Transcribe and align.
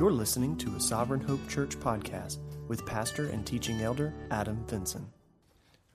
You're 0.00 0.12
listening 0.12 0.56
to 0.56 0.76
a 0.76 0.80
Sovereign 0.80 1.20
Hope 1.20 1.46
Church 1.46 1.78
podcast 1.78 2.38
with 2.68 2.86
pastor 2.86 3.28
and 3.28 3.46
teaching 3.46 3.82
elder 3.82 4.14
Adam 4.30 4.64
Vinson. 4.66 5.06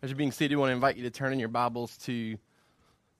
As 0.03 0.11
you're 0.11 0.15
being 0.15 0.31
seated, 0.31 0.53
I 0.53 0.59
want 0.59 0.69
to 0.69 0.73
invite 0.75 0.95
you 0.95 1.01
to 1.01 1.09
turn 1.09 1.33
in 1.33 1.39
your 1.39 1.49
Bibles 1.49 1.97
to 2.03 2.37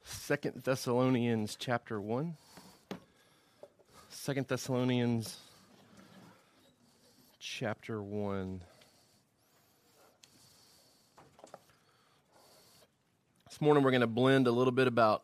Second 0.03 0.61
Thessalonians 0.63 1.57
chapter 1.59 1.99
1. 1.99 2.35
Second 4.09 4.47
Thessalonians 4.47 5.39
chapter 7.39 7.99
1. 7.99 8.61
This 13.49 13.59
morning 13.59 13.83
we're 13.83 13.89
going 13.89 14.01
to 14.01 14.07
blend 14.07 14.45
a 14.45 14.51
little 14.51 14.71
bit 14.71 14.85
about 14.85 15.23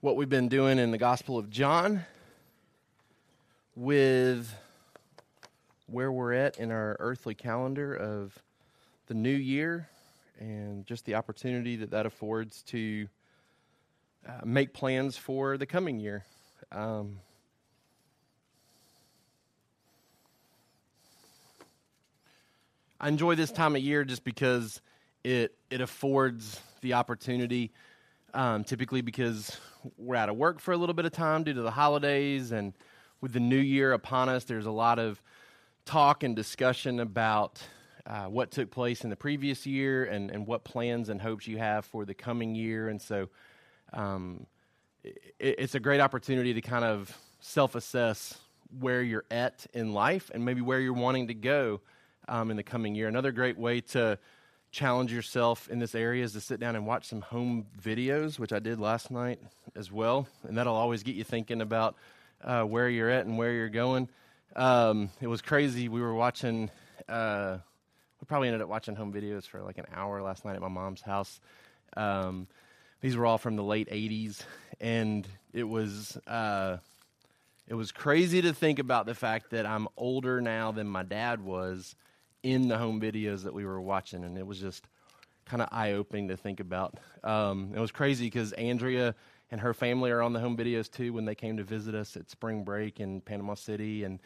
what 0.00 0.14
we've 0.14 0.28
been 0.28 0.48
doing 0.48 0.78
in 0.78 0.92
the 0.92 0.98
Gospel 0.98 1.38
of 1.38 1.50
John 1.50 2.04
with 3.74 4.54
where 5.86 6.12
we're 6.12 6.32
at 6.32 6.58
in 6.58 6.70
our 6.70 6.96
earthly 7.00 7.34
calendar 7.34 7.94
of 7.94 8.38
the 9.06 9.14
new 9.14 9.30
year 9.30 9.88
and 10.38 10.86
just 10.86 11.04
the 11.04 11.14
opportunity 11.14 11.76
that 11.76 11.90
that 11.90 12.06
affords 12.06 12.62
to 12.62 13.08
uh, 14.26 14.40
make 14.44 14.72
plans 14.72 15.16
for 15.16 15.56
the 15.56 15.66
coming 15.66 15.98
year. 15.98 16.24
Um, 16.72 17.20
I 23.00 23.08
enjoy 23.08 23.34
this 23.34 23.50
time 23.50 23.76
of 23.76 23.82
year 23.82 24.04
just 24.04 24.24
because 24.24 24.80
it 25.24 25.54
it 25.70 25.80
affords 25.80 26.60
the 26.82 26.94
opportunity. 26.94 27.72
Um, 28.32 28.62
typically, 28.62 29.00
because 29.00 29.56
we're 29.96 30.14
out 30.14 30.28
of 30.28 30.36
work 30.36 30.60
for 30.60 30.72
a 30.72 30.76
little 30.76 30.94
bit 30.94 31.04
of 31.04 31.12
time 31.12 31.42
due 31.42 31.54
to 31.54 31.62
the 31.62 31.70
holidays, 31.70 32.52
and 32.52 32.74
with 33.20 33.32
the 33.32 33.40
new 33.40 33.56
year 33.56 33.92
upon 33.92 34.28
us, 34.28 34.44
there's 34.44 34.66
a 34.66 34.70
lot 34.70 34.98
of 34.98 35.20
talk 35.84 36.22
and 36.22 36.36
discussion 36.36 37.00
about 37.00 37.62
uh, 38.06 38.24
what 38.24 38.50
took 38.50 38.70
place 38.70 39.04
in 39.04 39.10
the 39.10 39.16
previous 39.16 39.66
year 39.66 40.04
and, 40.04 40.30
and 40.30 40.46
what 40.46 40.64
plans 40.64 41.08
and 41.08 41.20
hopes 41.20 41.46
you 41.46 41.58
have 41.58 41.84
for 41.84 42.04
the 42.04 42.14
coming 42.14 42.54
year. 42.54 42.88
And 42.88 43.00
so 43.00 43.28
um, 43.92 44.46
it, 45.04 45.18
it's 45.38 45.74
a 45.74 45.80
great 45.80 46.00
opportunity 46.00 46.54
to 46.54 46.60
kind 46.60 46.84
of 46.84 47.16
self 47.40 47.74
assess 47.74 48.38
where 48.78 49.02
you're 49.02 49.24
at 49.30 49.66
in 49.74 49.92
life 49.92 50.30
and 50.32 50.44
maybe 50.44 50.60
where 50.60 50.80
you're 50.80 50.92
wanting 50.92 51.28
to 51.28 51.34
go 51.34 51.80
um, 52.28 52.50
in 52.50 52.56
the 52.56 52.62
coming 52.62 52.94
year. 52.94 53.08
Another 53.08 53.32
great 53.32 53.58
way 53.58 53.80
to 53.80 54.18
challenge 54.70 55.12
yourself 55.12 55.68
in 55.68 55.80
this 55.80 55.94
area 55.94 56.22
is 56.22 56.32
to 56.32 56.40
sit 56.40 56.60
down 56.60 56.76
and 56.76 56.86
watch 56.86 57.08
some 57.08 57.20
home 57.20 57.66
videos, 57.82 58.38
which 58.38 58.52
I 58.52 58.60
did 58.60 58.78
last 58.78 59.10
night 59.10 59.40
as 59.74 59.90
well. 59.90 60.28
And 60.44 60.56
that'll 60.56 60.76
always 60.76 61.02
get 61.02 61.16
you 61.16 61.24
thinking 61.24 61.60
about 61.60 61.96
uh, 62.42 62.62
where 62.62 62.88
you're 62.88 63.10
at 63.10 63.26
and 63.26 63.36
where 63.38 63.52
you're 63.52 63.68
going. 63.68 64.08
Um, 64.56 65.10
it 65.20 65.26
was 65.26 65.42
crazy. 65.42 65.88
We 65.88 66.00
were 66.00 66.14
watching, 66.14 66.70
uh, 67.08 67.58
we 68.20 68.24
probably 68.26 68.48
ended 68.48 68.62
up 68.62 68.68
watching 68.68 68.96
home 68.96 69.12
videos 69.12 69.46
for 69.46 69.62
like 69.62 69.78
an 69.78 69.86
hour 69.94 70.22
last 70.22 70.44
night 70.44 70.56
at 70.56 70.60
my 70.60 70.68
mom's 70.68 71.02
house. 71.02 71.40
Um, 71.96 72.46
these 73.00 73.16
were 73.16 73.26
all 73.26 73.38
from 73.38 73.56
the 73.56 73.62
late 73.62 73.88
80s. 73.88 74.42
And 74.80 75.26
it 75.52 75.64
was, 75.64 76.16
uh, 76.26 76.78
it 77.68 77.74
was 77.74 77.92
crazy 77.92 78.42
to 78.42 78.52
think 78.52 78.78
about 78.78 79.06
the 79.06 79.14
fact 79.14 79.50
that 79.50 79.66
I'm 79.66 79.88
older 79.96 80.40
now 80.40 80.72
than 80.72 80.86
my 80.86 81.02
dad 81.02 81.40
was 81.42 81.94
in 82.42 82.68
the 82.68 82.78
home 82.78 83.00
videos 83.00 83.44
that 83.44 83.54
we 83.54 83.64
were 83.64 83.80
watching. 83.80 84.24
And 84.24 84.36
it 84.36 84.46
was 84.46 84.58
just 84.58 84.84
kind 85.44 85.62
of 85.62 85.68
eye 85.72 85.92
opening 85.92 86.28
to 86.28 86.36
think 86.36 86.60
about. 86.60 86.94
Um, 87.22 87.72
it 87.74 87.80
was 87.80 87.90
crazy 87.90 88.26
because 88.26 88.52
Andrea 88.52 89.14
and 89.50 89.60
her 89.60 89.74
family 89.74 90.10
are 90.10 90.22
on 90.22 90.32
the 90.32 90.40
home 90.40 90.56
videos 90.56 90.90
too 90.90 91.12
when 91.12 91.24
they 91.24 91.34
came 91.34 91.56
to 91.56 91.64
visit 91.64 91.94
us 91.94 92.16
at 92.16 92.30
spring 92.30 92.62
break 92.62 93.00
in 93.00 93.20
Panama 93.20 93.54
City. 93.54 94.04
And 94.04 94.20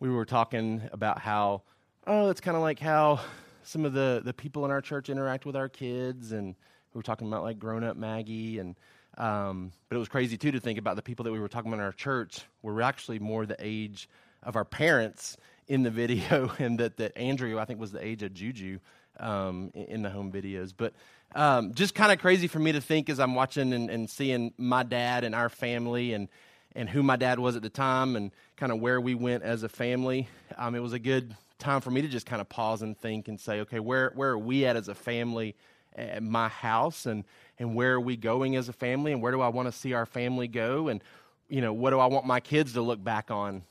we 0.00 0.10
were 0.10 0.24
talking 0.24 0.82
about 0.92 1.18
how, 1.18 1.62
oh, 2.06 2.28
it's 2.28 2.40
kind 2.40 2.56
of 2.56 2.62
like 2.62 2.78
how 2.78 3.20
some 3.62 3.84
of 3.84 3.92
the, 3.92 4.20
the 4.24 4.34
people 4.34 4.64
in 4.64 4.70
our 4.70 4.80
church 4.80 5.08
interact 5.08 5.46
with 5.46 5.56
our 5.56 5.68
kids. 5.68 6.32
And 6.32 6.54
we 6.92 6.98
were 6.98 7.02
talking 7.02 7.28
about 7.28 7.42
like 7.42 7.58
grown 7.58 7.82
up 7.82 7.96
Maggie. 7.96 8.58
And, 8.58 8.76
um, 9.16 9.72
but 9.88 9.96
it 9.96 9.98
was 9.98 10.08
crazy 10.08 10.36
too 10.36 10.50
to 10.50 10.60
think 10.60 10.78
about 10.78 10.96
the 10.96 11.02
people 11.02 11.24
that 11.24 11.32
we 11.32 11.40
were 11.40 11.48
talking 11.48 11.72
about 11.72 11.80
in 11.80 11.86
our 11.86 11.92
church 11.92 12.42
were 12.62 12.82
actually 12.82 13.18
more 13.18 13.46
the 13.46 13.56
age 13.58 14.08
of 14.42 14.56
our 14.56 14.64
parents 14.64 15.36
in 15.68 15.82
the 15.82 15.90
video, 16.02 16.52
and 16.58 16.78
that, 16.78 16.96
that 16.96 17.16
Andrea, 17.16 17.58
I 17.58 17.64
think, 17.64 17.80
was 17.80 17.92
the 17.92 18.04
age 18.04 18.22
of 18.22 18.34
Juju 18.34 18.78
um, 19.20 19.70
in, 19.74 19.84
in 19.84 20.02
the 20.02 20.10
home 20.10 20.32
videos. 20.32 20.72
But 20.76 20.94
um, 21.34 21.74
just 21.74 21.94
kind 21.94 22.12
of 22.12 22.18
crazy 22.18 22.46
for 22.46 22.58
me 22.58 22.72
to 22.72 22.80
think 22.80 23.08
as 23.08 23.18
I'm 23.20 23.34
watching 23.34 23.72
and, 23.72 23.90
and, 23.90 24.08
seeing 24.08 24.52
my 24.58 24.82
dad 24.82 25.24
and 25.24 25.34
our 25.34 25.48
family 25.48 26.12
and 26.12 26.28
and 26.74 26.88
who 26.88 27.02
my 27.02 27.16
dad 27.16 27.38
was 27.38 27.54
at 27.54 27.62
the 27.62 27.68
time 27.68 28.16
and 28.16 28.30
kind 28.56 28.72
of 28.72 28.80
where 28.80 29.00
we 29.00 29.14
went 29.14 29.42
as 29.42 29.62
a 29.62 29.68
family. 29.68 30.28
Um, 30.56 30.74
it 30.74 30.80
was 30.80 30.94
a 30.94 30.98
good 30.98 31.36
time 31.58 31.80
for 31.80 31.90
me 31.90 32.02
to 32.02 32.08
just 32.08 32.26
kind 32.26 32.40
of 32.40 32.48
pause 32.48 32.82
and 32.82 32.96
think 32.96 33.28
and 33.28 33.38
say, 33.38 33.60
okay, 33.60 33.80
where 33.80 34.10
where 34.14 34.30
are 34.30 34.38
we 34.38 34.66
at 34.66 34.76
as 34.76 34.88
a 34.88 34.94
family 34.94 35.54
at 35.94 36.22
my 36.22 36.48
house 36.48 37.06
and 37.06 37.24
and 37.58 37.74
where 37.74 37.94
are 37.94 38.00
we 38.00 38.16
going 38.16 38.56
as 38.56 38.68
a 38.68 38.72
family 38.72 39.12
and 39.12 39.22
where 39.22 39.32
do 39.32 39.40
I 39.40 39.48
want 39.48 39.68
to 39.68 39.72
see 39.72 39.92
our 39.92 40.06
family 40.06 40.48
go 40.48 40.88
and 40.88 41.02
you 41.48 41.60
know 41.60 41.72
what 41.72 41.90
do 41.90 41.98
I 41.98 42.06
want 42.06 42.26
my 42.26 42.40
kids 42.40 42.74
to 42.74 42.82
look 42.82 43.02
back 43.02 43.30
on 43.30 43.62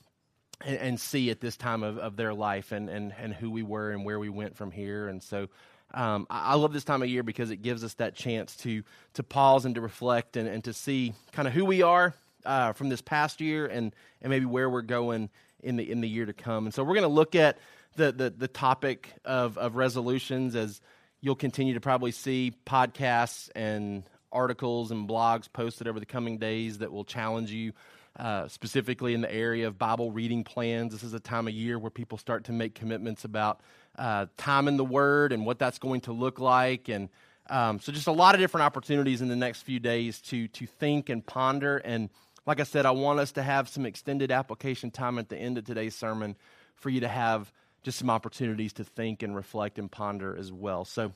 and, 0.64 0.78
and 0.78 1.00
see 1.00 1.30
at 1.32 1.42
this 1.42 1.58
time 1.58 1.84
of, 1.84 1.98
of 1.98 2.16
their 2.16 2.34
life 2.34 2.72
and, 2.72 2.90
and 2.90 3.14
and 3.18 3.34
who 3.34 3.50
we 3.50 3.64
were 3.64 3.92
and 3.92 4.06
where 4.06 4.20
we 4.20 4.30
went 4.30 4.56
from 4.56 4.72
here 4.72 5.08
and 5.08 5.22
so 5.24 5.48
um, 5.94 6.28
I, 6.30 6.52
I, 6.52 6.56
love 6.56 6.74
this 6.74 6.84
time 6.84 7.02
of 7.02 7.10
year 7.10 7.24
because 7.24 7.52
it 7.52 7.58
gives 7.58 7.84
us 7.84 7.94
that 7.96 8.16
chance 8.16 8.56
to 8.58 8.84
to 9.16 9.24
pause 9.24 9.66
and 9.66 9.76
to 9.76 9.82
reflect 9.82 10.38
and, 10.38 10.48
and 10.48 10.64
to 10.64 10.74
see 10.74 11.14
kind 11.32 11.48
of 11.48 11.54
who 11.54 11.66
we 11.66 11.82
are 11.82 12.14
uh, 12.46 12.74
from 12.74 12.90
this 12.90 13.02
past 13.02 13.42
year 13.42 13.66
and 13.66 13.94
and 14.22 14.30
maybe 14.30 14.46
where 14.46 14.70
we're 14.70 14.82
going 14.82 15.30
in 15.62 15.76
the 15.76 15.90
in 15.90 16.02
the 16.02 16.10
year 16.10 16.26
to 16.26 16.34
come. 16.34 16.66
And 16.66 16.74
so 16.74 16.84
we're 16.84 16.96
going 16.96 17.04
to 17.04 17.08
look 17.08 17.36
at 17.36 17.58
the, 17.96 18.12
the 18.12 18.30
the 18.30 18.48
topic 18.48 19.14
of 19.26 19.58
of 19.58 19.76
resolutions 19.76 20.56
as 20.56 20.82
you'll 21.20 21.36
continue 21.36 21.74
to 21.74 21.82
probably 21.82 22.12
see 22.12 22.54
podcasts 22.66 23.50
and 23.56 24.04
articles 24.32 24.92
and 24.92 25.08
blogs 25.08 25.52
posted 25.52 25.88
over 25.88 26.00
the 26.00 26.06
coming 26.06 26.38
days 26.38 26.80
that 26.80 26.92
will 26.92 27.04
challenge 27.04 27.52
you 27.52 27.74
uh, 28.18 28.48
specifically 28.48 29.14
in 29.14 29.22
the 29.22 29.34
area 29.34 29.68
of 29.68 29.78
Bible 29.78 30.12
reading 30.12 30.44
plans. 30.44 30.92
This 30.92 31.04
is 31.04 31.14
a 31.14 31.20
time 31.20 31.48
of 31.48 31.54
year 31.54 31.78
where 31.78 31.92
people 31.92 32.18
start 32.18 32.46
to 32.46 32.52
make 32.52 32.76
commitments 32.76 33.24
about 33.24 33.62
uh, 33.98 34.28
time 34.38 34.68
in 34.68 34.78
the 34.78 34.86
Word 34.86 35.32
and 35.32 35.46
what 35.46 35.60
that's 35.60 35.80
going 35.80 36.02
to 36.02 36.14
look 36.14 36.40
like. 36.40 36.90
And 36.90 37.10
um, 37.50 37.80
so, 37.80 37.92
just 37.92 38.08
a 38.08 38.12
lot 38.12 38.36
of 38.36 38.42
different 38.42 38.66
opportunities 38.66 39.22
in 39.22 39.28
the 39.28 39.36
next 39.36 39.64
few 39.64 39.80
days 39.80 40.22
to, 40.22 40.48
to 40.50 40.66
think 40.66 41.10
and 41.10 41.26
ponder. 41.26 41.78
And 41.78 42.10
like 42.46 42.60
I 42.60 42.64
said, 42.64 42.86
I 42.86 42.92
want 42.92 43.20
us 43.20 43.34
to 43.34 43.44
have 43.44 43.68
some 43.68 43.86
extended 43.86 44.32
application 44.32 44.92
time 44.92 45.20
at 45.20 45.30
the 45.30 45.38
end 45.38 45.58
of 45.58 45.66
today's 45.66 45.96
sermon 45.96 46.36
for 46.76 46.90
you 46.90 47.02
to 47.02 47.08
have 47.08 47.52
just 47.84 47.98
some 47.98 48.10
opportunities 48.10 48.74
to 48.74 48.84
think 48.84 49.24
and 49.24 49.36
reflect 49.36 49.80
and 49.80 49.92
ponder 49.92 50.36
as 50.38 50.52
well. 50.52 50.86
So, 50.86 51.12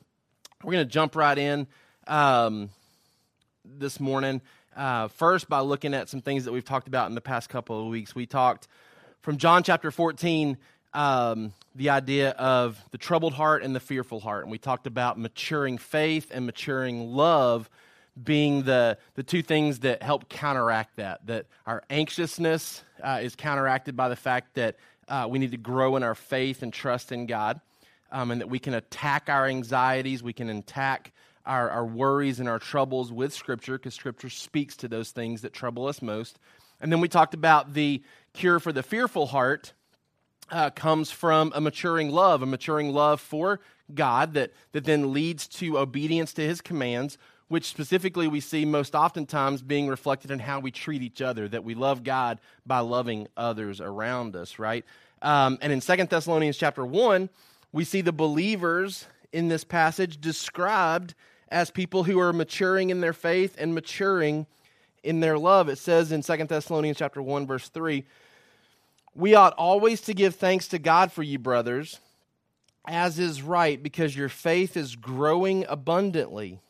we're 0.62 0.72
going 0.72 0.86
to 0.86 0.92
jump 0.92 1.16
right 1.16 1.38
in 1.38 1.66
um, 2.06 2.70
this 3.64 4.00
morning. 4.00 4.40
Uh, 4.76 5.08
first, 5.08 5.48
by 5.48 5.60
looking 5.60 5.94
at 5.94 6.08
some 6.08 6.20
things 6.20 6.44
that 6.44 6.52
we've 6.52 6.64
talked 6.64 6.88
about 6.88 7.08
in 7.08 7.14
the 7.14 7.20
past 7.20 7.48
couple 7.48 7.80
of 7.80 7.86
weeks. 7.88 8.14
We 8.14 8.26
talked 8.26 8.68
from 9.22 9.38
John 9.38 9.62
chapter 9.62 9.90
14 9.90 10.58
um, 10.92 11.52
the 11.76 11.90
idea 11.90 12.30
of 12.30 12.82
the 12.90 12.98
troubled 12.98 13.34
heart 13.34 13.62
and 13.62 13.74
the 13.74 13.80
fearful 13.80 14.20
heart. 14.20 14.44
And 14.44 14.50
we 14.50 14.58
talked 14.58 14.86
about 14.86 15.18
maturing 15.18 15.78
faith 15.78 16.30
and 16.32 16.46
maturing 16.46 17.12
love 17.12 17.68
being 18.22 18.62
the, 18.62 18.96
the 19.14 19.22
two 19.22 19.42
things 19.42 19.80
that 19.80 20.02
help 20.02 20.28
counteract 20.28 20.96
that. 20.96 21.26
That 21.26 21.46
our 21.66 21.82
anxiousness 21.90 22.82
uh, 23.02 23.20
is 23.22 23.36
counteracted 23.36 23.94
by 23.94 24.08
the 24.08 24.16
fact 24.16 24.54
that 24.54 24.76
uh, 25.06 25.26
we 25.28 25.38
need 25.38 25.50
to 25.50 25.58
grow 25.58 25.96
in 25.96 26.02
our 26.02 26.14
faith 26.14 26.62
and 26.62 26.72
trust 26.72 27.12
in 27.12 27.26
God, 27.26 27.60
um, 28.10 28.30
and 28.30 28.40
that 28.40 28.48
we 28.48 28.58
can 28.58 28.74
attack 28.74 29.28
our 29.28 29.46
anxieties, 29.46 30.22
we 30.22 30.32
can 30.32 30.48
attack 30.48 31.12
our, 31.44 31.70
our 31.70 31.84
worries 31.84 32.40
and 32.40 32.48
our 32.48 32.58
troubles 32.58 33.12
with 33.12 33.32
Scripture, 33.32 33.78
because 33.78 33.94
Scripture 33.94 34.30
speaks 34.30 34.76
to 34.76 34.88
those 34.88 35.10
things 35.10 35.42
that 35.42 35.52
trouble 35.52 35.86
us 35.86 36.02
most. 36.02 36.38
And 36.80 36.90
then 36.90 37.00
we 37.00 37.08
talked 37.08 37.34
about 37.34 37.74
the 37.74 38.02
cure 38.32 38.58
for 38.58 38.72
the 38.72 38.82
fearful 38.82 39.26
heart, 39.26 39.74
uh, 40.50 40.70
comes 40.70 41.10
from 41.10 41.52
a 41.54 41.60
maturing 41.60 42.10
love, 42.10 42.42
a 42.42 42.46
maturing 42.46 42.92
love 42.92 43.20
for 43.20 43.60
God 43.94 44.34
that, 44.34 44.52
that 44.72 44.84
then 44.84 45.12
leads 45.12 45.46
to 45.46 45.78
obedience 45.78 46.32
to 46.34 46.42
his 46.42 46.60
commands, 46.60 47.18
which 47.48 47.64
specifically 47.64 48.26
we 48.26 48.40
see 48.40 48.64
most 48.64 48.94
oftentimes 48.94 49.62
being 49.62 49.86
reflected 49.88 50.30
in 50.30 50.38
how 50.38 50.60
we 50.60 50.70
treat 50.70 51.02
each 51.02 51.22
other, 51.22 51.48
that 51.48 51.64
we 51.64 51.74
love 51.74 52.02
God 52.02 52.40
by 52.64 52.80
loving 52.80 53.28
others 53.36 53.80
around 53.80 54.34
us, 54.34 54.58
right? 54.58 54.84
Um, 55.22 55.58
and 55.60 55.72
in 55.72 55.80
Second 55.80 56.10
Thessalonians 56.10 56.56
chapter 56.56 56.84
1, 56.84 57.28
we 57.72 57.84
see 57.84 58.00
the 58.00 58.12
believers 58.12 59.06
in 59.32 59.48
this 59.48 59.64
passage 59.64 60.20
described 60.20 61.14
as 61.48 61.70
people 61.70 62.04
who 62.04 62.18
are 62.18 62.32
maturing 62.32 62.90
in 62.90 63.00
their 63.00 63.12
faith 63.12 63.54
and 63.58 63.74
maturing 63.74 64.46
in 65.02 65.20
their 65.20 65.38
love. 65.38 65.68
It 65.68 65.78
says 65.78 66.10
in 66.10 66.22
Second 66.22 66.48
Thessalonians 66.48 66.98
chapter 66.98 67.22
1, 67.22 67.46
verse 67.46 67.68
3, 67.68 68.04
we 69.16 69.34
ought 69.34 69.54
always 69.54 70.00
to 70.02 70.14
give 70.14 70.36
thanks 70.36 70.68
to 70.68 70.78
God 70.78 71.12
for 71.12 71.22
you, 71.22 71.38
brothers, 71.38 72.00
as 72.86 73.18
is 73.18 73.42
right, 73.42 73.82
because 73.82 74.16
your 74.16 74.28
faith 74.28 74.76
is 74.76 74.94
growing 74.94 75.64
abundantly, 75.68 76.60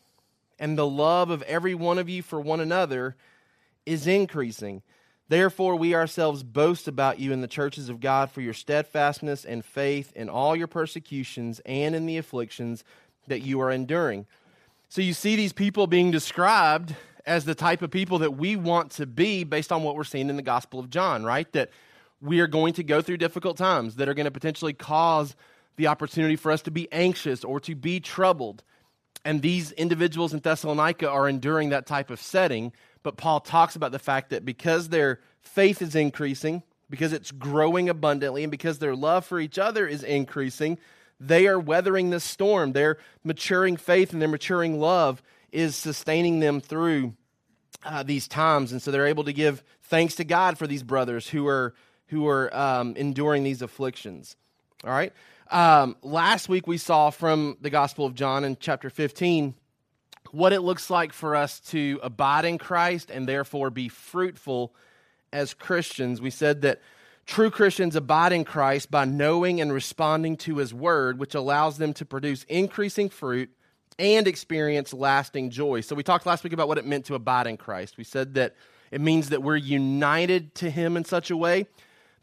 and 0.58 0.78
the 0.78 0.87
love 0.87 1.31
of 1.31 1.43
every 1.43 1.75
one 1.75 1.98
of 1.98 2.08
you 2.08 2.22
for 2.22 2.40
one 2.40 2.60
another 2.60 3.16
is 3.84 4.06
increasing, 4.06 4.82
Therefore, 5.28 5.75
we 5.75 5.94
ourselves 5.94 6.44
boast 6.44 6.87
about 6.87 7.19
you 7.19 7.32
in 7.32 7.40
the 7.40 7.48
churches 7.48 7.88
of 7.88 8.00
God 8.00 8.31
for 8.31 8.40
your 8.40 8.54
steadfastness 8.54 9.44
and 9.44 9.64
faith 9.64 10.12
in 10.14 10.28
all 10.28 10.54
your 10.54 10.69
persecutions 10.69 11.60
and 11.66 11.96
in 11.96 12.06
the 12.06 12.16
afflictions 12.16 12.84
that 13.26 13.40
you 13.40 13.60
are 13.60 13.72
enduring. 13.72 14.26
So 14.88 15.02
you 15.02 15.12
see 15.12 15.34
these 15.34 15.52
people 15.52 15.88
being 15.88 16.12
described 16.12 16.94
as 17.25 17.44
the 17.44 17.56
type 17.56 17.82
of 17.82 17.90
people 17.90 18.20
that 18.20 18.37
we 18.37 18.54
want 18.54 18.93
to 18.93 19.06
be 19.06 19.43
based 19.43 19.72
on 19.72 19.82
what 19.82 19.96
we're 19.96 20.04
seeing 20.04 20.31
in 20.31 20.37
the 20.37 20.43
Gospel 20.43 20.78
of 20.78 20.90
John, 20.90 21.25
right? 21.25 21.50
That 21.52 21.70
we 22.21 22.41
are 22.41 22.47
going 22.47 22.75
to 22.75 22.83
go 22.83 23.03
through 23.03 23.19
difficult 23.19 23.57
times 23.57 23.97
that 23.97 24.09
are 24.09 24.15
going 24.15 24.25
to 24.25 24.31
potentially 24.31 24.73
cause 24.73 25.37
the 25.77 25.87
opportunity 25.89 26.37
for 26.37 26.51
us 26.51 26.63
to 26.63 26.71
be 26.71 26.91
anxious 26.93 27.45
or 27.45 27.61
to 27.61 27.75
be 27.75 28.01
troubled. 28.01 28.63
And 29.25 29.43
these 29.43 29.73
individuals 29.73 30.33
in 30.33 30.41
Thessalonica 30.41 31.09
are 31.09 31.29
enduring 31.29 31.71
that 31.71 31.87
type 31.87 32.11
of 32.11 32.21
setting. 32.21 32.73
But 33.03 33.17
Paul 33.17 33.41
talks 33.41 33.77
about 33.77 33.93
the 33.93 33.99
fact 33.99 34.31
that 34.31 34.45
because 34.45 34.89
their 34.89 35.21
faith 35.43 35.83
is 35.83 35.95
increasing, 35.95 36.63
because 36.89 37.13
it's 37.13 37.33
growing 37.33 37.89
abundantly, 37.89 38.45
and 38.45 38.51
because 38.51 38.79
their 38.79 38.95
love 38.95 39.27
for 39.27 39.41
each 39.41 39.59
other 39.59 39.87
is 39.87 40.03
increasing, 40.03 40.79
they 41.19 41.47
are 41.47 41.59
weathering 41.59 42.11
this 42.11 42.25
storm. 42.25 42.73
Their 42.73 42.99
maturing 43.25 43.77
faith 43.77 44.13
and 44.13 44.23
their 44.23 44.29
maturing 44.29 44.81
love 44.81 45.23
is 45.51 45.77
sustaining 45.77 46.41
them 46.41 46.61
through 46.61 47.15
uh, 47.85 48.03
these 48.03 48.29
times. 48.29 48.73
And 48.73 48.83
so 48.83 48.91
they're 48.91 49.07
able 49.07 49.25
to 49.25 49.33
give 49.33 49.63
thanks 49.83 50.17
to 50.17 50.25
God 50.25 50.59
for 50.59 50.67
these 50.67 50.83
brothers 50.83 51.29
who 51.29 51.47
are, 51.47 51.75
who 52.08 52.26
are 52.29 52.55
um, 52.56 52.94
enduring 52.97 53.43
these 53.43 53.62
afflictions. 53.62 54.37
All 54.85 54.91
right? 54.91 55.12
Um, 55.50 55.97
last 56.03 56.49
week 56.49 56.67
we 56.67 56.79
saw 56.79 57.11
from 57.11 57.56
the 57.61 57.70
Gospel 57.70 58.05
of 58.06 58.14
John 58.14 58.44
in 58.44 58.56
chapter 58.58 58.91
15 58.91 59.55
what 60.32 60.53
it 60.53 60.61
looks 60.61 60.91
like 60.91 61.12
for 61.12 61.37
us 61.37 61.61
to 61.61 62.00
abide 62.03 62.44
in 62.44 62.58
Christ 62.58 63.11
and 63.11 63.29
therefore 63.29 63.70
be 63.70 63.88
fruitful 63.88 64.75
as 65.32 65.55
Christians. 65.55 66.20
We 66.20 66.31
said 66.31 66.62
that 66.62 66.81
true 67.26 67.50
Christians 67.50 67.94
abide 67.94 68.32
in 68.32 68.44
Christ 68.44 68.91
by 68.91 69.05
knowing 69.05 69.61
and 69.61 69.73
responding 69.73 70.37
to 70.38 70.56
his 70.56 70.75
word, 70.75 71.19
which 71.19 71.35
allows 71.35 71.79
them 71.79 71.93
to 71.94 72.05
produce 72.05 72.44
increasing 72.44 73.08
fruit 73.08 73.50
and 73.99 74.26
experience 74.26 74.93
lasting 74.93 75.50
joy. 75.50 75.81
So 75.81 75.94
we 75.94 76.03
talked 76.03 76.26
last 76.26 76.44
week 76.44 76.53
about 76.53 76.69
what 76.69 76.79
it 76.79 76.87
meant 76.87 77.06
to 77.06 77.14
abide 77.14 77.47
in 77.47 77.56
Christ. 77.56 77.97
We 77.97 78.05
said 78.05 78.35
that 78.35 78.56
it 78.91 79.00
means 79.00 79.31
that 79.31 79.43
we're 79.43 79.56
united 79.56 80.55
to 80.56 80.70
him 80.70 80.97
in 80.97 81.05
such 81.05 81.31
a 81.31 81.37
way 81.37 81.67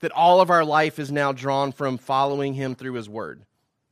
that 0.04 0.12
all 0.12 0.42
of 0.42 0.50
our 0.50 0.66
life 0.66 1.00
is 1.00 1.14
now 1.14 1.32
drawn 1.32 1.72
from 1.72 1.98
following 1.98 2.54
him 2.54 2.76
through 2.76 2.92
his 2.92 3.08
word 3.08 3.46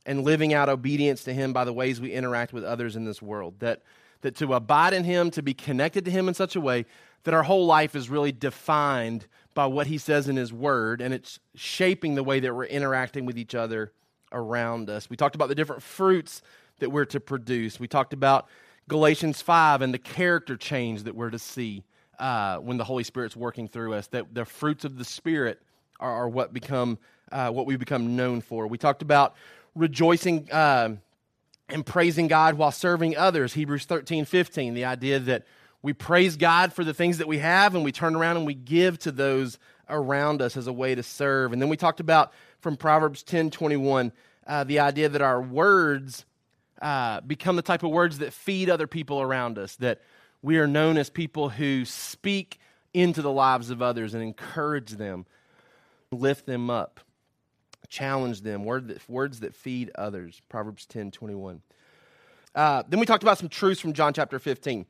and 0.04 0.24
living 0.24 0.52
out 0.52 0.68
obedience 0.68 1.24
to 1.24 1.32
him 1.32 1.54
by 1.54 1.64
the 1.64 1.72
ways 1.72 2.02
we 2.02 2.12
interact 2.12 2.52
with 2.52 2.64
others 2.64 2.96
in 2.96 3.06
this 3.06 3.22
world. 3.22 3.54
That, 3.60 3.80
that 4.20 4.36
to 4.36 4.52
abide 4.52 4.92
in 4.92 5.04
him, 5.04 5.30
to 5.30 5.42
be 5.42 5.54
connected 5.54 6.04
to 6.04 6.10
him 6.10 6.28
in 6.28 6.34
such 6.34 6.54
a 6.54 6.60
way 6.60 6.84
that 7.24 7.32
our 7.32 7.42
whole 7.42 7.64
life 7.64 7.96
is 7.96 8.10
really 8.10 8.30
defined 8.30 9.26
by 9.54 9.64
what 9.64 9.86
he 9.86 9.96
says 9.96 10.28
in 10.28 10.36
his 10.36 10.52
word, 10.52 11.00
and 11.00 11.14
it's 11.14 11.40
shaping 11.54 12.14
the 12.14 12.22
way 12.22 12.40
that 12.40 12.54
we're 12.54 12.64
interacting 12.64 13.24
with 13.24 13.38
each 13.38 13.54
other 13.54 13.90
around 14.32 14.90
us. 14.90 15.08
We 15.08 15.16
talked 15.16 15.34
about 15.34 15.48
the 15.48 15.54
different 15.54 15.82
fruits 15.82 16.42
that 16.80 16.90
we're 16.90 17.06
to 17.06 17.20
produce. 17.20 17.80
We 17.80 17.88
talked 17.88 18.12
about 18.12 18.48
Galatians 18.86 19.40
5 19.40 19.80
and 19.80 19.94
the 19.94 19.98
character 19.98 20.58
change 20.58 21.04
that 21.04 21.14
we're 21.14 21.30
to 21.30 21.38
see 21.38 21.84
uh, 22.18 22.58
when 22.58 22.76
the 22.76 22.84
Holy 22.84 23.02
Spirit's 23.02 23.34
working 23.34 23.66
through 23.66 23.94
us, 23.94 24.08
that 24.08 24.34
the 24.34 24.44
fruits 24.44 24.84
of 24.84 24.98
the 24.98 25.06
Spirit 25.06 25.62
are, 26.02 26.24
are 26.24 26.28
what 26.28 26.52
become 26.52 26.98
uh, 27.30 27.50
what 27.50 27.64
we 27.64 27.76
become 27.76 28.14
known 28.14 28.42
for. 28.42 28.66
We 28.66 28.76
talked 28.76 29.00
about 29.00 29.34
rejoicing 29.74 30.50
uh, 30.52 30.96
and 31.68 31.86
praising 31.86 32.28
God 32.28 32.56
while 32.56 32.72
serving 32.72 33.16
others. 33.16 33.54
Hebrews 33.54 33.86
13, 33.86 34.26
15, 34.26 34.74
the 34.74 34.84
idea 34.84 35.18
that 35.18 35.46
we 35.80 35.94
praise 35.94 36.36
God 36.36 36.72
for 36.74 36.84
the 36.84 36.92
things 36.92 37.18
that 37.18 37.26
we 37.26 37.38
have 37.38 37.74
and 37.74 37.84
we 37.84 37.92
turn 37.92 38.14
around 38.14 38.36
and 38.36 38.44
we 38.44 38.54
give 38.54 38.98
to 39.00 39.12
those 39.12 39.58
around 39.88 40.42
us 40.42 40.56
as 40.56 40.66
a 40.66 40.72
way 40.72 40.94
to 40.94 41.02
serve. 41.02 41.52
And 41.52 41.62
then 41.62 41.70
we 41.70 41.76
talked 41.76 42.00
about 42.00 42.32
from 42.60 42.76
Proverbs 42.76 43.22
10, 43.22 43.50
21, 43.50 44.12
uh, 44.46 44.64
the 44.64 44.80
idea 44.80 45.08
that 45.08 45.22
our 45.22 45.40
words 45.40 46.26
uh, 46.82 47.20
become 47.22 47.56
the 47.56 47.62
type 47.62 47.82
of 47.82 47.90
words 47.90 48.18
that 48.18 48.32
feed 48.32 48.68
other 48.68 48.86
people 48.86 49.22
around 49.22 49.58
us, 49.58 49.76
that 49.76 50.02
we 50.42 50.58
are 50.58 50.66
known 50.66 50.98
as 50.98 51.08
people 51.08 51.48
who 51.48 51.84
speak 51.84 52.58
into 52.92 53.22
the 53.22 53.30
lives 53.30 53.70
of 53.70 53.80
others 53.80 54.12
and 54.12 54.22
encourage 54.22 54.90
them 54.90 55.24
lift 56.16 56.46
them 56.46 56.70
up, 56.70 57.00
challenge 57.88 58.42
them, 58.42 58.64
word 58.64 58.88
that, 58.88 59.08
words 59.08 59.40
that 59.40 59.54
feed 59.54 59.90
others. 59.94 60.40
Proverbs 60.48 60.86
10 60.86 61.10
21. 61.10 61.62
Uh, 62.54 62.82
then 62.88 63.00
we 63.00 63.06
talked 63.06 63.22
about 63.22 63.38
some 63.38 63.48
truths 63.48 63.80
from 63.80 63.92
John 63.92 64.12
chapter 64.12 64.38
15. 64.38 64.86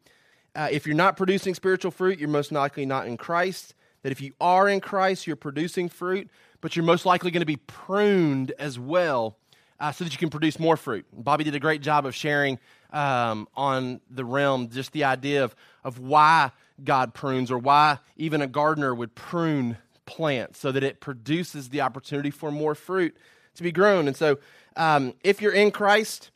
Uh, 0.54 0.68
if 0.70 0.86
you're 0.86 0.96
not 0.96 1.16
producing 1.16 1.54
spiritual 1.54 1.90
fruit, 1.90 2.18
you're 2.18 2.28
most 2.28 2.52
likely 2.52 2.84
not 2.84 3.06
in 3.06 3.16
Christ. 3.16 3.74
That 4.02 4.12
if 4.12 4.20
you 4.20 4.32
are 4.40 4.68
in 4.68 4.80
Christ, 4.80 5.26
you're 5.26 5.36
producing 5.36 5.88
fruit, 5.88 6.28
but 6.60 6.74
you're 6.74 6.84
most 6.84 7.06
likely 7.06 7.30
going 7.30 7.40
to 7.40 7.46
be 7.46 7.56
pruned 7.56 8.52
as 8.58 8.78
well 8.78 9.36
uh, 9.78 9.92
so 9.92 10.04
that 10.04 10.12
you 10.12 10.18
can 10.18 10.30
produce 10.30 10.58
more 10.58 10.76
fruit. 10.76 11.06
Bobby 11.12 11.44
did 11.44 11.54
a 11.54 11.60
great 11.60 11.82
job 11.82 12.06
of 12.06 12.14
sharing 12.14 12.58
um, 12.92 13.48
on 13.56 14.00
the 14.10 14.24
realm 14.24 14.68
just 14.68 14.92
the 14.92 15.04
idea 15.04 15.44
of, 15.44 15.54
of 15.84 15.98
why 15.98 16.50
God 16.82 17.14
prunes 17.14 17.50
or 17.50 17.58
why 17.58 17.98
even 18.16 18.42
a 18.42 18.46
gardener 18.46 18.94
would 18.94 19.14
prune 19.14 19.78
plant 20.06 20.56
so 20.56 20.72
that 20.72 20.82
it 20.82 21.00
produces 21.00 21.68
the 21.68 21.80
opportunity 21.80 22.30
for 22.30 22.50
more 22.50 22.74
fruit 22.74 23.16
to 23.54 23.62
be 23.62 23.72
grown. 23.72 24.06
And 24.06 24.16
so, 24.16 24.38
um, 24.76 25.14
if 25.22 25.42
you're 25.42 25.52
in 25.52 25.70
Christ, 25.70 26.30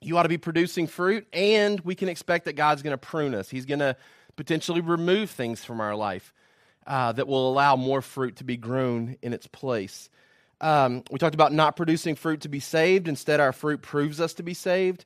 you 0.00 0.18
ought 0.18 0.24
to 0.24 0.28
be 0.28 0.38
producing 0.38 0.86
fruit, 0.86 1.26
and 1.32 1.80
we 1.80 1.94
can 1.94 2.08
expect 2.08 2.46
that 2.46 2.54
God's 2.54 2.82
going 2.82 2.92
to 2.92 2.98
prune 2.98 3.34
us. 3.34 3.48
He's 3.48 3.66
going 3.66 3.80
to 3.80 3.96
potentially 4.36 4.80
remove 4.80 5.30
things 5.30 5.64
from 5.64 5.80
our 5.80 5.94
life 5.94 6.32
uh, 6.86 7.12
that 7.12 7.28
will 7.28 7.48
allow 7.50 7.76
more 7.76 8.02
fruit 8.02 8.36
to 8.36 8.44
be 8.44 8.56
grown 8.56 9.16
in 9.22 9.32
its 9.32 9.46
place. 9.46 10.10
Um, 10.60 11.02
we 11.10 11.18
talked 11.18 11.34
about 11.34 11.52
not 11.52 11.76
producing 11.76 12.14
fruit 12.14 12.42
to 12.42 12.48
be 12.48 12.60
saved. 12.60 13.08
Instead, 13.08 13.40
our 13.40 13.52
fruit 13.52 13.82
proves 13.82 14.20
us 14.20 14.34
to 14.34 14.42
be 14.42 14.54
saved. 14.54 15.04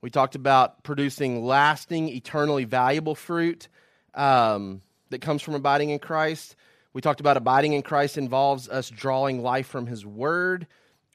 We 0.00 0.10
talked 0.10 0.34
about 0.34 0.82
producing 0.84 1.44
lasting, 1.44 2.08
eternally 2.10 2.64
valuable 2.64 3.14
fruit 3.14 3.68
um, 4.14 4.82
that 5.10 5.20
comes 5.20 5.42
from 5.42 5.54
abiding 5.54 5.90
in 5.90 5.98
Christ. 5.98 6.56
We 6.98 7.02
talked 7.02 7.20
about 7.20 7.36
abiding 7.36 7.74
in 7.74 7.82
Christ 7.82 8.18
involves 8.18 8.68
us 8.68 8.90
drawing 8.90 9.40
life 9.40 9.68
from 9.68 9.86
His 9.86 10.04
Word, 10.04 10.66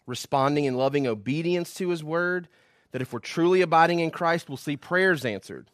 responding 0.07 0.63
in 0.63 0.77
loving 0.77 1.07
obedience 1.07 1.73
to 1.73 1.89
His 1.89 2.01
Word. 2.01 2.47
That 2.93 3.01
if 3.01 3.11
we're 3.11 3.19
truly 3.19 3.59
abiding 3.59 3.99
in 3.99 4.09
Christ, 4.09 4.47
we'll 4.47 4.55
see 4.55 4.77
prayers 4.77 5.25
answered, 5.25 5.69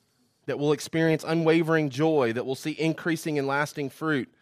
that 0.47 0.57
we'll 0.57 0.71
experience 0.71 1.23
unwavering 1.23 1.91
joy, 1.91 2.33
that 2.33 2.43
we'll 2.43 2.55
see 2.55 2.71
increasing 2.71 3.37
and 3.37 3.47
lasting 3.47 3.91
fruit. 3.91 4.33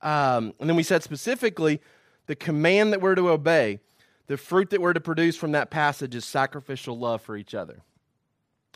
Um, 0.00 0.54
and 0.60 0.68
then 0.68 0.76
we 0.76 0.84
said 0.84 1.02
specifically 1.02 1.80
the 2.26 2.36
command 2.36 2.92
that 2.92 3.00
we're 3.00 3.16
to 3.16 3.30
obey, 3.30 3.80
the 4.28 4.36
fruit 4.36 4.70
that 4.70 4.80
we're 4.80 4.92
to 4.92 5.00
produce 5.00 5.36
from 5.36 5.50
that 5.50 5.70
passage 5.70 6.14
is 6.14 6.24
sacrificial 6.24 6.96
love 6.96 7.20
for 7.20 7.36
each 7.36 7.52
other. 7.52 7.80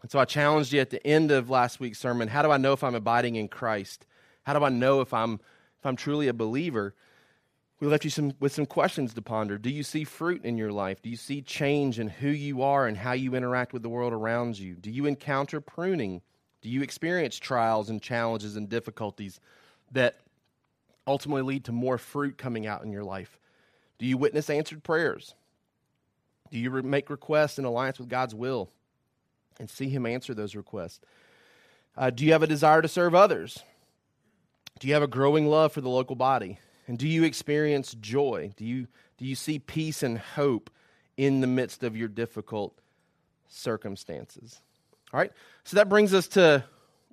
And 0.02 0.11
so 0.11 0.19
I 0.19 0.25
challenged 0.25 0.73
you 0.73 0.80
at 0.80 0.90
the 0.90 1.07
end 1.07 1.30
of 1.30 1.49
last 1.49 1.78
week's 1.78 2.00
sermon 2.00 2.26
how 2.26 2.42
do 2.42 2.50
I 2.50 2.57
know 2.57 2.73
if 2.73 2.83
I'm 2.83 2.97
abiding 2.97 3.37
in 3.37 3.47
Christ? 3.47 4.04
How 4.42 4.59
do 4.59 4.64
I 4.64 4.69
know 4.69 5.00
if 5.00 5.14
I'm 5.14 5.38
if 5.80 5.87
I'm 5.87 5.96
truly 5.96 6.28
a 6.28 6.34
believer, 6.34 6.94
we 7.80 7.87
left 7.87 8.04
you 8.04 8.10
some, 8.10 8.34
with 8.38 8.52
some 8.52 8.66
questions 8.66 9.14
to 9.14 9.22
ponder. 9.22 9.56
Do 9.56 9.70
you 9.70 9.82
see 9.82 10.04
fruit 10.04 10.44
in 10.44 10.58
your 10.58 10.70
life? 10.70 11.00
Do 11.00 11.08
you 11.08 11.16
see 11.16 11.40
change 11.40 11.99
in 11.99 12.08
who 12.08 12.28
you 12.28 12.60
are 12.60 12.87
and 12.87 12.99
how 12.99 13.12
you 13.12 13.34
interact 13.34 13.72
with 13.72 13.82
the 13.82 13.88
world 13.88 14.12
around 14.12 14.58
you? 14.58 14.75
Do 14.75 14.90
you 14.90 15.06
encounter 15.06 15.62
pruning? 15.62 16.20
Do 16.60 16.68
you 16.68 16.82
experience 16.82 17.38
trials 17.38 17.88
and 17.88 18.02
challenges 18.02 18.56
and 18.56 18.68
difficulties 18.68 19.40
that 19.92 20.20
ultimately 21.06 21.42
lead 21.42 21.64
to 21.64 21.72
more 21.72 21.96
fruit 21.96 22.37
coming 22.37 22.66
out 22.66 22.84
in 22.84 22.92
your 22.92 23.04
life? 23.04 23.38
Do 23.99 24.04
you 24.04 24.18
witness 24.18 24.50
answered 24.50 24.84
prayers? 24.84 25.34
Do 26.50 26.58
you 26.58 26.70
make 26.82 27.08
requests 27.08 27.58
in 27.58 27.64
alliance 27.64 27.99
with 27.99 28.10
God's 28.10 28.34
will 28.34 28.68
and 29.58 29.70
see 29.70 29.88
Him 29.88 30.04
answer 30.04 30.34
those 30.34 30.54
requests? 30.54 31.00
Uh, 31.96 32.10
do 32.10 32.26
you 32.26 32.32
have 32.32 32.42
a 32.42 32.46
desire 32.46 32.82
to 32.82 32.88
serve 32.88 33.14
others? 33.14 33.62
Do 34.80 34.88
you 34.88 34.94
have 34.94 35.02
a 35.02 35.06
growing 35.06 35.46
love 35.46 35.72
for 35.72 35.82
the 35.82 35.90
local 35.90 36.16
body? 36.16 36.58
And 36.88 36.99
do 36.99 37.06
you 37.06 37.22
experience 37.22 37.94
joy? 38.00 38.52
Do 38.56 38.64
you, 38.64 38.88
do 39.18 39.26
you 39.26 39.34
see 39.34 39.58
peace 39.58 40.02
and 40.02 40.18
hope 40.18 40.70
in 41.18 41.42
the 41.42 41.46
midst 41.46 41.84
of 41.84 41.96
your 41.96 42.08
difficult 42.08 42.80
circumstances? 43.46 44.58
All 45.12 45.20
right, 45.20 45.32
so 45.64 45.76
that 45.76 45.90
brings 45.90 46.14
us 46.14 46.28
to 46.28 46.64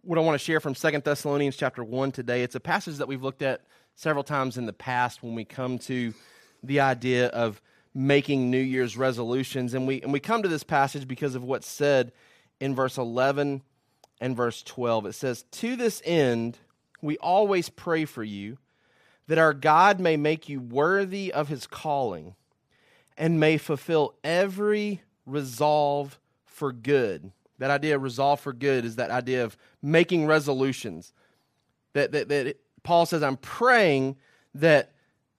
what 0.01 0.17
I 0.17 0.21
want 0.21 0.39
to 0.39 0.43
share 0.43 0.61
from 0.61 0.75
Second 0.75 1.03
Thessalonians 1.03 1.57
chapter 1.57 1.83
1 1.83 2.13
today. 2.13 2.41
It's 2.41 2.55
a 2.55 2.61
passage 2.61 2.97
that 2.97 3.09
we've 3.09 3.21
looked 3.21 3.41
at 3.41 3.61
several 3.95 4.23
times 4.23 4.57
in 4.57 4.65
the 4.65 4.71
past 4.71 5.21
when 5.21 5.35
we 5.35 5.43
come 5.43 5.77
to 5.79 6.13
the 6.63 6.79
idea 6.79 7.27
of 7.27 7.61
making 7.93 8.49
New 8.49 8.57
Year's 8.61 8.95
resolutions. 8.95 9.73
And 9.73 9.85
we, 9.85 10.01
and 10.01 10.13
we 10.13 10.21
come 10.21 10.41
to 10.41 10.47
this 10.47 10.63
passage 10.63 11.05
because 11.05 11.35
of 11.35 11.43
what's 11.43 11.67
said 11.67 12.13
in 12.61 12.75
verse 12.75 12.97
11 12.97 13.61
and 14.21 14.37
verse 14.37 14.63
12. 14.63 15.07
It 15.07 15.15
says, 15.15 15.43
To 15.51 15.75
this 15.75 16.01
end, 16.05 16.57
we 17.01 17.17
always 17.17 17.69
pray 17.69 18.05
for 18.05 18.23
you 18.23 18.57
that 19.27 19.37
our 19.37 19.53
God 19.53 19.99
may 19.99 20.17
make 20.17 20.49
you 20.49 20.59
worthy 20.59 21.31
of 21.31 21.49
his 21.49 21.67
calling 21.67 22.35
and 23.17 23.39
may 23.39 23.57
fulfill 23.57 24.15
every 24.23 25.01
resolve 25.25 26.19
for 26.45 26.71
good. 26.71 27.31
That 27.59 27.71
idea 27.71 27.95
of 27.95 28.03
resolve 28.03 28.39
for 28.39 28.53
good 28.53 28.85
is 28.85 28.95
that 28.95 29.11
idea 29.11 29.43
of 29.43 29.57
making 29.81 30.27
resolutions. 30.27 31.11
That, 31.93 32.11
that, 32.11 32.29
that 32.29 32.57
Paul 32.83 33.05
says, 33.05 33.23
I'm 33.23 33.37
praying 33.37 34.15
that 34.55 34.93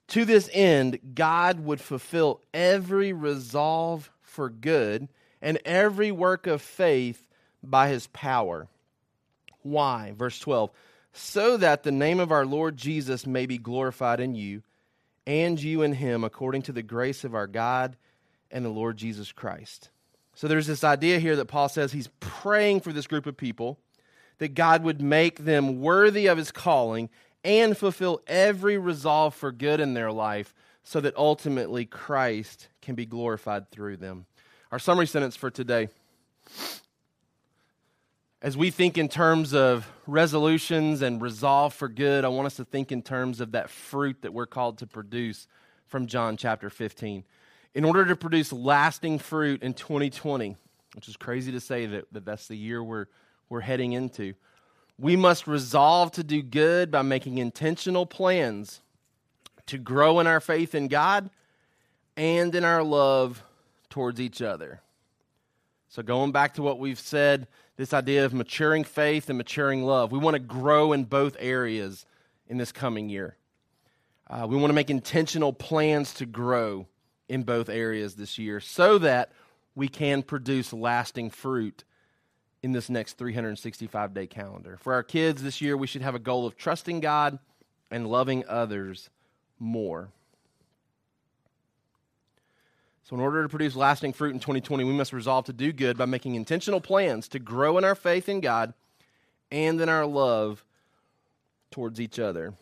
to 0.08 0.24
this 0.24 0.50
end, 0.52 0.98
God 1.14 1.60
would 1.60 1.80
fulfill 1.80 2.40
every 2.52 3.12
resolve 3.12 4.10
for 4.22 4.48
good 4.48 5.08
and 5.40 5.58
every 5.64 6.10
work 6.10 6.46
of 6.46 6.60
faith 6.60 7.26
by 7.62 7.88
his 7.88 8.06
power. 8.08 8.68
Why? 9.62 10.12
Verse 10.16 10.38
12. 10.38 10.70
So 11.12 11.56
that 11.56 11.82
the 11.82 11.92
name 11.92 12.20
of 12.20 12.30
our 12.30 12.46
Lord 12.46 12.76
Jesus 12.76 13.26
may 13.26 13.46
be 13.46 13.58
glorified 13.58 14.20
in 14.20 14.34
you, 14.34 14.62
and 15.26 15.60
you 15.60 15.82
in 15.82 15.94
him, 15.94 16.24
according 16.24 16.62
to 16.62 16.72
the 16.72 16.82
grace 16.82 17.24
of 17.24 17.34
our 17.34 17.46
God 17.46 17.96
and 18.50 18.64
the 18.64 18.70
Lord 18.70 18.96
Jesus 18.96 19.32
Christ. 19.32 19.90
So 20.34 20.46
there's 20.46 20.66
this 20.66 20.84
idea 20.84 21.18
here 21.18 21.36
that 21.36 21.46
Paul 21.46 21.68
says 21.68 21.92
he's 21.92 22.10
praying 22.20 22.80
for 22.80 22.92
this 22.92 23.06
group 23.06 23.26
of 23.26 23.36
people, 23.36 23.78
that 24.38 24.54
God 24.54 24.84
would 24.84 25.02
make 25.02 25.44
them 25.44 25.80
worthy 25.80 26.28
of 26.28 26.38
his 26.38 26.52
calling 26.52 27.10
and 27.42 27.76
fulfill 27.76 28.20
every 28.26 28.78
resolve 28.78 29.34
for 29.34 29.50
good 29.50 29.80
in 29.80 29.94
their 29.94 30.12
life 30.12 30.54
so 30.84 31.00
that 31.00 31.16
ultimately 31.16 31.84
Christ 31.84 32.68
can 32.80 32.94
be 32.94 33.04
glorified 33.04 33.70
through 33.70 33.96
them. 33.96 34.26
Our 34.70 34.78
summary 34.78 35.06
sentence 35.06 35.36
for 35.36 35.50
today 35.50 35.88
as 38.40 38.56
we 38.56 38.70
think 38.70 38.96
in 38.96 39.08
terms 39.08 39.52
of 39.52 39.90
resolutions 40.06 41.02
and 41.02 41.20
resolve 41.20 41.74
for 41.74 41.88
good, 41.88 42.24
I 42.24 42.28
want 42.28 42.46
us 42.46 42.56
to 42.56 42.64
think 42.64 42.92
in 42.92 43.02
terms 43.02 43.40
of 43.40 43.52
that 43.52 43.68
fruit 43.68 44.22
that 44.22 44.32
we're 44.32 44.46
called 44.46 44.78
to 44.78 44.86
produce 44.86 45.48
from 45.86 46.06
John 46.06 46.36
chapter 46.36 46.70
15. 46.70 47.24
In 47.74 47.84
order 47.84 48.04
to 48.04 48.16
produce 48.16 48.52
lasting 48.52 49.18
fruit 49.18 49.62
in 49.62 49.74
2020, 49.74 50.56
which 50.94 51.08
is 51.08 51.16
crazy 51.16 51.50
to 51.52 51.60
say 51.60 51.86
that, 51.86 52.12
that 52.12 52.24
that's 52.24 52.46
the 52.46 52.56
year 52.56 52.82
we're, 52.82 53.06
we're 53.48 53.60
heading 53.60 53.92
into, 53.92 54.34
we 54.98 55.16
must 55.16 55.46
resolve 55.46 56.12
to 56.12 56.22
do 56.22 56.42
good 56.42 56.90
by 56.90 57.02
making 57.02 57.38
intentional 57.38 58.06
plans 58.06 58.80
to 59.66 59.78
grow 59.78 60.20
in 60.20 60.26
our 60.26 60.40
faith 60.40 60.74
in 60.74 60.88
God 60.88 61.28
and 62.16 62.54
in 62.54 62.64
our 62.64 62.82
love 62.82 63.42
towards 63.90 64.20
each 64.20 64.42
other. 64.42 64.80
So, 65.88 66.02
going 66.02 66.32
back 66.32 66.54
to 66.54 66.62
what 66.62 66.78
we've 66.78 66.98
said, 66.98 67.46
this 67.78 67.94
idea 67.94 68.24
of 68.24 68.34
maturing 68.34 68.82
faith 68.82 69.30
and 69.30 69.38
maturing 69.38 69.84
love, 69.84 70.10
we 70.10 70.18
want 70.18 70.34
to 70.34 70.40
grow 70.40 70.92
in 70.92 71.04
both 71.04 71.36
areas 71.38 72.04
in 72.48 72.58
this 72.58 72.72
coming 72.72 73.08
year. 73.08 73.36
Uh, 74.28 74.46
we 74.50 74.56
want 74.56 74.68
to 74.68 74.74
make 74.74 74.90
intentional 74.90 75.52
plans 75.52 76.12
to 76.12 76.26
grow 76.26 76.86
in 77.28 77.44
both 77.44 77.68
areas 77.68 78.16
this 78.16 78.36
year 78.36 78.58
so 78.58 78.98
that 78.98 79.30
we 79.76 79.88
can 79.88 80.22
produce 80.22 80.72
lasting 80.72 81.30
fruit 81.30 81.84
in 82.64 82.72
this 82.72 82.90
next 82.90 83.16
365 83.16 84.12
day 84.12 84.26
calendar. 84.26 84.76
For 84.80 84.92
our 84.92 85.04
kids 85.04 85.40
this 85.40 85.60
year, 85.60 85.76
we 85.76 85.86
should 85.86 86.02
have 86.02 86.16
a 86.16 86.18
goal 86.18 86.46
of 86.46 86.56
trusting 86.56 86.98
God 86.98 87.38
and 87.92 88.08
loving 88.08 88.44
others 88.48 89.08
more. 89.60 90.10
So, 93.08 93.16
in 93.16 93.22
order 93.22 93.42
to 93.42 93.48
produce 93.48 93.74
lasting 93.74 94.12
fruit 94.12 94.34
in 94.34 94.38
2020, 94.40 94.84
we 94.84 94.92
must 94.92 95.14
resolve 95.14 95.46
to 95.46 95.54
do 95.54 95.72
good 95.72 95.96
by 95.96 96.04
making 96.04 96.34
intentional 96.34 96.78
plans 96.78 97.26
to 97.28 97.38
grow 97.38 97.78
in 97.78 97.84
our 97.84 97.94
faith 97.94 98.28
in 98.28 98.42
God 98.42 98.74
and 99.50 99.80
in 99.80 99.88
our 99.88 100.04
love 100.04 100.62
towards 101.70 102.02
each 102.02 102.18
other. 102.18 102.52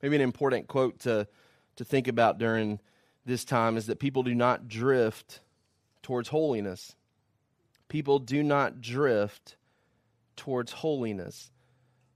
Maybe 0.00 0.16
an 0.16 0.22
important 0.22 0.68
quote 0.68 1.00
to, 1.00 1.28
to 1.76 1.84
think 1.84 2.08
about 2.08 2.38
during 2.38 2.80
this 3.26 3.44
time 3.44 3.76
is 3.76 3.88
that 3.88 3.98
people 3.98 4.22
do 4.22 4.34
not 4.34 4.68
drift 4.68 5.40
towards 6.02 6.30
holiness. 6.30 6.94
People 7.88 8.20
do 8.20 8.42
not 8.42 8.80
drift 8.80 9.56
towards 10.34 10.72
holiness. 10.72 11.50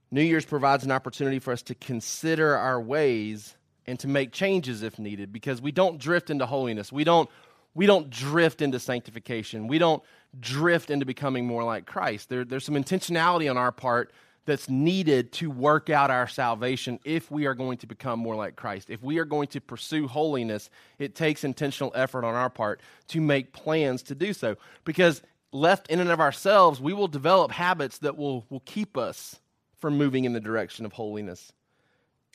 New 0.09 0.23
Year's 0.23 0.43
provides 0.43 0.83
an 0.83 0.91
opportunity 0.91 1.37
for 1.37 1.53
us 1.53 1.61
to 1.61 1.75
consider 1.75 2.57
our 2.57 2.81
ways 2.81 3.56
and 3.87 3.99
to 3.99 4.07
make 4.07 4.31
changes 4.31 4.83
if 4.83 4.99
needed 4.99 5.31
because 5.31 5.61
we 5.61 5.71
don't 5.71 5.97
drift 5.97 6.29
into 6.29 6.45
holiness. 6.45 6.91
We 6.91 7.03
don't 7.03 7.29
we 7.73 7.85
don't 7.85 8.09
drift 8.09 8.63
into 8.63 8.79
sanctification. 8.79 9.67
We 9.67 9.77
don't 9.77 10.01
drift 10.39 10.89
into 10.89 11.05
becoming 11.05 11.45
more 11.45 11.63
like 11.63 11.85
Christ. 11.85 12.27
There, 12.27 12.43
there's 12.43 12.65
some 12.65 12.75
intentionality 12.75 13.49
on 13.49 13.55
our 13.55 13.71
part 13.71 14.11
that's 14.45 14.67
needed 14.67 15.31
to 15.33 15.51
work 15.51 15.89
out 15.89 16.09
our 16.09 16.27
salvation 16.27 16.99
if 17.03 17.29
we 17.29 17.45
are 17.45 17.53
going 17.53 17.77
to 17.77 17.85
become 17.85 18.17
more 18.17 18.35
like 18.35 18.55
Christ. 18.55 18.89
If 18.89 19.03
we 19.03 19.19
are 19.19 19.25
going 19.25 19.49
to 19.49 19.61
pursue 19.61 20.07
holiness, 20.07 20.71
it 20.97 21.13
takes 21.13 21.43
intentional 21.43 21.91
effort 21.93 22.25
on 22.25 22.33
our 22.33 22.49
part 22.49 22.81
to 23.09 23.21
make 23.21 23.53
plans 23.53 24.01
to 24.03 24.15
do 24.15 24.33
so. 24.33 24.55
Because 24.83 25.21
left 25.51 25.87
in 25.89 25.99
and 25.99 26.09
of 26.09 26.19
ourselves, 26.19 26.81
we 26.81 26.93
will 26.93 27.09
develop 27.09 27.51
habits 27.51 27.99
that 27.99 28.17
will, 28.17 28.45
will 28.49 28.61
keep 28.61 28.97
us 28.97 29.39
from 29.79 29.97
moving 29.97 30.25
in 30.25 30.33
the 30.33 30.39
direction 30.39 30.85
of 30.85 30.93
holiness. 30.93 31.51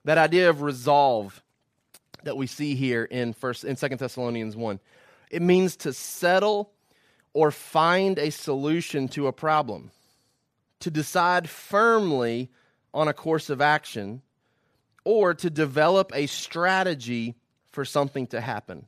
That 0.04 0.18
idea 0.18 0.50
of 0.50 0.62
resolve 0.62 1.42
that 2.25 2.37
we 2.37 2.47
see 2.47 2.75
here 2.75 3.04
in 3.04 3.32
first 3.32 3.64
in 3.64 3.76
Second 3.76 3.99
Thessalonians 3.99 4.56
1. 4.56 4.80
It 5.30 5.42
means 5.42 5.76
to 5.76 5.92
settle 5.92 6.71
or 7.32 7.50
find 7.50 8.18
a 8.18 8.30
solution 8.30 9.09
to 9.09 9.26
a 9.26 9.32
problem, 9.32 9.90
to 10.80 10.90
decide 10.90 11.49
firmly 11.49 12.50
on 12.92 13.09
a 13.09 13.14
course 13.14 13.49
of 13.49 13.61
action, 13.61 14.23
or 15.04 15.35
to 15.35 15.49
develop 15.49 16.12
a 16.14 16.26
strategy 16.26 17.35
for 17.71 17.85
something 17.85 18.26
to 18.28 18.40
happen. 18.40 18.87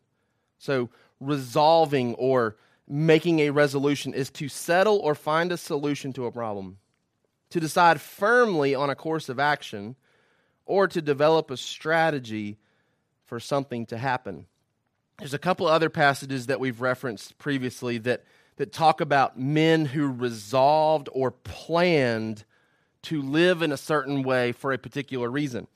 So, 0.59 0.91
resolving 1.21 2.15
or 2.17 2.57
making 2.87 3.41
a 3.41 3.51
resolution 3.51 4.13
is 4.13 4.31
to 4.31 4.49
settle 4.49 4.99
or 4.99 5.15
find 5.15 5.51
a 5.51 5.57
solution 5.57 6.13
to 6.13 6.27
a 6.27 6.33
problem, 6.33 6.79
to 7.51 7.61
decide 7.61 8.01
firmly 8.01 8.75
on 8.75 8.91
a 8.91 8.95
course 8.95 9.29
of 9.29 9.39
action, 9.39 9.97
or 10.67 10.89
to 10.89 11.03
develop 11.03 11.51
a 11.51 11.57
strategy 11.57 12.59
for 13.25 13.41
something 13.41 13.87
to 13.87 13.99
happen. 13.99 14.47
There's 15.19 15.35
a 15.35 15.39
couple 15.39 15.67
other 15.67 15.91
passages 15.91 16.47
that 16.47 16.61
we've 16.61 16.81
referenced 16.81 17.39
previously 17.39 17.99
that, 17.99 18.25
that 18.57 18.73
talk 18.73 19.01
about 19.01 19.39
men 19.39 19.85
who 19.85 20.09
resolved 20.09 21.09
or 21.13 21.31
planned 21.31 22.45
to 23.03 23.23
live 23.23 23.63
in 23.63 23.71
a 23.71 23.77
certain 23.77 24.23
way 24.23 24.53
for 24.53 24.73
a 24.73 24.79
particular 24.79 25.31
reason. 25.31 25.67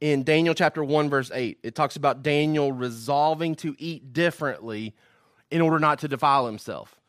In 0.00 0.22
Daniel 0.22 0.54
chapter 0.54 0.84
1, 0.84 1.08
verse 1.08 1.30
8, 1.32 1.58
it 1.62 1.74
talks 1.74 1.96
about 1.96 2.22
Daniel 2.22 2.72
resolving 2.72 3.54
to 3.56 3.74
eat 3.78 4.12
differently 4.12 4.94
in 5.50 5.60
order 5.60 5.78
not 5.78 6.00
to 6.00 6.08
defile 6.08 6.46
himself, 6.46 7.00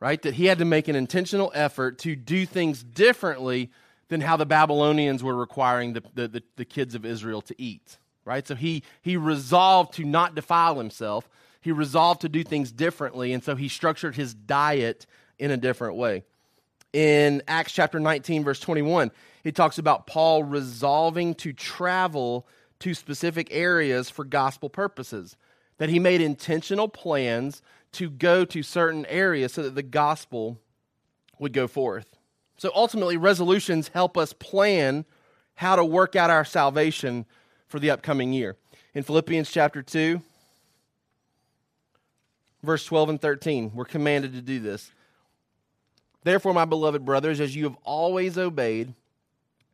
right? 0.00 0.20
That 0.22 0.34
he 0.34 0.46
had 0.46 0.58
to 0.58 0.64
make 0.64 0.88
an 0.88 0.96
intentional 0.96 1.52
effort 1.54 1.98
to 2.00 2.16
do 2.16 2.46
things 2.46 2.82
differently 2.82 3.70
than 4.08 4.20
how 4.20 4.36
the 4.36 4.46
Babylonians 4.46 5.22
were 5.22 5.36
requiring 5.36 5.92
the, 5.92 6.02
the, 6.14 6.28
the, 6.28 6.42
the 6.56 6.64
kids 6.64 6.94
of 6.94 7.04
Israel 7.04 7.42
to 7.42 7.54
eat, 7.60 7.98
right? 8.24 8.46
So 8.46 8.54
he, 8.54 8.82
he 9.02 9.16
resolved 9.16 9.94
to 9.94 10.04
not 10.04 10.34
defile 10.34 10.78
himself. 10.78 11.28
He 11.60 11.72
resolved 11.72 12.22
to 12.22 12.28
do 12.28 12.42
things 12.42 12.72
differently, 12.72 13.32
and 13.32 13.42
so 13.42 13.54
he 13.54 13.68
structured 13.68 14.16
his 14.16 14.34
diet 14.34 15.06
in 15.38 15.50
a 15.50 15.56
different 15.56 15.96
way. 15.96 16.24
In 16.92 17.42
Acts 17.46 17.72
chapter 17.72 18.00
19, 18.00 18.44
verse 18.44 18.60
21, 18.60 19.10
it 19.44 19.54
talks 19.54 19.78
about 19.78 20.06
Paul 20.06 20.42
resolving 20.42 21.34
to 21.36 21.52
travel 21.52 22.46
to 22.80 22.94
specific 22.94 23.48
areas 23.50 24.08
for 24.08 24.24
gospel 24.24 24.70
purposes, 24.70 25.36
that 25.78 25.88
he 25.88 25.98
made 25.98 26.20
intentional 26.20 26.88
plans 26.88 27.60
to 27.92 28.08
go 28.08 28.44
to 28.44 28.62
certain 28.62 29.04
areas 29.06 29.52
so 29.52 29.62
that 29.62 29.74
the 29.74 29.82
gospel 29.82 30.58
would 31.38 31.52
go 31.52 31.66
forth. 31.66 32.17
So 32.58 32.72
ultimately, 32.74 33.16
resolutions 33.16 33.88
help 33.88 34.18
us 34.18 34.32
plan 34.32 35.04
how 35.54 35.76
to 35.76 35.84
work 35.84 36.16
out 36.16 36.28
our 36.28 36.44
salvation 36.44 37.24
for 37.68 37.78
the 37.78 37.90
upcoming 37.90 38.32
year. 38.32 38.56
In 38.94 39.04
Philippians 39.04 39.50
chapter 39.50 39.80
2, 39.80 40.20
verse 42.62 42.84
12 42.84 43.10
and 43.10 43.20
13, 43.20 43.72
we're 43.74 43.84
commanded 43.84 44.32
to 44.32 44.42
do 44.42 44.58
this. 44.58 44.90
Therefore, 46.24 46.52
my 46.52 46.64
beloved 46.64 47.04
brothers, 47.04 47.40
as 47.40 47.54
you 47.54 47.64
have 47.64 47.76
always 47.84 48.36
obeyed, 48.36 48.94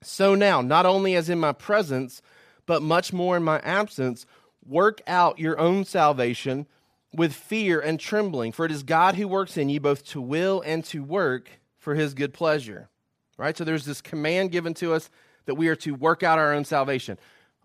so 0.02 0.34
now, 0.34 0.60
not 0.60 0.84
only 0.84 1.14
as 1.16 1.30
in 1.30 1.40
my 1.40 1.52
presence, 1.52 2.20
but 2.66 2.82
much 2.82 3.12
more 3.14 3.36
in 3.36 3.42
my 3.42 3.60
absence, 3.60 4.26
work 4.66 5.00
out 5.06 5.38
your 5.38 5.58
own 5.58 5.86
salvation 5.86 6.66
with 7.14 7.32
fear 7.32 7.80
and 7.80 7.98
trembling. 7.98 8.52
For 8.52 8.66
it 8.66 8.72
is 8.72 8.82
God 8.82 9.14
who 9.14 9.26
works 9.26 9.56
in 9.56 9.70
you 9.70 9.80
both 9.80 10.04
to 10.08 10.20
will 10.20 10.60
and 10.60 10.84
to 10.86 11.02
work 11.02 11.48
for 11.84 11.94
his 11.94 12.14
good 12.14 12.32
pleasure. 12.32 12.88
Right? 13.36 13.56
So 13.56 13.64
there's 13.64 13.84
this 13.84 14.00
command 14.00 14.50
given 14.50 14.74
to 14.74 14.94
us 14.94 15.10
that 15.46 15.54
we 15.54 15.68
are 15.68 15.76
to 15.76 15.92
work 15.92 16.22
out 16.22 16.38
our 16.38 16.54
own 16.54 16.64
salvation. 16.64 17.18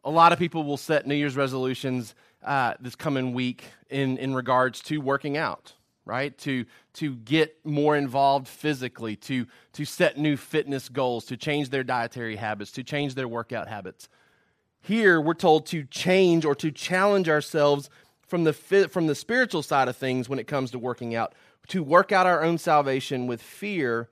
A 0.03 0.11
lot 0.11 0.33
of 0.33 0.39
people 0.39 0.63
will 0.63 0.77
set 0.77 1.07
New 1.07 1.15
Year's 1.15 1.35
resolutions 1.35 2.15
uh, 2.43 2.73
this 2.79 2.95
coming 2.95 3.33
week 3.33 3.63
in, 3.89 4.17
in 4.17 4.33
regards 4.33 4.81
to 4.83 4.97
working 4.99 5.37
out, 5.37 5.73
right? 6.05 6.37
To, 6.39 6.65
to 6.93 7.15
get 7.15 7.57
more 7.65 7.95
involved 7.95 8.47
physically, 8.47 9.15
to, 9.17 9.45
to 9.73 9.85
set 9.85 10.17
new 10.17 10.37
fitness 10.37 10.89
goals, 10.89 11.25
to 11.25 11.37
change 11.37 11.69
their 11.69 11.83
dietary 11.83 12.35
habits, 12.35 12.71
to 12.71 12.83
change 12.83 13.15
their 13.15 13.27
workout 13.27 13.67
habits. 13.67 14.09
Here, 14.81 15.19
we're 15.19 15.33
told 15.33 15.65
to 15.67 15.83
change 15.83 16.45
or 16.45 16.55
to 16.55 16.71
challenge 16.71 17.29
ourselves 17.29 17.89
from 18.25 18.43
the, 18.43 18.53
from 18.53 19.07
the 19.07 19.15
spiritual 19.15 19.63
side 19.63 19.87
of 19.87 19.97
things 19.97 20.29
when 20.29 20.39
it 20.39 20.47
comes 20.47 20.71
to 20.71 20.79
working 20.79 21.15
out 21.15 21.33
to 21.67 21.83
work 21.83 22.11
out 22.11 22.25
our 22.25 22.43
own 22.43 22.57
salvation 22.57 23.27
with 23.27 23.41
fear 23.41 24.09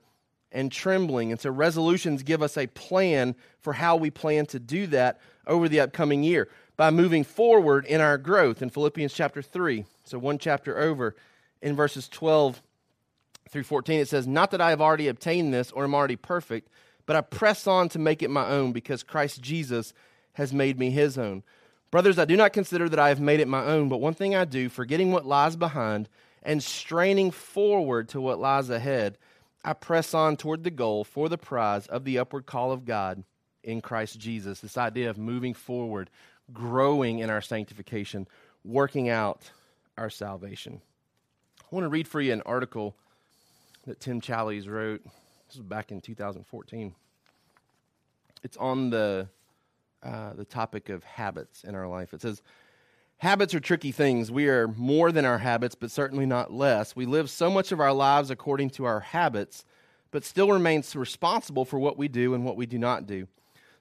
and 0.52 0.72
trembling. 0.72 1.30
And 1.30 1.40
so 1.40 1.50
resolutions 1.50 2.22
give 2.22 2.42
us 2.42 2.56
a 2.56 2.66
plan 2.68 3.34
for 3.60 3.74
how 3.74 3.96
we 3.96 4.10
plan 4.10 4.46
to 4.46 4.58
do 4.58 4.86
that 4.88 5.20
over 5.46 5.68
the 5.68 5.80
upcoming 5.80 6.22
year 6.22 6.48
by 6.76 6.90
moving 6.90 7.24
forward 7.24 7.84
in 7.86 8.00
our 8.00 8.16
growth 8.16 8.62
in 8.62 8.70
Philippians 8.70 9.12
chapter 9.12 9.42
3. 9.42 9.84
So 10.04 10.18
one 10.18 10.38
chapter 10.38 10.78
over 10.78 11.16
in 11.60 11.74
verses 11.74 12.08
12 12.08 12.62
through 13.50 13.64
14 13.64 14.00
it 14.00 14.08
says, 14.08 14.26
"Not 14.26 14.50
that 14.52 14.60
I 14.60 14.70
have 14.70 14.80
already 14.80 15.08
obtained 15.08 15.52
this 15.52 15.72
or 15.72 15.84
am 15.84 15.94
already 15.94 16.16
perfect, 16.16 16.68
but 17.04 17.16
I 17.16 17.20
press 17.22 17.66
on 17.66 17.88
to 17.90 17.98
make 17.98 18.22
it 18.22 18.30
my 18.30 18.46
own 18.46 18.72
because 18.72 19.02
Christ 19.02 19.42
Jesus 19.42 19.92
has 20.34 20.52
made 20.52 20.78
me 20.78 20.90
his 20.90 21.18
own." 21.18 21.42
Brothers, 21.90 22.18
I 22.18 22.26
do 22.26 22.36
not 22.36 22.52
consider 22.52 22.88
that 22.88 22.98
I 22.98 23.08
have 23.08 23.20
made 23.20 23.40
it 23.40 23.48
my 23.48 23.64
own, 23.64 23.88
but 23.88 24.00
one 24.00 24.14
thing 24.14 24.34
I 24.34 24.44
do, 24.44 24.68
forgetting 24.68 25.10
what 25.10 25.26
lies 25.26 25.56
behind 25.56 26.08
and 26.42 26.62
straining 26.62 27.30
forward 27.30 28.08
to 28.10 28.20
what 28.20 28.38
lies 28.38 28.70
ahead, 28.70 29.18
I 29.64 29.72
press 29.72 30.14
on 30.14 30.36
toward 30.36 30.64
the 30.64 30.70
goal 30.70 31.04
for 31.04 31.28
the 31.28 31.38
prize 31.38 31.86
of 31.86 32.04
the 32.04 32.18
upward 32.18 32.46
call 32.46 32.72
of 32.72 32.84
God 32.84 33.24
in 33.62 33.80
Christ 33.80 34.18
Jesus. 34.18 34.60
This 34.60 34.78
idea 34.78 35.10
of 35.10 35.18
moving 35.18 35.54
forward, 35.54 36.10
growing 36.52 37.18
in 37.18 37.30
our 37.30 37.42
sanctification, 37.42 38.26
working 38.64 39.08
out 39.08 39.50
our 39.96 40.10
salvation. 40.10 40.80
I 41.60 41.74
want 41.74 41.84
to 41.84 41.90
read 41.90 42.08
for 42.08 42.20
you 42.20 42.32
an 42.32 42.42
article 42.46 42.96
that 43.86 44.00
Tim 44.00 44.20
Challies 44.20 44.68
wrote. 44.68 45.02
This 45.48 45.56
was 45.56 45.66
back 45.66 45.90
in 45.90 46.00
2014. 46.00 46.94
It's 48.42 48.56
on 48.56 48.90
the 48.90 49.28
uh, 50.02 50.32
the 50.34 50.44
topic 50.44 50.90
of 50.90 51.02
habits 51.02 51.64
in 51.64 51.74
our 51.74 51.88
life. 51.88 52.14
It 52.14 52.22
says, 52.22 52.40
Habits 53.18 53.52
are 53.52 53.60
tricky 53.60 53.90
things. 53.90 54.30
We 54.30 54.46
are 54.46 54.68
more 54.68 55.10
than 55.10 55.24
our 55.24 55.38
habits, 55.38 55.74
but 55.74 55.90
certainly 55.90 56.24
not 56.24 56.52
less. 56.52 56.94
We 56.94 57.04
live 57.04 57.28
so 57.28 57.50
much 57.50 57.72
of 57.72 57.80
our 57.80 57.92
lives 57.92 58.30
according 58.30 58.70
to 58.70 58.84
our 58.84 59.00
habits, 59.00 59.64
but 60.12 60.24
still 60.24 60.52
remain 60.52 60.84
responsible 60.94 61.64
for 61.64 61.80
what 61.80 61.98
we 61.98 62.06
do 62.06 62.32
and 62.32 62.44
what 62.44 62.56
we 62.56 62.64
do 62.64 62.78
not 62.78 63.08
do. 63.08 63.26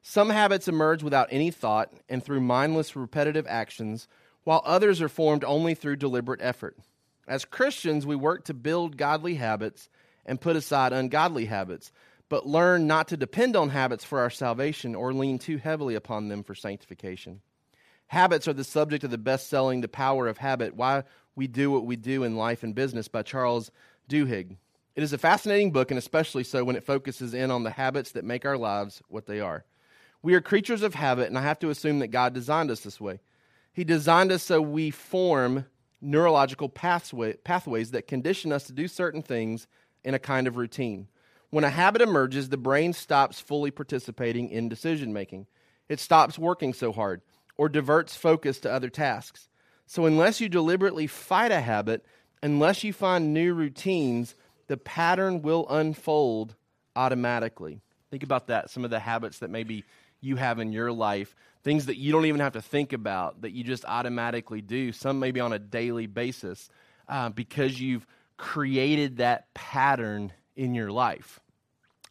Some 0.02 0.32
habits 0.32 0.68
emerge 0.68 1.04
without 1.04 1.28
any 1.30 1.52
thought 1.52 1.94
and 2.10 2.24
through 2.24 2.42
mindless, 2.42 2.96
repetitive 2.96 3.46
actions, 3.48 4.08
while 4.44 4.64
others 4.66 5.04
are 5.04 5.10
formed 5.10 5.44
only 5.44 5.76
through 5.76 5.98
deliberate 5.98 6.42
effort. 6.42 6.76
As 7.28 7.46
Christians, 7.46 8.08
we 8.08 8.16
work 8.16 8.46
to 8.46 8.56
build 8.56 8.98
godly 8.98 9.36
habits 9.36 9.88
and 10.26 10.42
put 10.42 10.56
aside 10.56 10.94
ungodly 10.94 11.46
habits, 11.46 11.92
but 12.28 12.48
learn 12.48 12.88
not 12.88 13.10
to 13.10 13.18
depend 13.18 13.56
on 13.56 13.70
habits 13.70 14.04
for 14.04 14.20
our 14.20 14.32
salvation 14.32 14.96
or 14.96 15.14
lean 15.14 15.38
too 15.38 15.58
heavily 15.58 15.94
upon 15.94 16.28
them 16.28 16.44
for 16.44 16.56
sanctification. 16.56 17.42
Habits 18.08 18.48
are 18.48 18.54
the 18.54 18.64
subject 18.64 19.04
of 19.04 19.12
the 19.12 19.18
best 19.18 19.50
selling 19.50 19.82
The 19.82 19.90
Power 19.90 20.28
of 20.28 20.38
Habit 20.38 20.76
Why 20.76 21.04
We 21.36 21.46
Do 21.46 21.72
What 21.72 21.86
We 21.86 21.98
Do 21.98 22.24
in 22.24 22.38
Life 22.38 22.64
and 22.64 22.74
Business 22.74 23.10
by 23.10 23.22
Charles 23.22 23.70
Duhigg. 24.10 24.56
It 24.96 25.04
is 25.04 25.12
a 25.12 25.18
fascinating 25.18 25.72
book, 25.72 25.92
and 25.92 25.98
especially 25.98 26.46
so 26.46 26.64
when 26.64 26.78
it 26.78 26.86
focuses 26.86 27.34
in 27.34 27.52
on 27.52 27.64
the 27.64 27.72
habits 27.72 28.14
that 28.14 28.24
make 28.24 28.46
our 28.46 28.58
lives 28.58 29.02
what 29.10 29.26
they 29.26 29.42
are. 29.42 29.66
We 30.24 30.36
are 30.36 30.42
creatures 30.42 30.84
of 30.84 30.96
habit, 30.96 31.28
and 31.28 31.38
I 31.38 31.42
have 31.42 31.60
to 31.60 31.70
assume 31.70 32.00
that 32.00 32.08
God 32.08 32.34
designed 32.34 32.72
us 32.72 32.80
this 32.80 33.02
way. 33.02 33.20
He 33.74 33.84
designed 33.84 34.32
us 34.32 34.42
so 34.42 34.62
we 34.62 34.90
form 34.90 35.66
neurological 36.00 36.70
pathway, 36.70 37.34
pathways 37.34 37.92
that 37.92 38.08
condition 38.08 38.54
us 38.54 38.64
to 38.68 38.74
do 38.74 38.88
certain 38.88 39.22
things 39.22 39.68
in 40.06 40.14
a 40.14 40.20
kind 40.20 40.48
of 40.48 40.56
routine. 40.56 41.10
When 41.50 41.66
a 41.66 41.70
habit 41.70 42.02
emerges, 42.02 42.48
the 42.50 42.58
brain 42.58 42.94
stops 42.94 43.42
fully 43.42 43.70
participating 43.70 44.50
in 44.50 44.70
decision 44.70 45.12
making. 45.12 45.46
It 45.90 46.00
stops 46.00 46.40
working 46.40 46.74
so 46.74 46.94
hard 46.94 47.22
or 47.58 47.70
diverts 47.70 48.16
focus 48.16 48.60
to 48.60 48.72
other 48.72 48.90
tasks. 48.90 49.50
So, 49.86 50.06
unless 50.06 50.42
you 50.42 50.50
deliberately 50.50 51.08
fight 51.08 51.52
a 51.52 51.62
habit, 51.62 52.06
unless 52.44 52.84
you 52.84 52.94
find 52.94 53.34
new 53.34 53.54
routines, 53.54 54.36
the 54.68 54.78
pattern 54.78 55.42
will 55.42 55.66
unfold 55.70 56.56
automatically. 56.96 57.82
Think 58.12 58.24
about 58.24 58.48
that. 58.48 58.70
Some 58.70 58.84
of 58.84 58.92
the 58.92 59.00
habits 59.00 59.40
that 59.40 59.50
maybe 59.50 59.86
you 60.20 60.36
have 60.36 60.60
in 60.60 60.72
your 60.72 60.92
life, 60.92 61.36
things 61.64 61.86
that 61.86 61.98
you 61.98 62.12
don't 62.12 62.26
even 62.26 62.42
have 62.42 62.54
to 62.54 62.62
think 62.62 62.94
about, 62.94 63.42
that 63.42 63.52
you 63.52 63.64
just 63.64 63.86
automatically 63.86 64.62
do, 64.62 64.92
some 64.92 65.20
maybe 65.20 65.40
on 65.40 65.54
a 65.54 65.60
daily 65.60 66.08
basis, 66.08 66.70
uh, 67.08 67.30
because 67.30 67.80
you've 67.80 68.06
created 68.38 69.18
that 69.18 69.54
pattern 69.54 70.32
in 70.56 70.74
your 70.74 70.92
life. 70.92 71.40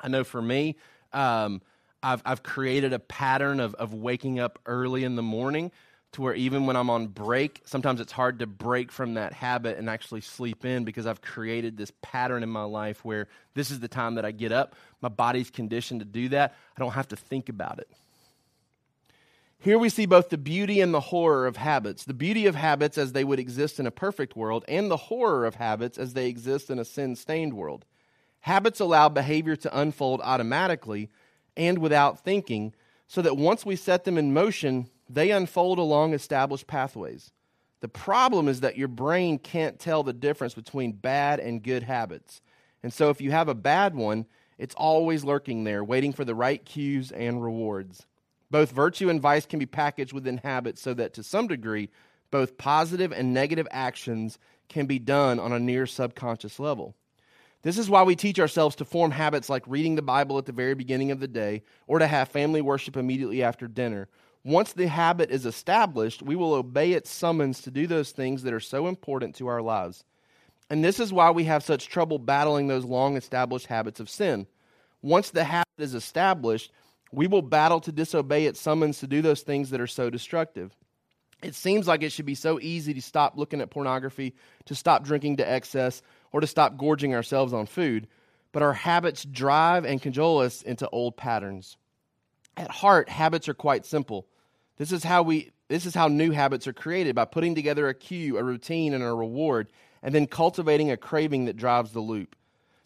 I 0.00 0.08
know 0.08 0.24
for 0.24 0.40
me, 0.40 0.76
um, 1.12 1.62
I've, 2.06 2.22
I've 2.24 2.42
created 2.44 2.92
a 2.92 3.00
pattern 3.00 3.58
of, 3.58 3.74
of 3.74 3.92
waking 3.92 4.38
up 4.38 4.60
early 4.64 5.02
in 5.02 5.16
the 5.16 5.24
morning 5.24 5.72
to 6.12 6.22
where 6.22 6.34
even 6.34 6.64
when 6.64 6.76
I'm 6.76 6.88
on 6.88 7.08
break, 7.08 7.62
sometimes 7.64 8.00
it's 8.00 8.12
hard 8.12 8.38
to 8.38 8.46
break 8.46 8.92
from 8.92 9.14
that 9.14 9.32
habit 9.32 9.76
and 9.76 9.90
actually 9.90 10.20
sleep 10.20 10.64
in 10.64 10.84
because 10.84 11.04
I've 11.04 11.20
created 11.20 11.76
this 11.76 11.90
pattern 12.02 12.44
in 12.44 12.48
my 12.48 12.62
life 12.62 13.04
where 13.04 13.26
this 13.54 13.72
is 13.72 13.80
the 13.80 13.88
time 13.88 14.14
that 14.14 14.24
I 14.24 14.30
get 14.30 14.52
up. 14.52 14.76
My 15.00 15.08
body's 15.08 15.50
conditioned 15.50 15.98
to 15.98 16.06
do 16.06 16.28
that. 16.28 16.54
I 16.76 16.80
don't 16.80 16.92
have 16.92 17.08
to 17.08 17.16
think 17.16 17.48
about 17.48 17.80
it. 17.80 17.90
Here 19.58 19.76
we 19.76 19.88
see 19.88 20.06
both 20.06 20.28
the 20.28 20.38
beauty 20.38 20.80
and 20.80 20.94
the 20.94 21.00
horror 21.00 21.48
of 21.48 21.56
habits. 21.56 22.04
The 22.04 22.14
beauty 22.14 22.46
of 22.46 22.54
habits 22.54 22.98
as 22.98 23.14
they 23.14 23.24
would 23.24 23.40
exist 23.40 23.80
in 23.80 23.86
a 23.86 23.90
perfect 23.90 24.36
world, 24.36 24.64
and 24.68 24.88
the 24.88 24.96
horror 24.96 25.44
of 25.44 25.56
habits 25.56 25.98
as 25.98 26.12
they 26.12 26.28
exist 26.28 26.70
in 26.70 26.78
a 26.78 26.84
sin 26.84 27.16
stained 27.16 27.54
world. 27.54 27.84
Habits 28.40 28.78
allow 28.78 29.08
behavior 29.08 29.56
to 29.56 29.76
unfold 29.76 30.20
automatically 30.22 31.10
and 31.56 31.78
without 31.78 32.24
thinking, 32.24 32.74
so 33.06 33.22
that 33.22 33.36
once 33.36 33.64
we 33.64 33.76
set 33.76 34.04
them 34.04 34.18
in 34.18 34.34
motion, 34.34 34.90
they 35.08 35.30
unfold 35.30 35.78
along 35.78 36.14
established 36.14 36.66
pathways. 36.66 37.30
The 37.80 37.88
problem 37.88 38.48
is 38.48 38.60
that 38.60 38.78
your 38.78 38.88
brain 38.88 39.38
can't 39.38 39.78
tell 39.78 40.02
the 40.02 40.12
difference 40.12 40.54
between 40.54 40.92
bad 40.92 41.40
and 41.40 41.62
good 41.62 41.82
habits. 41.82 42.40
And 42.82 42.92
so 42.92 43.10
if 43.10 43.20
you 43.20 43.30
have 43.30 43.48
a 43.48 43.54
bad 43.54 43.94
one, 43.94 44.26
it's 44.58 44.74
always 44.74 45.24
lurking 45.24 45.64
there, 45.64 45.84
waiting 45.84 46.12
for 46.12 46.24
the 46.24 46.34
right 46.34 46.64
cues 46.64 47.12
and 47.12 47.42
rewards. 47.42 48.06
Both 48.50 48.70
virtue 48.70 49.08
and 49.08 49.20
vice 49.20 49.44
can 49.46 49.58
be 49.58 49.66
packaged 49.66 50.12
within 50.12 50.38
habits 50.38 50.80
so 50.80 50.94
that 50.94 51.12
to 51.14 51.22
some 51.22 51.46
degree, 51.46 51.90
both 52.30 52.56
positive 52.56 53.12
and 53.12 53.34
negative 53.34 53.68
actions 53.70 54.38
can 54.68 54.86
be 54.86 54.98
done 54.98 55.38
on 55.38 55.52
a 55.52 55.60
near 55.60 55.86
subconscious 55.86 56.58
level. 56.58 56.94
This 57.66 57.78
is 57.78 57.90
why 57.90 58.04
we 58.04 58.14
teach 58.14 58.38
ourselves 58.38 58.76
to 58.76 58.84
form 58.84 59.10
habits 59.10 59.48
like 59.48 59.64
reading 59.66 59.96
the 59.96 60.00
Bible 60.00 60.38
at 60.38 60.46
the 60.46 60.52
very 60.52 60.74
beginning 60.74 61.10
of 61.10 61.18
the 61.18 61.26
day 61.26 61.64
or 61.88 61.98
to 61.98 62.06
have 62.06 62.28
family 62.28 62.60
worship 62.60 62.96
immediately 62.96 63.42
after 63.42 63.66
dinner. 63.66 64.06
Once 64.44 64.72
the 64.72 64.86
habit 64.86 65.32
is 65.32 65.44
established, 65.44 66.22
we 66.22 66.36
will 66.36 66.54
obey 66.54 66.92
its 66.92 67.10
summons 67.10 67.60
to 67.62 67.72
do 67.72 67.88
those 67.88 68.12
things 68.12 68.44
that 68.44 68.52
are 68.52 68.60
so 68.60 68.86
important 68.86 69.34
to 69.34 69.48
our 69.48 69.60
lives. 69.60 70.04
And 70.70 70.84
this 70.84 71.00
is 71.00 71.12
why 71.12 71.32
we 71.32 71.42
have 71.42 71.64
such 71.64 71.88
trouble 71.88 72.20
battling 72.20 72.68
those 72.68 72.84
long 72.84 73.16
established 73.16 73.66
habits 73.66 73.98
of 73.98 74.08
sin. 74.08 74.46
Once 75.02 75.30
the 75.30 75.42
habit 75.42 75.66
is 75.76 75.94
established, 75.94 76.70
we 77.10 77.26
will 77.26 77.42
battle 77.42 77.80
to 77.80 77.90
disobey 77.90 78.46
its 78.46 78.60
summons 78.60 79.00
to 79.00 79.08
do 79.08 79.22
those 79.22 79.42
things 79.42 79.70
that 79.70 79.80
are 79.80 79.88
so 79.88 80.08
destructive. 80.08 80.72
It 81.42 81.56
seems 81.56 81.88
like 81.88 82.04
it 82.04 82.12
should 82.12 82.26
be 82.26 82.36
so 82.36 82.60
easy 82.60 82.94
to 82.94 83.02
stop 83.02 83.36
looking 83.36 83.60
at 83.60 83.70
pornography, 83.70 84.36
to 84.66 84.76
stop 84.76 85.02
drinking 85.04 85.38
to 85.38 85.50
excess, 85.50 86.00
or 86.32 86.40
to 86.40 86.46
stop 86.46 86.76
gorging 86.76 87.14
ourselves 87.14 87.52
on 87.52 87.66
food, 87.66 88.06
but 88.52 88.62
our 88.62 88.72
habits 88.72 89.24
drive 89.24 89.84
and 89.84 90.00
cajole 90.00 90.40
us 90.40 90.62
into 90.62 90.88
old 90.90 91.16
patterns. 91.16 91.76
At 92.56 92.70
heart, 92.70 93.08
habits 93.08 93.48
are 93.48 93.54
quite 93.54 93.84
simple. 93.84 94.26
This 94.78 94.92
is 94.92 95.04
how 95.04 95.22
we 95.22 95.50
this 95.68 95.84
is 95.84 95.94
how 95.94 96.06
new 96.08 96.30
habits 96.30 96.68
are 96.68 96.72
created 96.72 97.16
by 97.16 97.24
putting 97.24 97.54
together 97.54 97.88
a 97.88 97.94
cue, 97.94 98.38
a 98.38 98.44
routine, 98.44 98.94
and 98.94 99.02
a 99.02 99.12
reward, 99.12 99.68
and 100.00 100.14
then 100.14 100.26
cultivating 100.26 100.92
a 100.92 100.96
craving 100.96 101.46
that 101.46 101.56
drives 101.56 101.90
the 101.90 102.00
loop. 102.00 102.36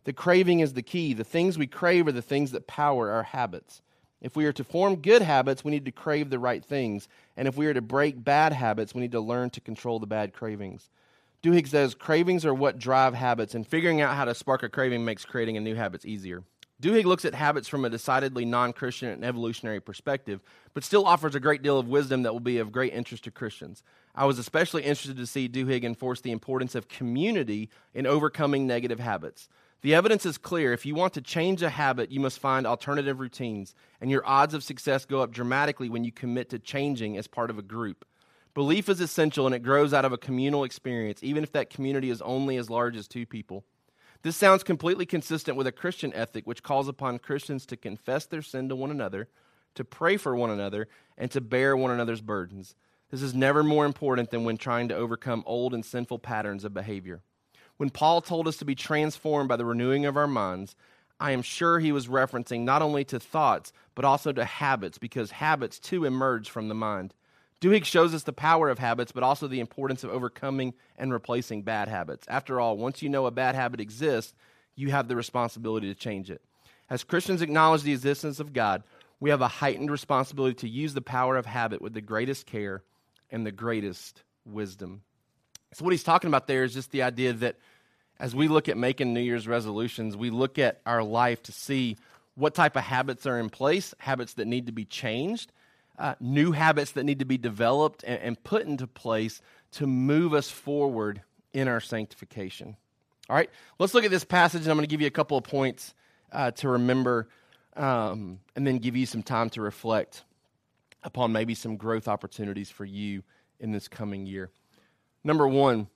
The 0.04 0.14
craving 0.14 0.60
is 0.60 0.72
the 0.72 0.82
key. 0.82 1.12
The 1.12 1.24
things 1.24 1.58
we 1.58 1.66
crave 1.66 2.06
are 2.06 2.12
the 2.12 2.22
things 2.22 2.52
that 2.52 2.66
power 2.66 3.10
our 3.10 3.22
habits. 3.22 3.82
If 4.20 4.36
we 4.36 4.46
are 4.46 4.52
to 4.52 4.64
form 4.64 4.96
good 4.96 5.22
habits, 5.22 5.62
we 5.62 5.70
need 5.70 5.84
to 5.86 5.92
crave 5.92 6.30
the 6.30 6.38
right 6.38 6.64
things. 6.64 7.08
And 7.36 7.48
if 7.48 7.56
we 7.56 7.66
are 7.66 7.74
to 7.74 7.82
break 7.82 8.22
bad 8.22 8.52
habits, 8.52 8.94
we 8.94 9.02
need 9.02 9.12
to 9.12 9.20
learn 9.20 9.50
to 9.50 9.60
control 9.60 9.98
the 9.98 10.06
bad 10.06 10.32
cravings. 10.32 10.88
Duhigg 11.42 11.66
says 11.68 11.94
cravings 11.94 12.44
are 12.44 12.52
what 12.52 12.78
drive 12.78 13.14
habits, 13.14 13.54
and 13.54 13.66
figuring 13.66 14.00
out 14.00 14.14
how 14.14 14.26
to 14.26 14.34
spark 14.34 14.62
a 14.62 14.68
craving 14.68 15.04
makes 15.04 15.24
creating 15.24 15.56
a 15.56 15.60
new 15.60 15.74
habit 15.74 16.04
easier. 16.04 16.42
Duhigg 16.82 17.04
looks 17.04 17.24
at 17.26 17.34
habits 17.34 17.68
from 17.68 17.84
a 17.84 17.90
decidedly 17.90 18.44
non 18.44 18.72
Christian 18.72 19.10
and 19.10 19.24
evolutionary 19.24 19.80
perspective, 19.80 20.40
but 20.74 20.84
still 20.84 21.06
offers 21.06 21.34
a 21.34 21.40
great 21.40 21.62
deal 21.62 21.78
of 21.78 21.88
wisdom 21.88 22.22
that 22.22 22.32
will 22.32 22.40
be 22.40 22.58
of 22.58 22.72
great 22.72 22.92
interest 22.92 23.24
to 23.24 23.30
Christians. 23.30 23.82
I 24.14 24.24
was 24.26 24.38
especially 24.38 24.82
interested 24.82 25.16
to 25.16 25.26
see 25.26 25.48
Duhigg 25.48 25.84
enforce 25.84 26.20
the 26.20 26.32
importance 26.32 26.74
of 26.74 26.88
community 26.88 27.70
in 27.94 28.06
overcoming 28.06 28.66
negative 28.66 29.00
habits. 29.00 29.48
The 29.82 29.94
evidence 29.94 30.26
is 30.26 30.36
clear. 30.36 30.74
If 30.74 30.84
you 30.84 30.94
want 30.94 31.14
to 31.14 31.22
change 31.22 31.62
a 31.62 31.70
habit, 31.70 32.10
you 32.10 32.20
must 32.20 32.38
find 32.38 32.66
alternative 32.66 33.18
routines, 33.18 33.74
and 34.00 34.10
your 34.10 34.26
odds 34.26 34.52
of 34.52 34.62
success 34.62 35.06
go 35.06 35.20
up 35.20 35.32
dramatically 35.32 35.88
when 35.88 36.04
you 36.04 36.12
commit 36.12 36.50
to 36.50 36.58
changing 36.58 37.16
as 37.16 37.26
part 37.26 37.48
of 37.48 37.58
a 37.58 37.62
group. 37.62 38.04
Belief 38.52 38.88
is 38.88 39.00
essential 39.00 39.46
and 39.46 39.54
it 39.54 39.62
grows 39.62 39.94
out 39.94 40.04
of 40.04 40.12
a 40.12 40.18
communal 40.18 40.64
experience, 40.64 41.22
even 41.22 41.44
if 41.44 41.52
that 41.52 41.70
community 41.70 42.10
is 42.10 42.20
only 42.22 42.56
as 42.56 42.68
large 42.68 42.96
as 42.96 43.06
two 43.06 43.24
people. 43.24 43.64
This 44.22 44.36
sounds 44.36 44.64
completely 44.64 45.06
consistent 45.06 45.56
with 45.56 45.66
a 45.66 45.72
Christian 45.72 46.12
ethic 46.14 46.46
which 46.46 46.62
calls 46.62 46.88
upon 46.88 47.20
Christians 47.20 47.64
to 47.66 47.76
confess 47.76 48.26
their 48.26 48.42
sin 48.42 48.68
to 48.68 48.76
one 48.76 48.90
another, 48.90 49.28
to 49.76 49.84
pray 49.84 50.16
for 50.16 50.34
one 50.34 50.50
another, 50.50 50.88
and 51.16 51.30
to 51.30 51.40
bear 51.40 51.76
one 51.76 51.90
another's 51.90 52.20
burdens. 52.20 52.74
This 53.10 53.22
is 53.22 53.34
never 53.34 53.62
more 53.62 53.86
important 53.86 54.30
than 54.30 54.44
when 54.44 54.56
trying 54.56 54.88
to 54.88 54.96
overcome 54.96 55.42
old 55.46 55.72
and 55.72 55.84
sinful 55.84 56.18
patterns 56.18 56.64
of 56.64 56.74
behavior. 56.74 57.22
When 57.76 57.90
Paul 57.90 58.20
told 58.20 58.46
us 58.46 58.56
to 58.58 58.64
be 58.64 58.74
transformed 58.74 59.48
by 59.48 59.56
the 59.56 59.64
renewing 59.64 60.04
of 60.04 60.16
our 60.16 60.26
minds, 60.26 60.76
I 61.18 61.30
am 61.32 61.42
sure 61.42 61.78
he 61.78 61.92
was 61.92 62.08
referencing 62.08 62.60
not 62.60 62.82
only 62.82 63.04
to 63.06 63.20
thoughts, 63.20 63.72
but 63.94 64.04
also 64.04 64.32
to 64.32 64.44
habits, 64.44 64.98
because 64.98 65.30
habits 65.32 65.78
too 65.78 66.04
emerge 66.04 66.50
from 66.50 66.68
the 66.68 66.74
mind. 66.74 67.14
Duhigg 67.60 67.84
shows 67.84 68.14
us 68.14 68.22
the 68.22 68.32
power 68.32 68.70
of 68.70 68.78
habits, 68.78 69.12
but 69.12 69.22
also 69.22 69.46
the 69.46 69.60
importance 69.60 70.02
of 70.02 70.10
overcoming 70.10 70.74
and 70.96 71.12
replacing 71.12 71.62
bad 71.62 71.88
habits. 71.88 72.26
After 72.28 72.58
all, 72.58 72.76
once 72.76 73.02
you 73.02 73.08
know 73.08 73.26
a 73.26 73.30
bad 73.30 73.54
habit 73.54 73.80
exists, 73.80 74.34
you 74.76 74.90
have 74.90 75.08
the 75.08 75.16
responsibility 75.16 75.88
to 75.88 75.94
change 75.94 76.30
it. 76.30 76.40
As 76.88 77.04
Christians 77.04 77.42
acknowledge 77.42 77.82
the 77.82 77.92
existence 77.92 78.40
of 78.40 78.52
God, 78.52 78.82
we 79.20 79.30
have 79.30 79.42
a 79.42 79.48
heightened 79.48 79.90
responsibility 79.90 80.54
to 80.56 80.68
use 80.68 80.94
the 80.94 81.02
power 81.02 81.36
of 81.36 81.44
habit 81.44 81.82
with 81.82 81.92
the 81.92 82.00
greatest 82.00 82.46
care 82.46 82.82
and 83.30 83.44
the 83.44 83.52
greatest 83.52 84.22
wisdom. 84.46 85.02
So, 85.74 85.84
what 85.84 85.92
he's 85.92 86.02
talking 86.02 86.28
about 86.28 86.46
there 86.46 86.64
is 86.64 86.74
just 86.74 86.90
the 86.90 87.02
idea 87.02 87.34
that 87.34 87.56
as 88.18 88.34
we 88.34 88.48
look 88.48 88.68
at 88.68 88.76
making 88.76 89.12
New 89.12 89.20
Year's 89.20 89.46
resolutions, 89.46 90.16
we 90.16 90.30
look 90.30 90.58
at 90.58 90.80
our 90.84 91.02
life 91.02 91.42
to 91.44 91.52
see 91.52 91.96
what 92.34 92.54
type 92.54 92.76
of 92.76 92.82
habits 92.82 93.26
are 93.26 93.38
in 93.38 93.50
place, 93.50 93.94
habits 93.98 94.34
that 94.34 94.46
need 94.46 94.66
to 94.66 94.72
be 94.72 94.84
changed, 94.84 95.52
uh, 96.00 96.14
new 96.18 96.52
habits 96.52 96.92
that 96.92 97.04
need 97.04 97.18
to 97.18 97.26
be 97.26 97.36
developed 97.36 98.02
and, 98.04 98.20
and 98.22 98.42
put 98.42 98.62
into 98.62 98.86
place 98.86 99.42
to 99.72 99.86
move 99.86 100.32
us 100.32 100.50
forward 100.50 101.22
in 101.52 101.68
our 101.68 101.80
sanctification. 101.80 102.74
All 103.28 103.36
right, 103.36 103.50
let's 103.78 103.92
look 103.94 104.04
at 104.04 104.10
this 104.10 104.24
passage, 104.24 104.62
and 104.62 104.70
I'm 104.70 104.76
going 104.76 104.88
to 104.88 104.90
give 104.90 105.02
you 105.02 105.06
a 105.06 105.12
couple 105.12 105.36
of 105.36 105.44
points 105.44 105.94
uh, 106.32 106.50
to 106.52 106.70
remember 106.70 107.28
um, 107.76 108.40
and 108.56 108.66
then 108.66 108.78
give 108.78 108.96
you 108.96 109.06
some 109.06 109.22
time 109.22 109.50
to 109.50 109.60
reflect 109.60 110.24
upon 111.02 111.32
maybe 111.32 111.54
some 111.54 111.76
growth 111.76 112.08
opportunities 112.08 112.70
for 112.70 112.84
you 112.84 113.22
in 113.60 113.70
this 113.70 113.86
coming 113.86 114.26
year. 114.26 114.50
Number 115.22 115.46
one 115.46 115.88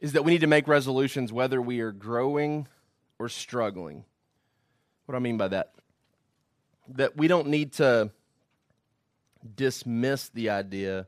is 0.00 0.12
that 0.12 0.24
we 0.24 0.32
need 0.32 0.40
to 0.42 0.46
make 0.46 0.68
resolutions 0.68 1.32
whether 1.32 1.60
we 1.60 1.80
are 1.80 1.92
growing 1.92 2.68
or 3.18 3.28
struggling. 3.28 4.04
What 5.06 5.12
do 5.12 5.16
I 5.16 5.20
mean 5.20 5.36
by 5.36 5.48
that? 5.48 5.72
That 6.88 7.16
we 7.16 7.28
don't 7.28 7.48
need 7.48 7.72
to 7.74 8.10
dismiss 9.56 10.28
the 10.28 10.50
idea 10.50 11.06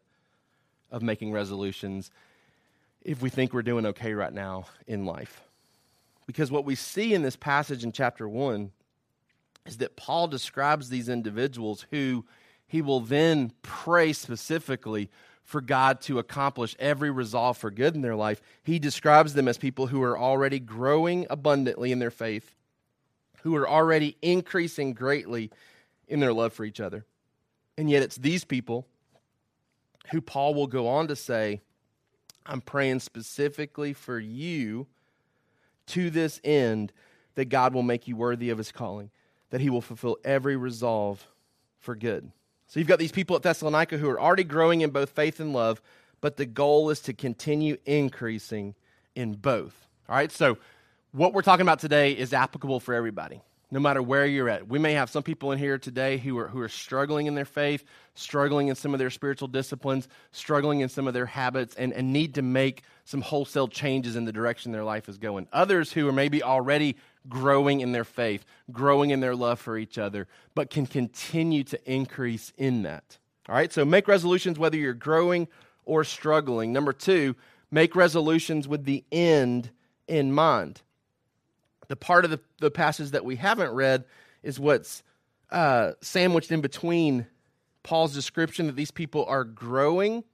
of 0.90 1.02
making 1.02 1.32
resolutions 1.32 2.10
if 3.02 3.22
we 3.22 3.30
think 3.30 3.52
we're 3.52 3.62
doing 3.62 3.86
okay 3.86 4.14
right 4.14 4.32
now 4.32 4.66
in 4.86 5.04
life. 5.04 5.42
Because 6.26 6.50
what 6.50 6.64
we 6.64 6.74
see 6.74 7.14
in 7.14 7.22
this 7.22 7.36
passage 7.36 7.84
in 7.84 7.92
chapter 7.92 8.28
1 8.28 8.72
is 9.66 9.76
that 9.78 9.96
Paul 9.96 10.28
describes 10.28 10.88
these 10.88 11.08
individuals 11.08 11.86
who 11.90 12.24
he 12.66 12.82
will 12.82 13.00
then 13.00 13.52
pray 13.62 14.12
specifically 14.12 15.08
for 15.44 15.60
God 15.60 16.00
to 16.02 16.18
accomplish 16.18 16.74
every 16.80 17.10
resolve 17.10 17.56
for 17.56 17.70
good 17.70 17.94
in 17.94 18.02
their 18.02 18.16
life. 18.16 18.42
He 18.64 18.80
describes 18.80 19.34
them 19.34 19.46
as 19.46 19.56
people 19.56 19.86
who 19.86 20.02
are 20.02 20.18
already 20.18 20.58
growing 20.58 21.26
abundantly 21.30 21.92
in 21.92 22.00
their 22.00 22.10
faith, 22.10 22.55
who 23.46 23.54
are 23.54 23.68
already 23.68 24.16
increasing 24.22 24.92
greatly 24.92 25.52
in 26.08 26.18
their 26.18 26.32
love 26.32 26.52
for 26.52 26.64
each 26.64 26.80
other. 26.80 27.04
And 27.78 27.88
yet, 27.88 28.02
it's 28.02 28.16
these 28.16 28.44
people 28.44 28.88
who 30.10 30.20
Paul 30.20 30.52
will 30.52 30.66
go 30.66 30.88
on 30.88 31.06
to 31.06 31.14
say, 31.14 31.60
I'm 32.44 32.60
praying 32.60 32.98
specifically 32.98 33.92
for 33.92 34.18
you 34.18 34.88
to 35.86 36.10
this 36.10 36.40
end 36.42 36.92
that 37.36 37.44
God 37.44 37.72
will 37.72 37.84
make 37.84 38.08
you 38.08 38.16
worthy 38.16 38.50
of 38.50 38.58
his 38.58 38.72
calling, 38.72 39.10
that 39.50 39.60
he 39.60 39.70
will 39.70 39.80
fulfill 39.80 40.16
every 40.24 40.56
resolve 40.56 41.24
for 41.78 41.94
good. 41.94 42.32
So 42.66 42.80
you've 42.80 42.88
got 42.88 42.98
these 42.98 43.12
people 43.12 43.36
at 43.36 43.42
Thessalonica 43.42 43.96
who 43.96 44.10
are 44.10 44.20
already 44.20 44.42
growing 44.42 44.80
in 44.80 44.90
both 44.90 45.10
faith 45.10 45.38
and 45.38 45.52
love, 45.52 45.80
but 46.20 46.36
the 46.36 46.46
goal 46.46 46.90
is 46.90 46.98
to 47.02 47.12
continue 47.12 47.76
increasing 47.86 48.74
in 49.14 49.34
both. 49.34 49.86
All 50.08 50.16
right, 50.16 50.32
so 50.32 50.58
what 51.16 51.32
we're 51.32 51.40
talking 51.40 51.62
about 51.62 51.78
today 51.78 52.12
is 52.12 52.34
applicable 52.34 52.78
for 52.78 52.92
everybody 52.92 53.40
no 53.70 53.80
matter 53.80 54.00
where 54.00 54.26
you're 54.26 54.48
at. 54.48 54.68
We 54.68 54.78
may 54.78 54.92
have 54.92 55.10
some 55.10 55.24
people 55.24 55.50
in 55.50 55.58
here 55.58 55.76
today 55.76 56.18
who 56.18 56.38
are, 56.38 56.46
who 56.46 56.60
are 56.60 56.68
struggling 56.68 57.26
in 57.26 57.34
their 57.34 57.44
faith, 57.44 57.84
struggling 58.14 58.68
in 58.68 58.76
some 58.76 58.94
of 58.94 59.00
their 59.00 59.10
spiritual 59.10 59.48
disciplines, 59.48 60.06
struggling 60.30 60.80
in 60.80 60.88
some 60.88 61.08
of 61.08 61.14
their 61.14 61.26
habits, 61.26 61.74
and, 61.74 61.92
and 61.92 62.12
need 62.12 62.34
to 62.36 62.42
make 62.42 62.82
some 63.04 63.20
wholesale 63.20 63.66
changes 63.66 64.14
in 64.14 64.24
the 64.24 64.32
direction 64.32 64.70
their 64.70 64.84
life 64.84 65.08
is 65.08 65.18
going. 65.18 65.48
Others 65.52 65.92
who 65.92 66.06
are 66.06 66.12
maybe 66.12 66.44
already 66.44 66.96
growing 67.28 67.80
in 67.80 67.90
their 67.90 68.04
faith, 68.04 68.44
growing 68.70 69.10
in 69.10 69.18
their 69.18 69.34
love 69.34 69.58
for 69.58 69.76
each 69.76 69.98
other, 69.98 70.28
but 70.54 70.70
can 70.70 70.86
continue 70.86 71.64
to 71.64 71.92
increase 71.92 72.52
in 72.56 72.84
that. 72.84 73.18
All 73.48 73.56
right, 73.56 73.72
so 73.72 73.84
make 73.84 74.06
resolutions 74.06 74.60
whether 74.60 74.76
you're 74.76 74.94
growing 74.94 75.48
or 75.84 76.04
struggling. 76.04 76.72
Number 76.72 76.92
two, 76.92 77.34
make 77.72 77.96
resolutions 77.96 78.68
with 78.68 78.84
the 78.84 79.04
end 79.10 79.70
in 80.06 80.32
mind 80.32 80.82
the 81.88 81.96
part 81.96 82.24
of 82.24 82.30
the, 82.30 82.40
the 82.58 82.70
passage 82.70 83.10
that 83.10 83.24
we 83.24 83.36
haven't 83.36 83.70
read 83.70 84.04
is 84.42 84.58
what's 84.60 85.02
uh, 85.50 85.92
sandwiched 86.00 86.50
in 86.50 86.60
between 86.60 87.26
Paul's 87.82 88.14
description 88.14 88.66
that 88.66 88.76
these 88.76 88.90
people 88.90 89.24
are 89.26 89.44
growing, 89.44 90.24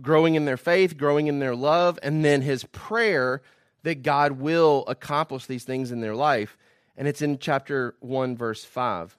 growing 0.00 0.34
in 0.34 0.44
their 0.44 0.56
faith, 0.56 0.96
growing 0.96 1.26
in 1.26 1.40
their 1.40 1.56
love, 1.56 1.98
and 2.02 2.24
then 2.24 2.42
his 2.42 2.64
prayer 2.64 3.42
that 3.82 4.02
God 4.02 4.32
will 4.32 4.84
accomplish 4.86 5.46
these 5.46 5.64
things 5.64 5.90
in 5.90 6.00
their 6.00 6.14
life. 6.14 6.56
And 6.96 7.08
it's 7.08 7.22
in 7.22 7.38
chapter 7.38 7.96
1, 8.00 8.36
verse 8.36 8.64
5. 8.64 9.16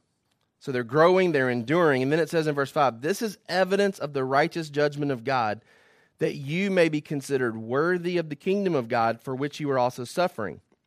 So 0.59 0.71
they're 0.71 0.83
growing, 0.83 1.31
they're 1.31 1.49
enduring. 1.49 2.01
And 2.01 2.11
then 2.11 2.19
it 2.19 2.29
says 2.29 2.47
in 2.47 2.55
verse 2.55 2.71
5 2.71 3.01
this 3.01 3.21
is 3.21 3.37
evidence 3.47 3.99
of 3.99 4.13
the 4.13 4.23
righteous 4.23 4.69
judgment 4.69 5.11
of 5.11 5.23
God, 5.23 5.61
that 6.19 6.35
you 6.35 6.71
may 6.71 6.89
be 6.89 7.01
considered 7.01 7.57
worthy 7.57 8.17
of 8.17 8.29
the 8.29 8.35
kingdom 8.35 8.73
of 8.73 8.87
God 8.87 9.21
for 9.21 9.35
which 9.35 9.59
you 9.59 9.69
are 9.69 9.77
also 9.77 10.05
suffering 10.05 10.61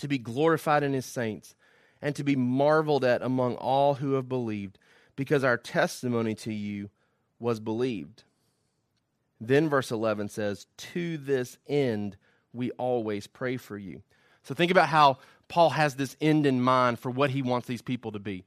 to 0.00 0.08
be 0.08 0.18
glorified 0.18 0.82
in 0.82 0.92
his 0.92 1.06
saints, 1.06 1.54
and 2.02 2.14
to 2.16 2.24
be 2.24 2.36
marveled 2.36 3.04
at 3.04 3.22
among 3.22 3.56
all 3.56 3.94
who 3.94 4.14
have 4.14 4.28
believed, 4.28 4.78
because 5.16 5.44
our 5.44 5.56
testimony 5.56 6.34
to 6.34 6.52
you 6.52 6.90
was 7.38 7.60
believed. 7.60 8.24
Then 9.40 9.68
verse 9.68 9.90
11 9.90 10.28
says, 10.28 10.66
To 10.76 11.16
this 11.16 11.58
end 11.66 12.16
we 12.52 12.70
always 12.72 13.26
pray 13.26 13.56
for 13.56 13.78
you. 13.78 14.02
So 14.42 14.54
think 14.54 14.70
about 14.70 14.88
how 14.88 15.18
Paul 15.48 15.70
has 15.70 15.96
this 15.96 16.16
end 16.20 16.46
in 16.46 16.60
mind 16.60 16.98
for 16.98 17.10
what 17.10 17.30
he 17.30 17.42
wants 17.42 17.66
these 17.66 17.82
people 17.82 18.12
to 18.12 18.18
be. 18.18 18.44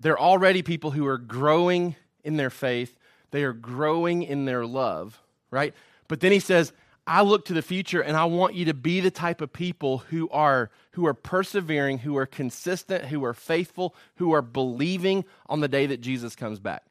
They're 0.00 0.18
already 0.18 0.62
people 0.62 0.90
who 0.90 1.06
are 1.06 1.18
growing 1.18 1.96
in 2.24 2.36
their 2.36 2.50
faith, 2.50 2.96
they 3.30 3.42
are 3.44 3.52
growing 3.52 4.22
in 4.22 4.44
their 4.44 4.66
love, 4.66 5.20
right? 5.50 5.74
But 6.08 6.20
then 6.20 6.32
he 6.32 6.40
says, 6.40 6.72
I 7.08 7.22
look 7.22 7.46
to 7.46 7.54
the 7.54 7.62
future 7.62 8.02
and 8.02 8.16
I 8.16 8.26
want 8.26 8.54
you 8.54 8.66
to 8.66 8.74
be 8.74 9.00
the 9.00 9.10
type 9.10 9.40
of 9.40 9.52
people 9.52 9.98
who 10.10 10.28
are 10.28 10.70
who 10.92 11.06
are 11.06 11.14
persevering, 11.14 11.98
who 11.98 12.16
are 12.18 12.26
consistent, 12.26 13.06
who 13.06 13.24
are 13.24 13.32
faithful, 13.32 13.94
who 14.16 14.32
are 14.32 14.42
believing 14.42 15.24
on 15.46 15.60
the 15.60 15.68
day 15.68 15.86
that 15.86 16.00
Jesus 16.00 16.36
comes 16.36 16.60
back. 16.60 16.84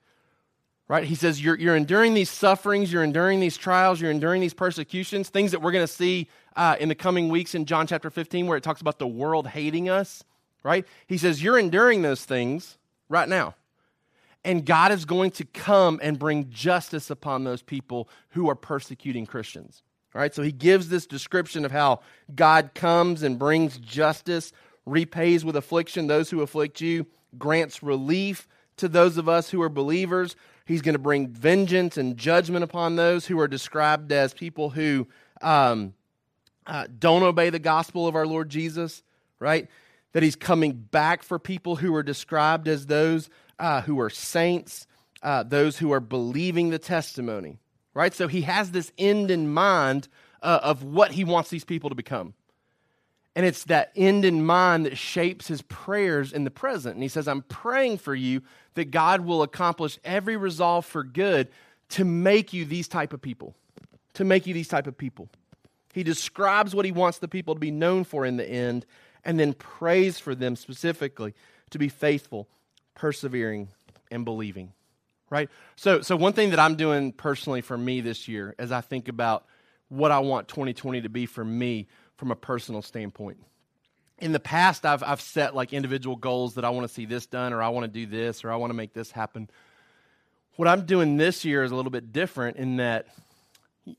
Right? 0.87 1.03
He 1.03 1.15
says 1.15 1.43
you're, 1.43 1.57
you're 1.57 1.75
enduring 1.75 2.13
these 2.13 2.29
sufferings, 2.29 2.91
you're 2.91 3.03
enduring 3.03 3.41
these 3.41 3.57
trials, 3.57 3.99
you're 3.99 4.09
enduring 4.09 4.41
these 4.41 4.53
persecutions, 4.53 5.27
things 5.29 5.51
that 5.51 5.61
we're 5.61 5.73
going 5.73 5.85
to 5.85 5.91
see 5.91 6.29
uh, 6.55 6.77
in 6.79 6.87
the 6.87 6.95
coming 6.95 7.27
weeks 7.27 7.53
in 7.53 7.65
John 7.65 7.85
chapter 7.85 8.09
15, 8.09 8.47
where 8.47 8.57
it 8.57 8.63
talks 8.63 8.79
about 8.79 8.97
the 8.97 9.07
world 9.07 9.47
hating 9.47 9.89
us. 9.89 10.23
Right? 10.63 10.87
He 11.05 11.17
says 11.17 11.43
you're 11.43 11.59
enduring 11.59 12.01
those 12.01 12.23
things 12.25 12.77
right 13.09 13.27
now. 13.27 13.55
And 14.45 14.65
God 14.65 14.93
is 14.93 15.03
going 15.03 15.31
to 15.31 15.45
come 15.45 15.99
and 16.01 16.17
bring 16.17 16.49
justice 16.49 17.09
upon 17.09 17.43
those 17.43 17.61
people 17.61 18.07
who 18.29 18.49
are 18.49 18.55
persecuting 18.55 19.25
Christians. 19.25 19.83
All 20.17 20.21
right, 20.21 20.33
so 20.33 20.41
he 20.41 20.51
gives 20.51 20.89
this 20.89 21.05
description 21.05 21.63
of 21.63 21.71
how 21.71 21.99
God 22.33 22.71
comes 22.73 23.21
and 23.21 23.37
brings 23.37 23.77
justice, 23.77 24.51
repays 24.83 25.45
with 25.45 25.55
affliction 25.55 26.07
those 26.07 26.31
who 26.31 26.41
afflict 26.41 26.81
you, 26.81 27.05
grants 27.37 27.83
relief 27.83 28.47
to 28.77 28.87
those 28.87 29.19
of 29.19 29.29
us 29.29 29.51
who 29.51 29.61
are 29.61 29.69
believers. 29.69 30.35
He's 30.65 30.81
going 30.81 30.93
to 30.93 30.99
bring 30.99 31.27
vengeance 31.27 31.97
and 31.97 32.17
judgment 32.17 32.63
upon 32.63 32.95
those 32.95 33.27
who 33.27 33.39
are 33.39 33.47
described 33.47 34.11
as 34.11 34.33
people 34.33 34.71
who 34.71 35.07
um, 35.43 35.93
uh, 36.65 36.87
don't 36.97 37.21
obey 37.21 37.51
the 37.51 37.59
gospel 37.59 38.07
of 38.07 38.15
our 38.15 38.25
Lord 38.25 38.49
Jesus, 38.49 39.03
right? 39.37 39.67
That 40.13 40.23
he's 40.23 40.35
coming 40.35 40.71
back 40.71 41.21
for 41.21 41.37
people 41.37 41.75
who 41.75 41.93
are 41.93 42.01
described 42.01 42.67
as 42.67 42.87
those 42.87 43.29
uh, 43.59 43.81
who 43.81 43.99
are 43.99 44.09
saints, 44.09 44.87
uh, 45.21 45.43
those 45.43 45.77
who 45.77 45.91
are 45.91 45.99
believing 45.99 46.71
the 46.71 46.79
testimony 46.79 47.59
right? 47.97 48.13
So 48.13 48.27
he 48.27 48.41
has 48.43 48.69
this 48.69 48.91
end 48.99 49.31
in 49.31 49.51
mind 49.51 50.07
uh, 50.43 50.59
of 50.61 50.83
what 50.83 51.13
he 51.13 51.23
wants 51.23 51.49
these 51.49 51.65
people 51.65 51.89
to 51.89 51.95
become. 51.95 52.35
And 53.35 53.43
it's 53.43 53.63
that 53.63 53.91
end 53.95 54.23
in 54.23 54.45
mind 54.45 54.85
that 54.85 54.99
shapes 54.99 55.47
his 55.47 55.63
prayers 55.63 56.31
in 56.31 56.43
the 56.43 56.51
present. 56.51 56.93
And 56.93 57.01
he 57.01 57.09
says, 57.09 57.27
I'm 57.27 57.41
praying 57.41 57.97
for 57.97 58.13
you 58.13 58.43
that 58.75 58.91
God 58.91 59.21
will 59.21 59.41
accomplish 59.41 59.97
every 60.05 60.37
resolve 60.37 60.85
for 60.85 61.03
good 61.03 61.49
to 61.89 62.05
make 62.05 62.53
you 62.53 62.65
these 62.65 62.87
type 62.87 63.13
of 63.13 63.21
people. 63.21 63.55
To 64.13 64.23
make 64.23 64.45
you 64.45 64.53
these 64.53 64.67
type 64.67 64.85
of 64.85 64.95
people. 64.95 65.27
He 65.91 66.03
describes 66.03 66.75
what 66.75 66.85
he 66.85 66.91
wants 66.91 67.17
the 67.17 67.27
people 67.27 67.55
to 67.55 67.59
be 67.59 67.71
known 67.71 68.03
for 68.03 68.27
in 68.27 68.37
the 68.37 68.47
end 68.47 68.85
and 69.23 69.39
then 69.39 69.53
prays 69.53 70.19
for 70.19 70.35
them 70.35 70.55
specifically 70.55 71.33
to 71.71 71.79
be 71.79 71.89
faithful, 71.89 72.47
persevering, 72.93 73.69
and 74.11 74.23
believing. 74.23 74.73
Right? 75.29 75.49
So 75.75 76.01
so 76.01 76.15
one 76.15 76.33
thing 76.33 76.51
that 76.51 76.59
I'm 76.59 76.75
doing 76.75 77.11
personally 77.11 77.61
for 77.61 77.77
me 77.77 78.01
this 78.01 78.27
year 78.27 78.55
as 78.57 78.71
I 78.71 78.81
think 78.81 79.07
about 79.07 79.45
what 79.89 80.11
I 80.11 80.19
want 80.19 80.47
2020 80.47 81.01
to 81.01 81.09
be 81.09 81.25
for 81.25 81.43
me 81.43 81.87
from 82.15 82.31
a 82.31 82.35
personal 82.35 82.81
standpoint. 82.81 83.37
In 84.19 84.31
the 84.31 84.39
past 84.39 84.85
I've 84.85 85.03
I've 85.03 85.21
set 85.21 85.53
like 85.53 85.73
individual 85.73 86.15
goals 86.15 86.55
that 86.55 86.65
I 86.65 86.69
want 86.69 86.87
to 86.87 86.93
see 86.93 87.05
this 87.05 87.25
done 87.25 87.53
or 87.53 87.61
I 87.61 87.69
want 87.69 87.85
to 87.85 87.91
do 87.91 88.05
this 88.05 88.43
or 88.43 88.51
I 88.51 88.55
want 88.55 88.69
to 88.71 88.75
make 88.75 88.93
this 88.93 89.11
happen. 89.11 89.49
What 90.55 90.67
I'm 90.67 90.85
doing 90.85 91.17
this 91.17 91.45
year 91.45 91.63
is 91.63 91.71
a 91.71 91.75
little 91.75 91.91
bit 91.91 92.11
different 92.11 92.57
in 92.57 92.77
that 92.77 93.07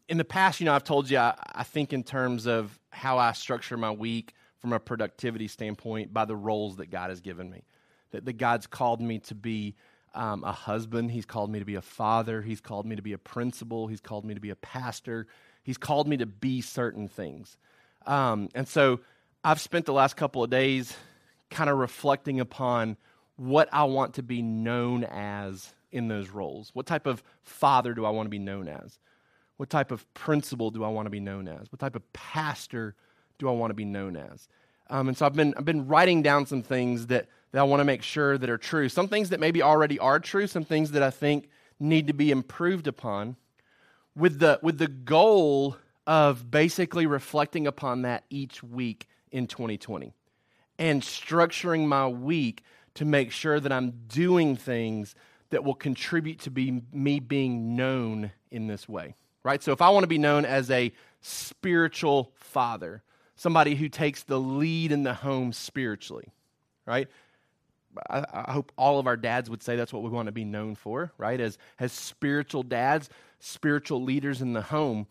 in 0.08 0.18
the 0.18 0.24
past, 0.24 0.60
you 0.60 0.66
know, 0.66 0.74
I've 0.74 0.84
told 0.84 1.08
you 1.08 1.18
I, 1.18 1.34
I 1.52 1.62
think 1.62 1.92
in 1.92 2.02
terms 2.02 2.46
of 2.46 2.78
how 2.90 3.18
I 3.18 3.32
structure 3.32 3.76
my 3.76 3.90
week 3.90 4.34
from 4.58 4.72
a 4.72 4.80
productivity 4.80 5.48
standpoint 5.48 6.12
by 6.12 6.24
the 6.24 6.36
roles 6.36 6.76
that 6.76 6.90
God 6.90 7.10
has 7.10 7.20
given 7.20 7.50
me. 7.50 7.62
That, 8.10 8.24
that 8.24 8.34
God's 8.34 8.66
called 8.66 9.00
me 9.00 9.18
to 9.20 9.34
be 9.34 9.74
um, 10.18 10.42
a 10.42 10.52
husband, 10.52 11.12
He's 11.12 11.24
called 11.24 11.50
me 11.50 11.60
to 11.60 11.64
be 11.64 11.76
a 11.76 11.82
father, 11.82 12.42
He's 12.42 12.60
called 12.60 12.84
me 12.84 12.96
to 12.96 13.02
be 13.02 13.12
a 13.12 13.18
principal, 13.18 13.86
He's 13.86 14.00
called 14.00 14.24
me 14.24 14.34
to 14.34 14.40
be 14.40 14.50
a 14.50 14.56
pastor, 14.56 15.26
He's 15.62 15.78
called 15.78 16.08
me 16.08 16.16
to 16.18 16.26
be 16.26 16.60
certain 16.60 17.08
things. 17.08 17.56
Um, 18.04 18.48
and 18.54 18.66
so 18.66 19.00
I've 19.44 19.60
spent 19.60 19.86
the 19.86 19.92
last 19.92 20.16
couple 20.16 20.42
of 20.42 20.50
days 20.50 20.94
kind 21.50 21.70
of 21.70 21.78
reflecting 21.78 22.40
upon 22.40 22.96
what 23.36 23.68
I 23.72 23.84
want 23.84 24.14
to 24.14 24.22
be 24.22 24.42
known 24.42 25.04
as 25.04 25.72
in 25.92 26.08
those 26.08 26.30
roles. 26.30 26.70
What 26.74 26.86
type 26.86 27.06
of 27.06 27.22
father 27.44 27.94
do 27.94 28.04
I 28.04 28.10
want 28.10 28.26
to 28.26 28.30
be 28.30 28.40
known 28.40 28.68
as? 28.68 28.98
What 29.56 29.70
type 29.70 29.92
of 29.92 30.12
principal 30.14 30.70
do 30.70 30.84
I 30.84 30.88
want 30.88 31.06
to 31.06 31.10
be 31.10 31.20
known 31.20 31.46
as? 31.46 31.70
What 31.70 31.78
type 31.78 31.94
of 31.94 32.12
pastor 32.12 32.94
do 33.38 33.48
I 33.48 33.52
want 33.52 33.70
to 33.70 33.74
be 33.74 33.84
known 33.84 34.16
as? 34.16 34.48
Um, 34.90 35.08
and 35.08 35.16
so 35.16 35.26
I've 35.26 35.34
been, 35.34 35.54
I've 35.56 35.64
been 35.64 35.86
writing 35.86 36.22
down 36.22 36.46
some 36.46 36.62
things 36.62 37.06
that, 37.06 37.28
that 37.52 37.60
I 37.60 37.62
want 37.62 37.80
to 37.80 37.84
make 37.84 38.02
sure 38.02 38.36
that 38.38 38.50
are 38.50 38.58
true. 38.58 38.88
Some 38.88 39.08
things 39.08 39.30
that 39.30 39.40
maybe 39.40 39.62
already 39.62 39.98
are 39.98 40.20
true, 40.20 40.46
some 40.46 40.64
things 40.64 40.92
that 40.92 41.02
I 41.02 41.10
think 41.10 41.48
need 41.80 42.06
to 42.08 42.12
be 42.12 42.30
improved 42.30 42.86
upon, 42.86 43.36
with 44.16 44.38
the, 44.40 44.58
with 44.62 44.78
the 44.78 44.88
goal 44.88 45.76
of 46.06 46.50
basically 46.50 47.06
reflecting 47.06 47.66
upon 47.66 48.02
that 48.02 48.24
each 48.30 48.62
week 48.62 49.06
in 49.30 49.46
2020 49.46 50.12
and 50.78 51.02
structuring 51.02 51.86
my 51.86 52.08
week 52.08 52.62
to 52.94 53.04
make 53.04 53.30
sure 53.30 53.60
that 53.60 53.70
I'm 53.70 53.92
doing 54.08 54.56
things 54.56 55.14
that 55.50 55.64
will 55.64 55.74
contribute 55.74 56.40
to 56.40 56.50
be 56.50 56.82
me 56.92 57.20
being 57.20 57.76
known 57.76 58.32
in 58.50 58.66
this 58.66 58.88
way 58.88 59.14
right? 59.48 59.62
So 59.62 59.72
if 59.72 59.80
I 59.80 59.88
want 59.88 60.04
to 60.04 60.08
be 60.08 60.18
known 60.18 60.44
as 60.44 60.70
a 60.70 60.92
spiritual 61.22 62.32
father, 62.34 63.02
somebody 63.34 63.74
who 63.74 63.88
takes 63.88 64.22
the 64.24 64.38
lead 64.38 64.92
in 64.92 65.04
the 65.04 65.14
home 65.14 65.54
spiritually, 65.54 66.28
right? 66.86 67.08
I, 68.08 68.24
I, 68.32 68.52
hope 68.52 68.72
all 68.76 68.98
of 68.98 69.06
our 69.06 69.16
dads 69.16 69.50
would 69.50 69.62
say 69.62 69.76
that's 69.76 69.92
what 69.92 70.02
we 70.02 70.10
want 70.10 70.26
to 70.26 70.32
be 70.32 70.44
known 70.44 70.74
for, 70.74 71.12
right? 71.18 71.40
As, 71.40 71.58
as 71.78 71.92
spiritual 71.92 72.62
dads, 72.62 73.08
spiritual 73.40 74.02
leaders 74.02 74.42
in 74.42 74.52
the 74.52 74.62
home. 74.62 75.06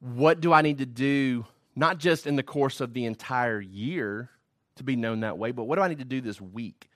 What 0.00 0.40
do 0.40 0.52
I 0.52 0.62
need 0.62 0.78
to 0.78 0.86
do, 0.86 1.46
not 1.76 1.98
just 1.98 2.26
in 2.26 2.36
the 2.36 2.42
course 2.42 2.80
of 2.80 2.92
the 2.92 3.04
entire 3.04 3.60
year 3.60 4.30
to 4.76 4.84
be 4.84 4.96
known 4.96 5.20
that 5.20 5.38
way, 5.38 5.52
but 5.52 5.64
what 5.64 5.76
do 5.76 5.82
I 5.82 5.88
need 5.88 5.98
to 5.98 6.04
do 6.04 6.20
this 6.20 6.40
week? 6.40 6.88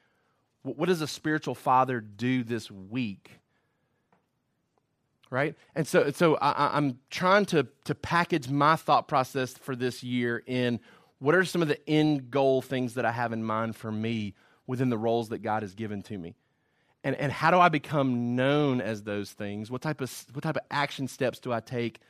What, 0.63 0.89
does 0.89 1.01
a 1.01 1.07
spiritual 1.07 1.55
father 1.55 2.01
do 2.01 2.43
this 2.43 2.71
week 2.71 3.31
right? 5.31 5.57
And 5.75 5.87
so, 5.87 6.11
so 6.13 6.37
I, 6.37 6.77
am 6.77 7.01
trying 7.11 7.47
to, 7.47 7.67
to 7.85 7.95
package 7.95 8.49
my 8.49 8.77
thought 8.77 9.09
process 9.09 9.53
for 9.53 9.75
this 9.75 10.03
year 10.03 10.43
in 10.47 10.81
what 11.19 11.35
are 11.35 11.45
some 11.45 11.63
of 11.63 11.69
the 11.69 11.89
end 11.89 12.31
goal 12.31 12.63
things 12.63 12.95
that 12.95 13.05
I 13.05 13.13
have 13.13 13.33
in 13.33 13.43
mind 13.43 13.77
for 13.77 13.91
me 13.91 14.35
within 14.67 14.91
the 14.91 14.99
roles 14.99 15.31
that 15.31 15.39
God 15.39 15.63
has 15.63 15.75
given 15.75 16.03
to 16.03 16.19
me? 16.19 16.35
And, 17.05 17.15
and 17.17 17.31
how 17.31 17.51
do 17.51 17.61
I 17.61 17.69
become 17.69 18.35
known 18.35 18.81
as 18.81 19.03
those 19.03 19.31
things? 19.31 19.71
What 19.71 19.83
type, 19.83 20.01
of, 20.01 20.13
what 20.33 20.43
type 20.43 20.57
of 20.57 20.63
action 20.71 21.07
steps 21.07 21.39
do 21.39 21.53
I 21.53 21.61
take 21.61 22.01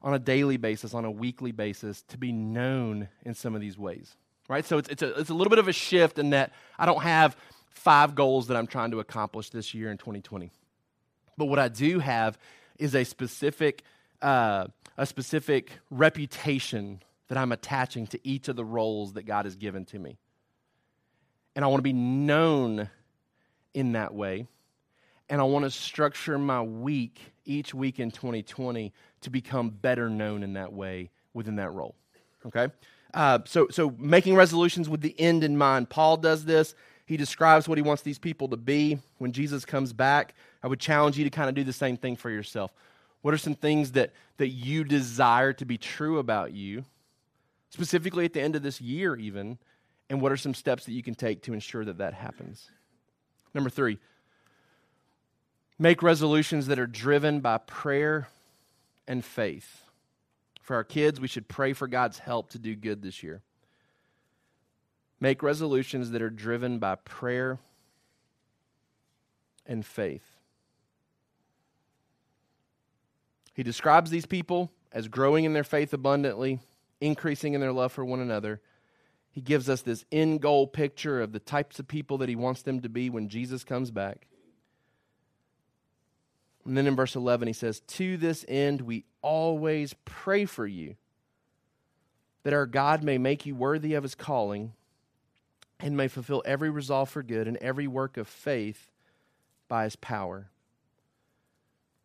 on 0.00 0.14
a 0.14 0.18
daily 0.18 0.58
basis, 0.58 0.94
on 0.94 1.04
a 1.04 1.10
weekly 1.10 1.50
basis, 1.50 2.02
to 2.08 2.18
be 2.18 2.30
known 2.30 3.08
in 3.24 3.34
some 3.34 3.54
of 3.54 3.60
these 3.60 3.76
ways? 3.76 4.14
Right? 4.48 4.64
So 4.64 4.78
it's, 4.78 4.88
it's, 4.90 5.02
a, 5.02 5.18
it's 5.18 5.30
a 5.30 5.34
little 5.34 5.50
bit 5.50 5.58
of 5.58 5.66
a 5.66 5.72
shift 5.72 6.18
in 6.18 6.30
that 6.30 6.52
I 6.78 6.86
don't 6.86 7.02
have 7.02 7.36
five 7.70 8.14
goals 8.14 8.46
that 8.46 8.56
I'm 8.56 8.66
trying 8.66 8.92
to 8.92 9.00
accomplish 9.00 9.50
this 9.50 9.74
year 9.74 9.90
in 9.90 9.98
2020. 9.98 10.50
But 11.36 11.46
what 11.46 11.58
I 11.58 11.68
do 11.68 11.98
have 11.98 12.38
is 12.78 12.94
a 12.94 13.04
specific, 13.04 13.82
uh, 14.22 14.68
a 14.96 15.06
specific 15.06 15.72
reputation 15.90 17.02
that 17.28 17.38
I'm 17.38 17.52
attaching 17.52 18.06
to 18.08 18.20
each 18.22 18.48
of 18.48 18.56
the 18.56 18.64
roles 18.64 19.14
that 19.14 19.24
God 19.24 19.46
has 19.46 19.56
given 19.56 19.84
to 19.86 19.98
me. 19.98 20.18
And 21.56 21.64
I 21.64 21.68
want 21.68 21.78
to 21.78 21.84
be 21.84 21.92
known 21.92 22.90
in 23.74 23.92
that 23.92 24.14
way. 24.14 24.46
And 25.28 25.40
I 25.40 25.44
want 25.44 25.64
to 25.64 25.70
structure 25.70 26.38
my 26.38 26.62
week, 26.62 27.20
each 27.44 27.72
week 27.72 27.98
in 27.98 28.10
2020, 28.10 28.92
to 29.22 29.30
become 29.30 29.70
better 29.70 30.10
known 30.10 30.42
in 30.42 30.54
that 30.54 30.72
way 30.72 31.10
within 31.32 31.56
that 31.56 31.72
role. 31.72 31.94
Okay? 32.46 32.68
Uh, 33.14 33.38
so, 33.44 33.68
so 33.70 33.94
making 33.98 34.34
resolutions 34.34 34.88
with 34.88 35.00
the 35.00 35.18
end 35.18 35.44
in 35.44 35.56
mind. 35.56 35.88
Paul 35.88 36.16
does 36.16 36.44
this. 36.44 36.74
He 37.06 37.16
describes 37.16 37.68
what 37.68 37.78
he 37.78 37.82
wants 37.82 38.02
these 38.02 38.18
people 38.18 38.48
to 38.48 38.56
be 38.56 38.98
when 39.18 39.32
Jesus 39.32 39.64
comes 39.64 39.92
back. 39.92 40.34
I 40.62 40.68
would 40.68 40.80
challenge 40.80 41.18
you 41.18 41.24
to 41.24 41.30
kind 41.30 41.48
of 41.48 41.54
do 41.54 41.64
the 41.64 41.72
same 41.72 41.96
thing 41.96 42.16
for 42.16 42.30
yourself. 42.30 42.72
What 43.22 43.34
are 43.34 43.38
some 43.38 43.54
things 43.54 43.92
that, 43.92 44.12
that 44.38 44.48
you 44.48 44.84
desire 44.84 45.52
to 45.54 45.64
be 45.64 45.78
true 45.78 46.18
about 46.18 46.52
you, 46.52 46.84
specifically 47.70 48.24
at 48.24 48.32
the 48.32 48.42
end 48.42 48.56
of 48.56 48.62
this 48.62 48.80
year, 48.80 49.16
even? 49.16 49.58
And 50.10 50.20
what 50.20 50.32
are 50.32 50.36
some 50.36 50.54
steps 50.54 50.84
that 50.84 50.92
you 50.92 51.02
can 51.02 51.14
take 51.14 51.42
to 51.42 51.52
ensure 51.52 51.84
that 51.84 51.98
that 51.98 52.14
happens? 52.14 52.70
Number 53.54 53.70
three, 53.70 53.98
make 55.78 56.02
resolutions 56.02 56.66
that 56.66 56.78
are 56.78 56.86
driven 56.86 57.40
by 57.40 57.58
prayer 57.58 58.28
and 59.06 59.24
faith. 59.24 59.84
For 60.60 60.76
our 60.76 60.84
kids, 60.84 61.20
we 61.20 61.28
should 61.28 61.48
pray 61.48 61.72
for 61.72 61.86
God's 61.86 62.18
help 62.18 62.50
to 62.50 62.58
do 62.58 62.74
good 62.74 63.02
this 63.02 63.22
year. 63.22 63.42
Make 65.20 65.42
resolutions 65.42 66.10
that 66.10 66.22
are 66.22 66.30
driven 66.30 66.78
by 66.78 66.96
prayer 66.96 67.58
and 69.66 69.84
faith. 69.84 70.24
He 73.54 73.62
describes 73.62 74.10
these 74.10 74.26
people 74.26 74.70
as 74.92 75.08
growing 75.08 75.44
in 75.44 75.52
their 75.52 75.64
faith 75.64 75.92
abundantly, 75.92 76.60
increasing 77.00 77.54
in 77.54 77.60
their 77.60 77.72
love 77.72 77.92
for 77.92 78.04
one 78.04 78.20
another. 78.20 78.60
He 79.34 79.40
gives 79.40 79.68
us 79.68 79.82
this 79.82 80.04
end 80.12 80.40
goal 80.40 80.68
picture 80.68 81.20
of 81.20 81.32
the 81.32 81.40
types 81.40 81.80
of 81.80 81.88
people 81.88 82.18
that 82.18 82.28
he 82.28 82.36
wants 82.36 82.62
them 82.62 82.80
to 82.82 82.88
be 82.88 83.10
when 83.10 83.28
Jesus 83.28 83.64
comes 83.64 83.90
back. 83.90 84.28
And 86.64 86.76
then 86.76 86.86
in 86.86 86.94
verse 86.94 87.16
11, 87.16 87.48
he 87.48 87.52
says, 87.52 87.80
To 87.80 88.16
this 88.16 88.44
end, 88.46 88.82
we 88.82 89.04
always 89.22 89.92
pray 90.04 90.44
for 90.44 90.68
you, 90.68 90.94
that 92.44 92.52
our 92.52 92.64
God 92.64 93.02
may 93.02 93.18
make 93.18 93.44
you 93.44 93.56
worthy 93.56 93.94
of 93.94 94.04
his 94.04 94.14
calling 94.14 94.72
and 95.80 95.96
may 95.96 96.06
fulfill 96.06 96.44
every 96.46 96.70
resolve 96.70 97.10
for 97.10 97.24
good 97.24 97.48
and 97.48 97.56
every 97.56 97.88
work 97.88 98.16
of 98.16 98.28
faith 98.28 98.92
by 99.66 99.82
his 99.82 99.96
power. 99.96 100.48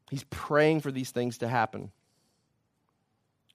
He's 0.10 0.26
praying 0.32 0.80
for 0.80 0.92
these 0.92 1.12
things 1.12 1.38
to 1.38 1.48
happen. 1.48 1.92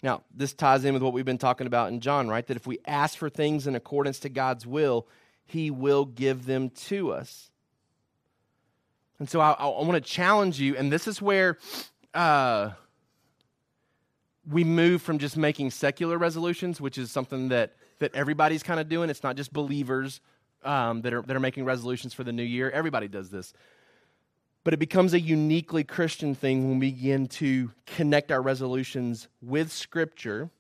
Now, 0.04 0.22
this 0.36 0.52
ties 0.52 0.84
in 0.84 0.92
with 0.92 1.02
what 1.02 1.14
we've 1.14 1.24
been 1.24 1.38
talking 1.38 1.66
about 1.66 1.90
in 1.90 1.98
John, 2.00 2.28
right? 2.28 2.46
That 2.46 2.58
if 2.58 2.66
we 2.66 2.78
ask 2.84 3.16
for 3.16 3.30
things 3.30 3.66
in 3.66 3.74
accordance 3.74 4.18
to 4.18 4.28
God's 4.28 4.66
will, 4.66 5.08
He 5.46 5.70
will 5.70 6.04
give 6.04 6.44
them 6.44 6.68
to 6.88 7.10
us. 7.10 7.50
And 9.18 9.30
so 9.30 9.40
I, 9.40 9.52
I 9.52 9.66
want 9.66 9.92
to 9.94 10.02
challenge 10.02 10.60
you, 10.60 10.76
and 10.76 10.92
this 10.92 11.08
is 11.08 11.22
where 11.22 11.56
uh, 12.12 12.72
we 14.46 14.62
move 14.62 15.00
from 15.00 15.16
just 15.16 15.38
making 15.38 15.70
secular 15.70 16.18
resolutions, 16.18 16.82
which 16.82 16.98
is 16.98 17.10
something 17.10 17.48
that, 17.48 17.72
that 18.00 18.14
everybody's 18.14 18.62
kind 18.62 18.80
of 18.80 18.90
doing. 18.90 19.08
It's 19.08 19.22
not 19.22 19.36
just 19.36 19.54
believers 19.54 20.20
um, 20.64 21.00
that, 21.00 21.14
are, 21.14 21.22
that 21.22 21.34
are 21.34 21.40
making 21.40 21.64
resolutions 21.64 22.12
for 22.12 22.24
the 22.24 22.32
new 22.32 22.42
year. 22.42 22.70
Everybody 22.70 23.08
does 23.08 23.30
this. 23.30 23.54
But 24.64 24.74
it 24.74 24.78
becomes 24.78 25.12
a 25.12 25.20
uniquely 25.20 25.84
Christian 25.84 26.34
thing 26.34 26.68
when 26.68 26.78
we 26.78 26.90
begin 26.90 27.28
to 27.28 27.70
connect 27.86 28.32
our 28.32 28.40
resolutions 28.40 29.28
with 29.42 29.70
Scripture 29.70 30.50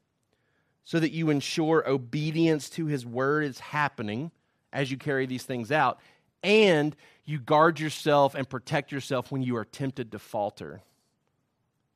so 0.84 1.00
that 1.00 1.12
you 1.12 1.30
ensure 1.30 1.88
obedience 1.88 2.68
to 2.70 2.86
His 2.86 3.06
Word 3.06 3.44
is 3.44 3.58
happening 3.58 4.30
as 4.72 4.90
you 4.90 4.98
carry 4.98 5.24
these 5.24 5.44
things 5.44 5.72
out, 5.72 6.00
and 6.42 6.94
you 7.24 7.38
guard 7.38 7.80
yourself 7.80 8.34
and 8.34 8.48
protect 8.48 8.92
yourself 8.92 9.32
when 9.32 9.42
you 9.42 9.56
are 9.56 9.64
tempted 9.64 10.12
to 10.12 10.18
falter. 10.18 10.82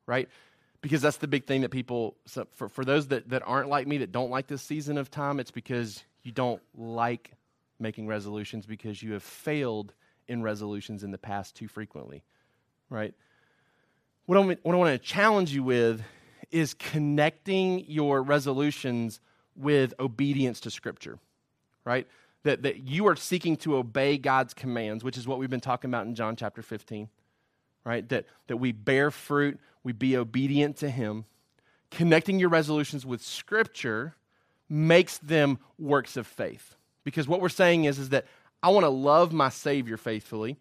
Right? 0.06 0.28
because 0.80 1.02
that's 1.02 1.16
the 1.16 1.26
big 1.26 1.44
thing 1.46 1.62
that 1.62 1.70
people, 1.70 2.16
so 2.26 2.46
for, 2.54 2.68
for 2.68 2.84
those 2.84 3.08
that, 3.08 3.28
that 3.30 3.42
aren't 3.44 3.68
like 3.68 3.86
me, 3.86 3.98
that 3.98 4.12
don't 4.12 4.30
like 4.30 4.46
this 4.46 4.62
season 4.62 4.96
of 4.98 5.10
time, 5.10 5.40
it's 5.40 5.50
because 5.50 6.02
you 6.22 6.32
don't 6.32 6.62
like 6.76 7.32
making 7.80 8.06
resolutions 8.06 8.66
because 8.66 9.02
you 9.02 9.12
have 9.12 9.22
failed 9.22 9.92
in 10.28 10.42
resolutions 10.42 11.02
in 11.02 11.10
the 11.10 11.18
past 11.18 11.56
too 11.56 11.68
frequently, 11.68 12.22
right? 12.90 13.14
What 14.26 14.38
I, 14.38 14.42
what 14.42 14.74
I 14.74 14.78
want 14.78 14.92
to 14.92 14.98
challenge 14.98 15.54
you 15.54 15.62
with 15.62 16.02
is 16.50 16.74
connecting 16.74 17.84
your 17.88 18.22
resolutions 18.22 19.20
with 19.56 19.94
obedience 19.98 20.60
to 20.60 20.70
Scripture, 20.70 21.18
right? 21.84 22.06
That, 22.44 22.62
that 22.62 22.78
you 22.86 23.06
are 23.08 23.16
seeking 23.16 23.56
to 23.58 23.76
obey 23.76 24.18
God's 24.18 24.54
commands, 24.54 25.02
which 25.02 25.18
is 25.18 25.26
what 25.26 25.38
we've 25.38 25.50
been 25.50 25.60
talking 25.60 25.90
about 25.90 26.06
in 26.06 26.14
John 26.14 26.36
chapter 26.36 26.62
15, 26.62 27.08
right? 27.84 28.08
That, 28.08 28.26
that 28.46 28.58
we 28.58 28.72
bear 28.72 29.10
fruit, 29.10 29.58
we 29.82 29.92
be 29.92 30.16
obedient 30.16 30.76
to 30.78 30.90
Him. 30.90 31.24
Connecting 31.90 32.38
your 32.38 32.50
resolutions 32.50 33.04
with 33.04 33.22
Scripture 33.22 34.14
makes 34.68 35.18
them 35.18 35.58
works 35.78 36.16
of 36.16 36.26
faith. 36.26 36.76
Because 37.02 37.26
what 37.26 37.40
we're 37.40 37.48
saying 37.48 37.84
is, 37.84 37.98
is 37.98 38.10
that 38.10 38.26
I 38.62 38.70
want 38.70 38.84
to 38.84 38.90
love 38.90 39.32
my 39.32 39.48
Savior 39.48 39.96
faithfully 39.96 40.56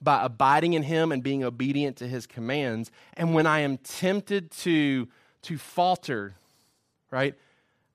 by 0.00 0.24
abiding 0.24 0.72
in 0.72 0.82
him 0.82 1.12
and 1.12 1.22
being 1.22 1.44
obedient 1.44 1.96
to 1.98 2.08
his 2.08 2.26
commands. 2.26 2.90
And 3.14 3.34
when 3.34 3.46
I 3.46 3.60
am 3.60 3.78
tempted 3.78 4.50
to, 4.50 5.08
to 5.42 5.58
falter, 5.58 6.34
right, 7.10 7.34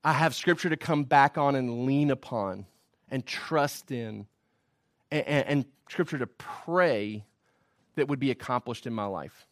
I 0.04 0.12
have 0.12 0.34
scripture 0.34 0.70
to 0.70 0.76
come 0.76 1.04
back 1.04 1.36
on 1.36 1.54
and 1.54 1.84
lean 1.84 2.10
upon 2.10 2.66
and 3.10 3.26
trust 3.26 3.90
in, 3.90 4.26
and, 5.10 5.26
and, 5.26 5.46
and 5.46 5.64
scripture 5.88 6.18
to 6.18 6.26
pray 6.26 7.24
that 7.96 8.08
would 8.08 8.20
be 8.20 8.30
accomplished 8.30 8.86
in 8.86 8.94
my 8.94 9.06
life. 9.06 9.46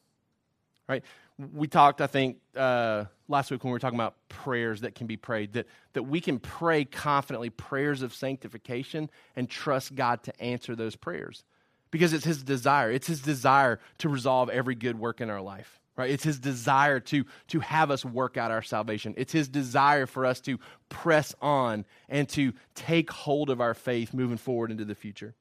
Right? 0.88 1.02
We 1.38 1.68
talked, 1.68 2.00
I 2.00 2.06
think, 2.06 2.38
uh, 2.56 3.04
last 3.28 3.50
week 3.50 3.62
when 3.62 3.70
we 3.70 3.74
were 3.74 3.78
talking 3.78 3.98
about 3.98 4.14
prayers 4.28 4.80
that 4.80 4.94
can 4.94 5.06
be 5.06 5.16
prayed, 5.16 5.52
that, 5.54 5.66
that 5.92 6.04
we 6.04 6.20
can 6.20 6.38
pray 6.38 6.84
confidently 6.84 7.50
prayers 7.50 8.02
of 8.02 8.14
sanctification 8.14 9.10
and 9.34 9.48
trust 9.48 9.94
God 9.94 10.22
to 10.24 10.40
answer 10.40 10.74
those 10.74 10.96
prayers 10.96 11.44
because 11.90 12.12
it's 12.12 12.24
his 12.24 12.42
desire. 12.42 12.90
It's 12.90 13.06
his 13.06 13.20
desire 13.20 13.80
to 13.98 14.08
resolve 14.08 14.48
every 14.50 14.74
good 14.74 14.98
work 14.98 15.20
in 15.20 15.30
our 15.30 15.40
life. 15.40 15.80
Right? 15.96 16.10
It's 16.10 16.24
his 16.24 16.38
desire 16.38 17.00
to, 17.00 17.24
to 17.48 17.60
have 17.60 17.90
us 17.90 18.04
work 18.04 18.36
out 18.36 18.50
our 18.50 18.62
salvation. 18.62 19.14
It's 19.16 19.32
his 19.32 19.48
desire 19.48 20.04
for 20.04 20.26
us 20.26 20.40
to 20.42 20.58
press 20.90 21.34
on 21.40 21.86
and 22.10 22.28
to 22.30 22.52
take 22.74 23.10
hold 23.10 23.48
of 23.48 23.62
our 23.62 23.72
faith 23.72 24.12
moving 24.12 24.36
forward 24.36 24.70
into 24.70 24.84
the 24.84 24.94
future. 24.94 25.34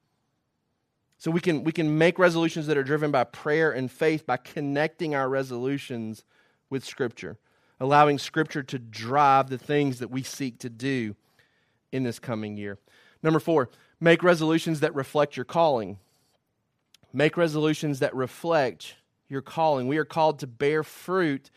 So 1.18 1.32
we 1.32 1.40
can, 1.40 1.64
we 1.64 1.72
can 1.72 1.98
make 1.98 2.20
resolutions 2.20 2.68
that 2.68 2.78
are 2.78 2.84
driven 2.84 3.12
by 3.12 3.24
prayer 3.24 3.72
and 3.72 3.90
faith 3.90 4.26
by 4.26 4.38
connecting 4.38 5.16
our 5.16 5.30
resolutions 5.30 6.24
with 6.70 6.84
Scripture, 6.84 7.38
allowing 7.80 8.20
Scripture 8.20 8.64
to 8.64 8.78
drive 8.78 9.50
the 9.50 9.58
things 9.58 10.00
that 10.00 10.12
we 10.12 10.24
seek 10.24 10.60
to 10.60 10.70
do 10.70 11.16
in 11.92 12.04
this 12.04 12.20
coming 12.20 12.58
year. 12.58 12.78
Number 13.24 13.40
four, 13.40 13.70
make 14.00 14.24
resolutions 14.24 14.82
that 14.82 14.94
reflect 14.94 15.38
your 15.38 15.46
calling. 15.46 15.98
Make 17.14 17.38
resolutions 17.38 18.00
that 18.00 18.14
reflect 18.14 18.96
your 19.30 19.42
calling. 19.42 19.88
We 19.88 19.98
are 19.98 20.06
called 20.06 20.40
to 20.40 20.48
bear 20.48 20.84
fruit 20.84 21.50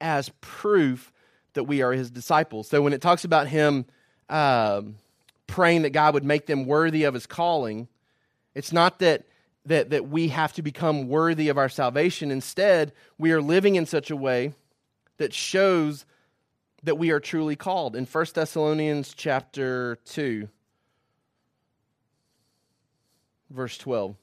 as 0.00 0.30
proof 0.40 1.12
that 1.54 1.64
we 1.64 1.82
are 1.82 1.92
his 1.92 2.10
disciples. 2.10 2.68
So 2.68 2.82
when 2.82 2.92
it 2.92 3.00
talks 3.00 3.24
about 3.24 3.46
him 3.48 3.86
um, 4.28 4.96
praying 5.46 5.82
that 5.82 5.90
God 5.90 6.14
would 6.14 6.24
make 6.24 6.46
them 6.46 6.66
worthy 6.66 7.04
of 7.04 7.14
his 7.14 7.26
calling, 7.26 7.88
it's 8.54 8.72
not 8.72 8.98
that, 8.98 9.24
that, 9.66 9.90
that 9.90 10.08
we 10.08 10.28
have 10.28 10.52
to 10.54 10.62
become 10.62 11.08
worthy 11.08 11.48
of 11.48 11.58
our 11.58 11.68
salvation. 11.68 12.30
Instead, 12.30 12.92
we 13.18 13.32
are 13.32 13.42
living 13.42 13.76
in 13.76 13.86
such 13.86 14.10
a 14.10 14.16
way 14.16 14.54
that 15.18 15.32
shows 15.32 16.04
that 16.82 16.98
we 16.98 17.10
are 17.10 17.20
truly 17.20 17.56
called. 17.56 17.96
In 17.96 18.06
1 18.06 18.26
Thessalonians 18.34 19.14
chapter 19.14 19.98
2, 20.04 20.48
verse 23.50 23.78
12. 23.78 24.16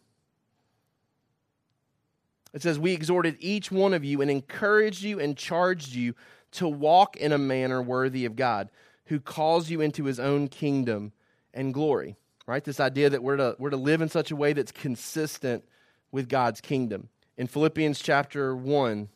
It 2.54 2.62
says, 2.62 2.80
We 2.80 2.94
exhorted 2.94 3.38
each 3.40 3.72
one 3.72 3.94
of 3.94 4.04
you 4.04 4.22
and 4.22 4.30
encouraged 4.30 5.04
you 5.04 5.20
and 5.20 5.38
charged 5.38 5.94
you 5.94 6.16
to 6.52 6.68
walk 6.68 7.16
in 7.16 7.32
a 7.32 7.38
manner 7.38 7.82
worthy 7.82 8.26
of 8.26 8.36
God, 8.36 8.70
who 9.06 9.20
calls 9.20 9.70
you 9.70 9.82
into 9.82 10.06
his 10.06 10.20
own 10.20 10.48
kingdom 10.48 11.12
and 11.54 11.74
glory. 11.74 12.16
Right? 12.50 12.64
This 12.64 12.80
idea 12.80 13.12
that 13.12 13.22
we're 13.22 13.38
to, 13.38 13.56
we're 13.60 13.70
to 13.70 13.78
live 13.78 14.02
in 14.02 14.10
such 14.10 14.32
a 14.32 14.36
way 14.36 14.54
that's 14.54 14.72
consistent 14.72 15.64
with 16.12 16.28
God's 16.28 16.62
kingdom. 16.62 17.10
In 17.38 17.46
Philippians 17.46 18.00
chapter 18.00 18.56
1, 18.56 19.08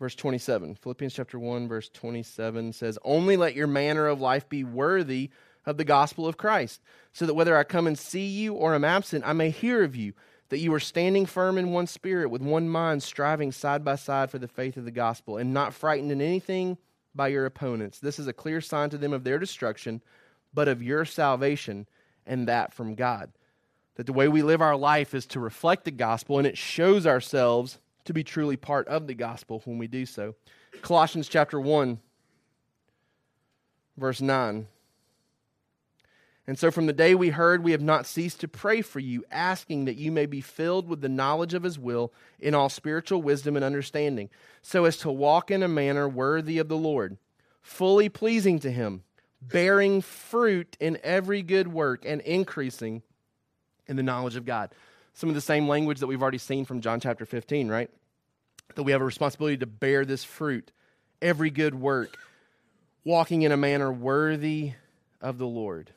verse 0.00 0.16
27. 0.16 0.74
Philippians 0.74 1.14
chapter 1.14 1.38
1, 1.38 1.68
verse 1.68 1.88
27 1.90 2.72
says, 2.72 2.98
Only 3.04 3.36
let 3.36 3.54
your 3.54 3.68
manner 3.68 4.08
of 4.08 4.20
life 4.20 4.48
be 4.48 4.64
worthy 4.64 5.30
of 5.64 5.76
the 5.76 5.84
gospel 5.84 6.26
of 6.26 6.36
Christ, 6.36 6.82
so 7.12 7.24
that 7.24 7.34
whether 7.34 7.56
I 7.56 7.62
come 7.62 7.86
and 7.86 7.96
see 7.96 8.26
you 8.26 8.54
or 8.54 8.74
am 8.74 8.82
absent, 8.82 9.22
I 9.24 9.32
may 9.32 9.50
hear 9.50 9.84
of 9.84 9.94
you, 9.94 10.12
that 10.50 10.58
you 10.58 10.72
are 10.74 10.80
standing 10.80 11.26
firm 11.26 11.58
in 11.58 11.72
one 11.72 11.86
spirit, 11.86 12.28
with 12.28 12.42
one 12.42 12.68
mind, 12.68 13.02
striving 13.02 13.50
side 13.50 13.84
by 13.84 13.96
side 13.96 14.30
for 14.30 14.38
the 14.38 14.48
faith 14.48 14.76
of 14.76 14.84
the 14.84 14.90
gospel, 14.90 15.38
and 15.38 15.54
not 15.54 15.74
frightened 15.74 16.12
in 16.12 16.20
anything 16.20 16.76
by 17.14 17.28
your 17.28 17.46
opponents. 17.46 17.98
This 17.98 18.18
is 18.18 18.26
a 18.26 18.32
clear 18.32 18.60
sign 18.60 18.90
to 18.90 18.98
them 18.98 19.12
of 19.12 19.24
their 19.24 19.38
destruction, 19.38 20.02
but 20.52 20.68
of 20.68 20.82
your 20.82 21.04
salvation, 21.04 21.86
and 22.26 22.48
that 22.48 22.72
from 22.72 22.94
God. 22.94 23.32
That 23.96 24.06
the 24.06 24.12
way 24.12 24.28
we 24.28 24.42
live 24.42 24.60
our 24.60 24.76
life 24.76 25.14
is 25.14 25.26
to 25.26 25.40
reflect 25.40 25.84
the 25.84 25.90
gospel, 25.90 26.38
and 26.38 26.46
it 26.46 26.58
shows 26.58 27.06
ourselves 27.06 27.78
to 28.04 28.12
be 28.12 28.24
truly 28.24 28.56
part 28.56 28.86
of 28.88 29.06
the 29.06 29.14
gospel 29.14 29.62
when 29.64 29.78
we 29.78 29.86
do 29.86 30.04
so. 30.04 30.34
Colossians 30.82 31.28
chapter 31.28 31.60
1, 31.60 31.98
verse 33.96 34.20
9. 34.20 34.66
And 36.46 36.58
so 36.58 36.70
from 36.70 36.86
the 36.86 36.92
day 36.92 37.14
we 37.14 37.30
heard, 37.30 37.64
we 37.64 37.72
have 37.72 37.80
not 37.80 38.06
ceased 38.06 38.40
to 38.40 38.48
pray 38.48 38.82
for 38.82 39.00
you, 39.00 39.24
asking 39.30 39.86
that 39.86 39.96
you 39.96 40.12
may 40.12 40.26
be 40.26 40.42
filled 40.42 40.88
with 40.88 41.00
the 41.00 41.08
knowledge 41.08 41.54
of 41.54 41.62
his 41.62 41.78
will 41.78 42.12
in 42.38 42.54
all 42.54 42.68
spiritual 42.68 43.22
wisdom 43.22 43.56
and 43.56 43.64
understanding, 43.64 44.28
so 44.60 44.84
as 44.84 44.98
to 44.98 45.10
walk 45.10 45.50
in 45.50 45.62
a 45.62 45.68
manner 45.68 46.06
worthy 46.06 46.58
of 46.58 46.68
the 46.68 46.76
Lord, 46.76 47.16
fully 47.62 48.10
pleasing 48.10 48.58
to 48.58 48.70
him, 48.70 49.04
bearing 49.40 50.02
fruit 50.02 50.76
in 50.80 50.98
every 51.02 51.40
good 51.42 51.68
work 51.68 52.04
and 52.04 52.20
increasing 52.20 53.02
in 53.86 53.96
the 53.96 54.02
knowledge 54.02 54.36
of 54.36 54.44
God. 54.44 54.70
Some 55.14 55.30
of 55.30 55.34
the 55.34 55.40
same 55.40 55.66
language 55.66 56.00
that 56.00 56.06
we've 56.06 56.20
already 56.20 56.38
seen 56.38 56.66
from 56.66 56.82
John 56.82 57.00
chapter 57.00 57.24
15, 57.24 57.68
right? 57.68 57.88
That 58.74 58.82
we 58.82 58.92
have 58.92 59.00
a 59.00 59.04
responsibility 59.04 59.56
to 59.58 59.66
bear 59.66 60.04
this 60.04 60.24
fruit, 60.24 60.72
every 61.22 61.50
good 61.50 61.74
work, 61.74 62.18
walking 63.02 63.42
in 63.42 63.52
a 63.52 63.56
manner 63.56 63.90
worthy 63.90 64.72
of 65.22 65.38
the 65.38 65.46
Lord. 65.46 65.92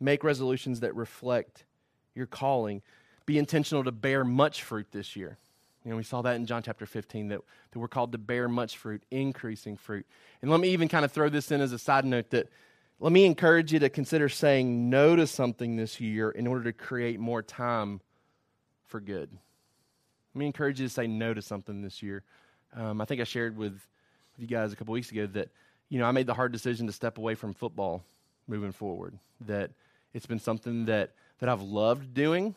Make 0.00 0.24
resolutions 0.24 0.80
that 0.80 0.94
reflect 0.94 1.64
your 2.14 2.26
calling. 2.26 2.82
Be 3.26 3.38
intentional 3.38 3.84
to 3.84 3.92
bear 3.92 4.24
much 4.24 4.62
fruit 4.62 4.86
this 4.90 5.14
year. 5.14 5.38
You 5.84 5.90
know, 5.90 5.96
we 5.96 6.02
saw 6.02 6.22
that 6.22 6.36
in 6.36 6.46
John 6.46 6.62
chapter 6.62 6.84
15 6.84 7.28
that, 7.28 7.40
that 7.70 7.78
we're 7.78 7.88
called 7.88 8.12
to 8.12 8.18
bear 8.18 8.48
much 8.48 8.76
fruit, 8.76 9.02
increasing 9.10 9.76
fruit. 9.76 10.06
And 10.42 10.50
let 10.50 10.60
me 10.60 10.70
even 10.70 10.88
kind 10.88 11.04
of 11.04 11.12
throw 11.12 11.28
this 11.28 11.50
in 11.50 11.60
as 11.60 11.72
a 11.72 11.78
side 11.78 12.04
note 12.04 12.30
that 12.30 12.48
let 12.98 13.12
me 13.12 13.24
encourage 13.24 13.72
you 13.72 13.78
to 13.78 13.88
consider 13.88 14.28
saying 14.28 14.90
no 14.90 15.16
to 15.16 15.26
something 15.26 15.76
this 15.76 16.00
year 16.00 16.30
in 16.30 16.46
order 16.46 16.64
to 16.64 16.72
create 16.74 17.18
more 17.18 17.42
time 17.42 18.02
for 18.84 19.00
good. 19.00 19.30
Let 20.34 20.38
me 20.38 20.46
encourage 20.46 20.80
you 20.80 20.86
to 20.86 20.92
say 20.92 21.06
no 21.06 21.32
to 21.32 21.40
something 21.40 21.80
this 21.80 22.02
year. 22.02 22.24
Um, 22.76 23.00
I 23.00 23.06
think 23.06 23.20
I 23.20 23.24
shared 23.24 23.56
with, 23.56 23.80
you 24.36 24.46
guys 24.46 24.72
a 24.72 24.76
couple 24.76 24.92
weeks 24.92 25.10
ago 25.10 25.26
that, 25.26 25.48
you 25.88 25.98
know, 25.98 26.04
I 26.04 26.12
made 26.12 26.26
the 26.26 26.34
hard 26.34 26.52
decision 26.52 26.86
to 26.86 26.92
step 26.92 27.18
away 27.18 27.34
from 27.34 27.54
football 27.54 28.04
moving 28.46 28.72
forward. 28.72 29.18
That 29.46 29.70
it's 30.14 30.26
been 30.26 30.38
something 30.38 30.86
that, 30.86 31.12
that 31.38 31.48
I've 31.48 31.62
loved 31.62 32.14
doing. 32.14 32.54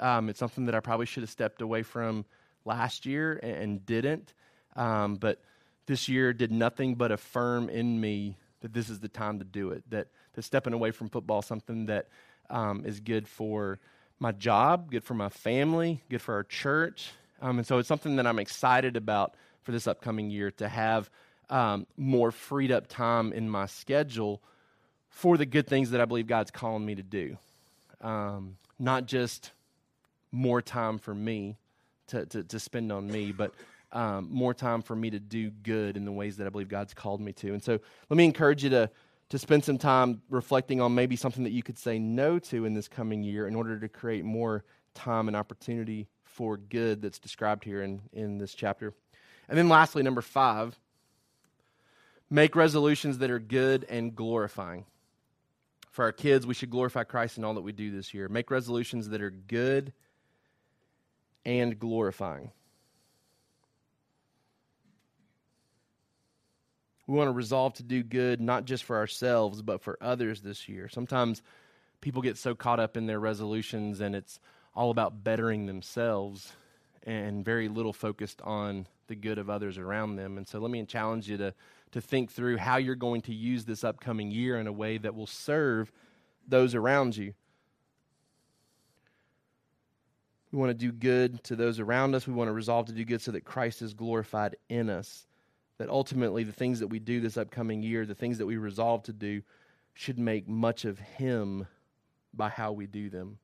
Um, 0.00 0.28
it's 0.28 0.38
something 0.38 0.66
that 0.66 0.74
I 0.74 0.80
probably 0.80 1.06
should 1.06 1.22
have 1.22 1.30
stepped 1.30 1.62
away 1.62 1.82
from 1.82 2.24
last 2.64 3.06
year 3.06 3.38
and, 3.42 3.56
and 3.56 3.86
didn't. 3.86 4.32
Um, 4.74 5.16
but 5.16 5.40
this 5.86 6.08
year 6.08 6.32
did 6.32 6.52
nothing 6.52 6.96
but 6.96 7.12
affirm 7.12 7.68
in 7.68 8.00
me 8.00 8.36
that 8.60 8.72
this 8.72 8.90
is 8.90 9.00
the 9.00 9.08
time 9.08 9.38
to 9.38 9.44
do 9.44 9.70
it. 9.70 9.88
That, 9.90 10.08
that 10.34 10.42
stepping 10.42 10.72
away 10.72 10.90
from 10.90 11.08
football 11.08 11.40
is 11.40 11.46
something 11.46 11.86
that 11.86 12.08
um, 12.50 12.84
is 12.84 13.00
good 13.00 13.28
for 13.28 13.78
my 14.18 14.32
job, 14.32 14.90
good 14.90 15.04
for 15.04 15.14
my 15.14 15.28
family, 15.28 16.02
good 16.10 16.22
for 16.22 16.34
our 16.34 16.44
church. 16.44 17.10
Um, 17.40 17.58
and 17.58 17.66
so 17.66 17.78
it's 17.78 17.88
something 17.88 18.16
that 18.16 18.26
I'm 18.26 18.38
excited 18.38 18.96
about 18.96 19.34
for 19.62 19.72
this 19.72 19.86
upcoming 19.86 20.30
year 20.30 20.50
to 20.52 20.68
have 20.68 21.10
um, 21.50 21.86
more 21.96 22.30
freed 22.30 22.72
up 22.72 22.86
time 22.86 23.32
in 23.32 23.48
my 23.48 23.66
schedule 23.66 24.42
for 25.16 25.38
the 25.38 25.46
good 25.46 25.66
things 25.66 25.92
that 25.92 26.00
I 26.02 26.04
believe 26.04 26.26
God's 26.26 26.50
calling 26.50 26.84
me 26.84 26.94
to 26.94 27.02
do. 27.02 27.38
Um, 28.02 28.58
not 28.78 29.06
just 29.06 29.50
more 30.30 30.60
time 30.60 30.98
for 30.98 31.14
me 31.14 31.56
to, 32.08 32.26
to, 32.26 32.44
to 32.44 32.60
spend 32.60 32.92
on 32.92 33.10
me, 33.10 33.32
but 33.32 33.54
um, 33.92 34.28
more 34.30 34.52
time 34.52 34.82
for 34.82 34.94
me 34.94 35.08
to 35.08 35.18
do 35.18 35.48
good 35.48 35.96
in 35.96 36.04
the 36.04 36.12
ways 36.12 36.36
that 36.36 36.46
I 36.46 36.50
believe 36.50 36.68
God's 36.68 36.92
called 36.92 37.22
me 37.22 37.32
to. 37.32 37.54
And 37.54 37.64
so 37.64 37.80
let 38.10 38.16
me 38.18 38.26
encourage 38.26 38.62
you 38.62 38.68
to, 38.68 38.90
to 39.30 39.38
spend 39.38 39.64
some 39.64 39.78
time 39.78 40.20
reflecting 40.28 40.82
on 40.82 40.94
maybe 40.94 41.16
something 41.16 41.44
that 41.44 41.52
you 41.52 41.62
could 41.62 41.78
say 41.78 41.98
no 41.98 42.38
to 42.38 42.66
in 42.66 42.74
this 42.74 42.86
coming 42.86 43.22
year 43.22 43.48
in 43.48 43.54
order 43.54 43.80
to 43.80 43.88
create 43.88 44.22
more 44.22 44.64
time 44.92 45.28
and 45.28 45.36
opportunity 45.36 46.08
for 46.24 46.58
good 46.58 47.00
that's 47.00 47.18
described 47.18 47.64
here 47.64 47.82
in, 47.82 48.02
in 48.12 48.36
this 48.36 48.52
chapter. 48.52 48.92
And 49.48 49.56
then 49.56 49.70
lastly, 49.70 50.02
number 50.02 50.20
five, 50.20 50.78
make 52.28 52.54
resolutions 52.54 53.16
that 53.18 53.30
are 53.30 53.38
good 53.38 53.86
and 53.88 54.14
glorifying. 54.14 54.84
For 55.96 56.04
our 56.04 56.12
kids, 56.12 56.46
we 56.46 56.52
should 56.52 56.68
glorify 56.68 57.04
Christ 57.04 57.38
in 57.38 57.44
all 57.44 57.54
that 57.54 57.62
we 57.62 57.72
do 57.72 57.90
this 57.90 58.12
year. 58.12 58.28
Make 58.28 58.50
resolutions 58.50 59.08
that 59.08 59.22
are 59.22 59.30
good 59.30 59.94
and 61.42 61.78
glorifying. 61.78 62.50
We 67.06 67.16
want 67.16 67.28
to 67.28 67.32
resolve 67.32 67.72
to 67.76 67.82
do 67.82 68.02
good, 68.02 68.42
not 68.42 68.66
just 68.66 68.84
for 68.84 68.98
ourselves, 68.98 69.62
but 69.62 69.80
for 69.80 69.96
others 70.02 70.42
this 70.42 70.68
year. 70.68 70.90
Sometimes 70.90 71.40
people 72.02 72.20
get 72.20 72.36
so 72.36 72.54
caught 72.54 72.78
up 72.78 72.98
in 72.98 73.06
their 73.06 73.18
resolutions 73.18 74.02
and 74.02 74.14
it's 74.14 74.38
all 74.74 74.90
about 74.90 75.24
bettering 75.24 75.64
themselves 75.64 76.52
and 77.04 77.42
very 77.42 77.68
little 77.68 77.94
focused 77.94 78.42
on 78.42 78.86
the 79.06 79.16
good 79.16 79.38
of 79.38 79.48
others 79.48 79.78
around 79.78 80.16
them. 80.16 80.36
And 80.36 80.46
so 80.46 80.58
let 80.58 80.70
me 80.70 80.84
challenge 80.84 81.26
you 81.26 81.38
to, 81.38 81.54
to 81.92 82.00
think 82.00 82.30
through 82.32 82.56
how 82.56 82.76
you're 82.76 82.94
going 82.94 83.22
to 83.22 83.34
use 83.34 83.64
this 83.64 83.84
upcoming 83.84 84.30
year 84.30 84.58
in 84.58 84.66
a 84.66 84.72
way 84.72 84.98
that 84.98 85.14
will 85.14 85.26
serve 85.26 85.92
those 86.46 86.74
around 86.74 87.16
you. 87.16 87.34
We 90.52 90.58
want 90.58 90.70
to 90.70 90.74
do 90.74 90.92
good 90.92 91.42
to 91.44 91.56
those 91.56 91.80
around 91.80 92.14
us. 92.14 92.26
We 92.26 92.32
want 92.32 92.48
to 92.48 92.52
resolve 92.52 92.86
to 92.86 92.92
do 92.92 93.04
good 93.04 93.20
so 93.20 93.32
that 93.32 93.44
Christ 93.44 93.82
is 93.82 93.94
glorified 93.94 94.56
in 94.68 94.90
us 94.90 95.26
that 95.78 95.90
ultimately 95.90 96.44
the 96.44 96.52
things 96.52 96.80
that 96.80 96.86
we 96.86 96.98
do 96.98 97.20
this 97.20 97.36
upcoming 97.36 97.82
year, 97.82 98.06
the 98.06 98.14
things 98.14 98.38
that 98.38 98.46
we 98.46 98.56
resolve 98.56 99.02
to 99.04 99.12
do, 99.12 99.42
should 99.94 100.18
make 100.18 100.48
much 100.48 100.84
of 100.84 100.98
Him 100.98 101.66
by 102.32 102.48
how 102.48 102.72
we 102.72 102.86
do 102.86 103.10
them. 103.10 103.38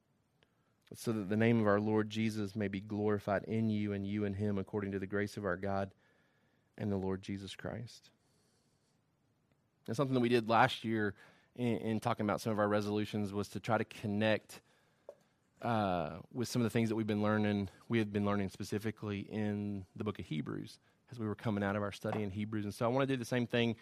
So 0.94 1.12
that 1.12 1.30
the 1.30 1.36
name 1.36 1.58
of 1.58 1.66
our 1.66 1.80
Lord 1.80 2.10
Jesus 2.10 2.54
may 2.54 2.68
be 2.68 2.80
glorified 2.80 3.44
in 3.44 3.70
you 3.70 3.94
and 3.94 4.06
you 4.06 4.24
in 4.24 4.34
Him 4.34 4.58
according 4.58 4.92
to 4.92 4.98
the 4.98 5.06
grace 5.06 5.38
of 5.38 5.46
our 5.46 5.56
God 5.56 5.90
and 6.76 6.92
the 6.92 6.96
Lord 6.96 7.22
Jesus 7.22 7.54
Christ. 7.54 8.10
And 9.86 9.96
something 9.96 10.14
that 10.14 10.20
we 10.20 10.28
did 10.28 10.48
last 10.48 10.84
year 10.84 11.14
in, 11.56 11.78
in 11.78 12.00
talking 12.00 12.24
about 12.24 12.40
some 12.40 12.52
of 12.52 12.58
our 12.58 12.68
resolutions 12.68 13.32
was 13.32 13.48
to 13.48 13.60
try 13.60 13.78
to 13.78 13.84
connect 13.84 14.60
uh, 15.62 16.10
with 16.32 16.48
some 16.48 16.60
of 16.60 16.64
the 16.64 16.70
things 16.70 16.88
that 16.88 16.96
we've 16.96 17.06
been 17.06 17.22
learning, 17.22 17.68
we 17.88 17.98
had 17.98 18.12
been 18.12 18.24
learning 18.24 18.48
specifically 18.48 19.20
in 19.30 19.84
the 19.94 20.04
book 20.04 20.18
of 20.18 20.26
Hebrews 20.26 20.78
as 21.10 21.18
we 21.18 21.26
were 21.26 21.34
coming 21.34 21.62
out 21.62 21.76
of 21.76 21.82
our 21.82 21.92
study 21.92 22.22
in 22.22 22.30
Hebrews. 22.30 22.64
And 22.64 22.74
so 22.74 22.84
I 22.84 22.88
want 22.88 23.06
to 23.06 23.14
do 23.14 23.18
the 23.18 23.24
same 23.24 23.46
thing 23.46 23.76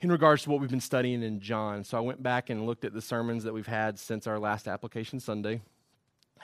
in 0.00 0.10
regards 0.10 0.42
to 0.42 0.50
what 0.50 0.60
we've 0.60 0.70
been 0.70 0.80
studying 0.80 1.22
in 1.22 1.38
John. 1.38 1.84
So 1.84 1.96
I 1.96 2.00
went 2.00 2.22
back 2.22 2.50
and 2.50 2.66
looked 2.66 2.84
at 2.84 2.92
the 2.92 3.00
sermons 3.00 3.44
that 3.44 3.54
we've 3.54 3.66
had 3.66 3.98
since 3.98 4.26
our 4.26 4.38
last 4.38 4.66
application 4.66 5.20
Sunday. 5.20 5.60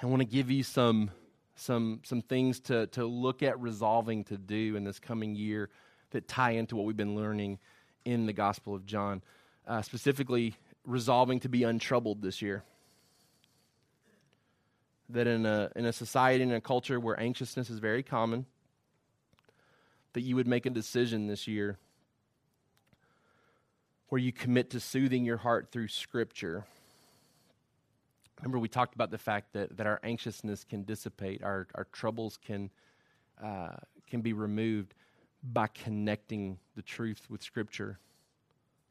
I 0.00 0.06
want 0.06 0.20
to 0.20 0.26
give 0.26 0.50
you 0.50 0.62
some 0.62 1.10
some 1.56 2.00
some 2.04 2.22
things 2.22 2.60
to 2.60 2.86
to 2.88 3.04
look 3.04 3.42
at 3.42 3.60
resolving 3.60 4.24
to 4.24 4.38
do 4.38 4.76
in 4.76 4.84
this 4.84 4.98
coming 4.98 5.34
year 5.34 5.68
that 6.10 6.26
tie 6.28 6.52
into 6.52 6.76
what 6.76 6.86
we've 6.86 6.96
been 6.96 7.16
learning 7.16 7.58
in 8.04 8.26
the 8.26 8.32
Gospel 8.32 8.74
of 8.74 8.86
John. 8.86 9.22
Uh, 9.66 9.82
specifically, 9.82 10.54
resolving 10.84 11.38
to 11.40 11.48
be 11.48 11.62
untroubled 11.62 12.22
this 12.22 12.42
year. 12.42 12.64
That 15.10 15.26
in 15.26 15.46
a 15.46 15.70
in 15.76 15.84
a 15.84 15.92
society 15.92 16.42
and 16.42 16.52
a 16.52 16.60
culture 16.60 16.98
where 16.98 17.18
anxiousness 17.18 17.70
is 17.70 17.78
very 17.78 18.02
common, 18.02 18.46
that 20.14 20.22
you 20.22 20.36
would 20.36 20.46
make 20.46 20.66
a 20.66 20.70
decision 20.70 21.26
this 21.26 21.46
year 21.46 21.78
where 24.10 24.20
you 24.20 24.32
commit 24.32 24.70
to 24.70 24.80
soothing 24.80 25.24
your 25.24 25.36
heart 25.36 25.68
through 25.70 25.88
Scripture. 25.88 26.64
Remember, 28.40 28.58
we 28.58 28.68
talked 28.68 28.94
about 28.94 29.10
the 29.10 29.18
fact 29.18 29.52
that, 29.52 29.76
that 29.76 29.86
our 29.86 30.00
anxiousness 30.02 30.64
can 30.64 30.82
dissipate, 30.82 31.44
our, 31.44 31.68
our 31.74 31.86
troubles 31.92 32.38
can, 32.44 32.70
uh, 33.42 33.76
can 34.08 34.20
be 34.20 34.32
removed 34.32 34.94
by 35.42 35.66
connecting 35.68 36.58
the 36.76 36.82
truth 36.82 37.26
with 37.28 37.42
Scripture 37.42 37.98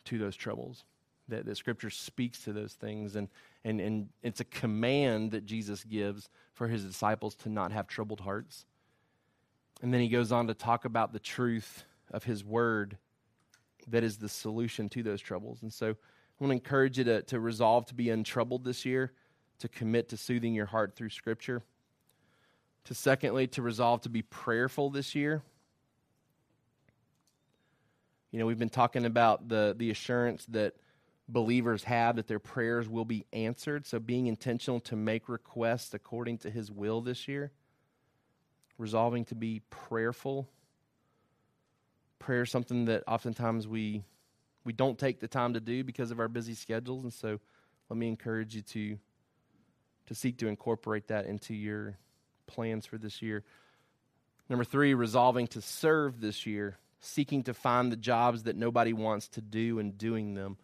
to 0.06 0.18
those 0.18 0.36
troubles. 0.36 0.86
That, 1.28 1.45
that 1.45 1.58
Scripture 1.58 1.91
speaks 1.91 2.43
to 2.45 2.54
those 2.54 2.74
things, 2.74 3.16
and, 3.16 3.28
and, 3.64 3.80
and 3.80 4.10
it's 4.24 4.39
a 4.39 4.45
command 4.45 5.32
that 5.32 5.45
Jesus 5.45 5.84
gives 5.84 6.30
for 6.54 6.68
his 6.68 6.84
disciples 6.84 7.36
to 7.36 7.50
not 7.50 7.72
have 7.72 7.88
troubled 7.88 8.22
hearts. 8.22 8.66
And 9.82 9.93
then 9.93 10.02
he 10.02 10.10
goes 10.10 10.32
on 10.32 10.47
to 10.47 10.54
talk 10.54 10.86
about 10.86 11.14
the 11.14 11.20
truth 11.20 11.84
of 12.12 12.24
his 12.24 12.43
word 12.43 12.97
that 13.88 14.04
is 14.04 14.18
the 14.18 14.30
solution 14.30 14.89
to 14.89 15.04
those 15.04 15.22
troubles. 15.22 15.62
And 15.62 15.72
so 15.72 15.91
I 15.91 15.95
want 16.39 16.52
to 16.52 16.56
encourage 16.56 16.97
you 16.97 17.04
to, 17.06 17.22
to 17.24 17.39
resolve 17.39 17.86
to 17.88 17.93
be 17.93 18.10
untroubled 18.10 18.64
this 18.64 18.86
year, 18.86 19.12
to 19.60 19.68
commit 19.68 20.10
to 20.10 20.18
soothing 20.18 20.54
your 20.54 20.66
heart 20.66 20.95
through 20.95 21.10
Scripture. 21.10 21.64
To 22.86 22.95
secondly, 22.95 23.45
to 23.47 23.62
resolve 23.62 24.02
to 24.02 24.10
be 24.10 24.22
prayerful 24.22 24.89
this 24.89 25.14
year. 25.14 25.43
You 28.32 28.39
know, 28.39 28.45
we've 28.45 28.59
been 28.59 28.69
talking 28.69 29.05
about 29.05 29.47
the, 29.49 29.75
the 29.77 29.89
assurance 29.89 30.45
that 30.49 30.75
believers 31.27 31.84
have 31.84 32.15
that 32.15 32.27
their 32.27 32.39
prayers 32.39 32.89
will 32.89 33.05
be 33.05 33.25
answered. 33.34 33.86
So 33.86 33.99
being 33.99 34.27
intentional 34.27 34.80
to 34.82 34.95
make 34.95 35.30
requests 35.30 35.93
according 35.93 36.39
to 36.39 36.49
his 36.49 36.71
will 36.71 37.01
this 37.01 37.27
year 37.27 37.51
resolving 38.80 39.25
to 39.25 39.36
be 39.36 39.61
prayerful. 39.69 40.49
Prayer 42.17 42.43
is 42.43 42.49
something 42.49 42.86
that 42.86 43.03
oftentimes 43.07 43.67
we 43.67 44.03
we 44.65 44.73
don't 44.73 44.97
take 44.97 45.19
the 45.19 45.27
time 45.27 45.53
to 45.53 45.59
do 45.59 45.84
because 45.84 46.11
of 46.11 46.19
our 46.19 46.27
busy 46.27 46.53
schedules, 46.53 47.03
and 47.03 47.13
so 47.13 47.39
let 47.89 47.97
me 47.97 48.07
encourage 48.07 48.55
you 48.55 48.61
to 48.61 48.97
to 50.07 50.15
seek 50.15 50.38
to 50.39 50.47
incorporate 50.47 51.09
that 51.09 51.27
into 51.27 51.53
your 51.53 51.97
plans 52.47 52.86
for 52.86 52.97
this 52.97 53.21
year. 53.21 53.43
Number 54.49 54.65
three, 54.65 54.95
resolving 54.95 55.47
to 55.47 55.61
serve 55.61 56.19
this 56.19 56.47
year, 56.47 56.77
seeking 57.00 57.43
to 57.43 57.54
find 57.54 57.91
the 57.91 57.95
jobs 57.95 58.43
that 58.43 58.56
nobody 58.56 58.93
wants 58.93 59.28
to 59.30 59.41
do 59.41 59.80
and 59.80 59.97
doing 59.97 60.34
them. 60.34 60.58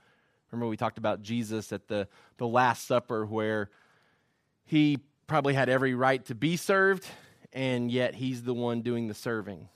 Remember, 0.52 0.70
we 0.70 0.78
talked 0.78 0.98
about 0.98 1.22
Jesus 1.22 1.72
at 1.72 1.88
the, 1.88 2.08
the 2.38 2.48
Last 2.48 2.88
Supper 2.88 3.26
where 3.26 3.70
he 4.66 5.00
probably 5.28 5.54
had 5.54 5.70
every 5.70 5.94
right 5.94 6.24
to 6.26 6.36
be 6.36 6.56
served, 6.56 7.06
and 7.54 7.92
yet 7.92 8.16
he's 8.16 8.44
the 8.44 8.54
one 8.54 8.82
doing 8.82 9.08
the 9.08 9.14
serving. 9.14 9.68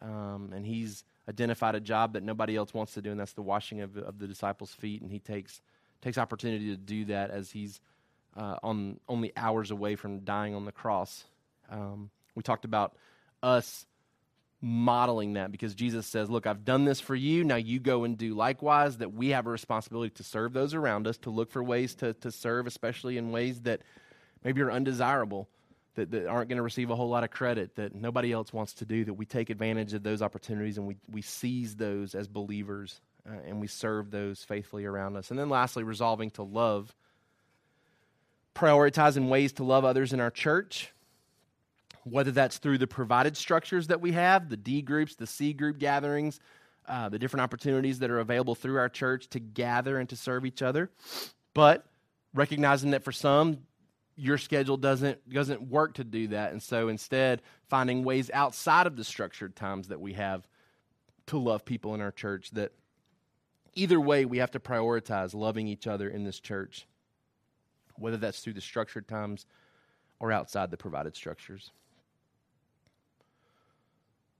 Um, 0.00 0.52
and 0.54 0.64
he's 0.64 1.04
identified 1.28 1.74
a 1.74 1.80
job 1.80 2.12
that 2.12 2.22
nobody 2.22 2.56
else 2.56 2.72
wants 2.72 2.94
to 2.94 3.02
do, 3.02 3.10
and 3.10 3.18
that's 3.18 3.32
the 3.32 3.42
washing 3.42 3.80
of, 3.80 3.96
of 3.96 4.18
the 4.18 4.26
disciples' 4.26 4.72
feet. 4.72 5.02
And 5.02 5.10
he 5.10 5.18
takes 5.18 5.60
takes 6.00 6.16
opportunity 6.16 6.66
to 6.70 6.76
do 6.76 7.06
that 7.06 7.30
as 7.30 7.50
he's 7.50 7.80
uh, 8.36 8.56
on 8.62 9.00
only 9.08 9.32
hours 9.36 9.72
away 9.72 9.96
from 9.96 10.20
dying 10.20 10.54
on 10.54 10.64
the 10.64 10.72
cross. 10.72 11.24
Um, 11.70 12.10
we 12.36 12.42
talked 12.42 12.64
about 12.64 12.94
us 13.42 13.84
modeling 14.60 15.34
that 15.34 15.52
because 15.52 15.74
Jesus 15.74 16.06
says, 16.06 16.28
Look, 16.28 16.46
I've 16.46 16.64
done 16.64 16.84
this 16.84 17.00
for 17.00 17.14
you. 17.14 17.44
Now 17.44 17.56
you 17.56 17.78
go 17.80 18.04
and 18.04 18.18
do 18.18 18.34
likewise. 18.34 18.98
That 18.98 19.12
we 19.12 19.30
have 19.30 19.46
a 19.46 19.50
responsibility 19.50 20.10
to 20.16 20.22
serve 20.22 20.52
those 20.52 20.74
around 20.74 21.06
us, 21.06 21.16
to 21.18 21.30
look 21.30 21.50
for 21.50 21.62
ways 21.62 21.94
to, 21.96 22.14
to 22.14 22.30
serve, 22.30 22.66
especially 22.66 23.18
in 23.18 23.30
ways 23.30 23.60
that 23.62 23.82
maybe 24.44 24.60
are 24.62 24.70
undesirable 24.70 25.48
that, 25.98 26.12
that 26.12 26.26
aren't 26.26 26.48
going 26.48 26.56
to 26.58 26.62
receive 26.62 26.90
a 26.90 26.96
whole 26.96 27.08
lot 27.08 27.24
of 27.24 27.30
credit 27.30 27.74
that 27.74 27.94
nobody 27.94 28.32
else 28.32 28.52
wants 28.52 28.72
to 28.74 28.84
do, 28.84 29.04
that 29.04 29.14
we 29.14 29.26
take 29.26 29.50
advantage 29.50 29.92
of 29.94 30.02
those 30.02 30.22
opportunities 30.22 30.78
and 30.78 30.86
we, 30.86 30.96
we 31.10 31.22
seize 31.22 31.74
those 31.74 32.14
as 32.14 32.28
believers 32.28 33.00
uh, 33.28 33.34
and 33.46 33.60
we 33.60 33.66
serve 33.66 34.10
those 34.10 34.44
faithfully 34.44 34.84
around 34.84 35.16
us. 35.16 35.30
And 35.30 35.38
then 35.38 35.48
lastly, 35.48 35.82
resolving 35.82 36.30
to 36.32 36.42
love, 36.44 36.94
prioritizing 38.54 39.28
ways 39.28 39.52
to 39.54 39.64
love 39.64 39.84
others 39.84 40.12
in 40.12 40.20
our 40.20 40.30
church, 40.30 40.92
whether 42.04 42.30
that's 42.30 42.58
through 42.58 42.78
the 42.78 42.86
provided 42.86 43.36
structures 43.36 43.88
that 43.88 44.00
we 44.00 44.12
have, 44.12 44.48
the 44.48 44.56
D 44.56 44.82
groups, 44.82 45.14
the 45.14 45.26
C 45.26 45.52
group 45.52 45.78
gatherings, 45.78 46.40
uh, 46.86 47.08
the 47.08 47.18
different 47.18 47.42
opportunities 47.42 47.98
that 47.98 48.10
are 48.10 48.20
available 48.20 48.54
through 48.54 48.78
our 48.78 48.88
church 48.88 49.28
to 49.28 49.40
gather 49.40 49.98
and 49.98 50.08
to 50.08 50.16
serve 50.16 50.46
each 50.46 50.62
other. 50.62 50.90
But 51.54 51.84
recognizing 52.34 52.92
that 52.92 53.04
for 53.04 53.12
some, 53.12 53.58
your 54.18 54.36
schedule 54.36 54.76
doesn't 54.76 55.30
doesn't 55.30 55.62
work 55.62 55.94
to 55.94 56.02
do 56.02 56.26
that 56.26 56.50
and 56.50 56.60
so 56.60 56.88
instead 56.88 57.40
finding 57.68 58.02
ways 58.02 58.30
outside 58.34 58.86
of 58.86 58.96
the 58.96 59.04
structured 59.04 59.54
times 59.54 59.88
that 59.88 60.00
we 60.00 60.12
have 60.12 60.46
to 61.26 61.38
love 61.38 61.64
people 61.64 61.94
in 61.94 62.00
our 62.00 62.10
church 62.10 62.50
that 62.50 62.72
either 63.74 64.00
way 64.00 64.24
we 64.24 64.38
have 64.38 64.50
to 64.50 64.58
prioritize 64.58 65.34
loving 65.34 65.68
each 65.68 65.86
other 65.86 66.08
in 66.08 66.24
this 66.24 66.40
church 66.40 66.86
whether 67.94 68.16
that's 68.16 68.40
through 68.40 68.52
the 68.52 68.60
structured 68.60 69.06
times 69.06 69.46
or 70.18 70.32
outside 70.32 70.72
the 70.72 70.76
provided 70.76 71.14
structures 71.14 71.70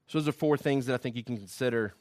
so 0.08 0.18
those 0.18 0.26
are 0.26 0.32
four 0.32 0.56
things 0.56 0.86
that 0.86 0.94
i 0.94 0.96
think 0.96 1.14
you 1.14 1.22
can 1.22 1.36
consider 1.36 1.94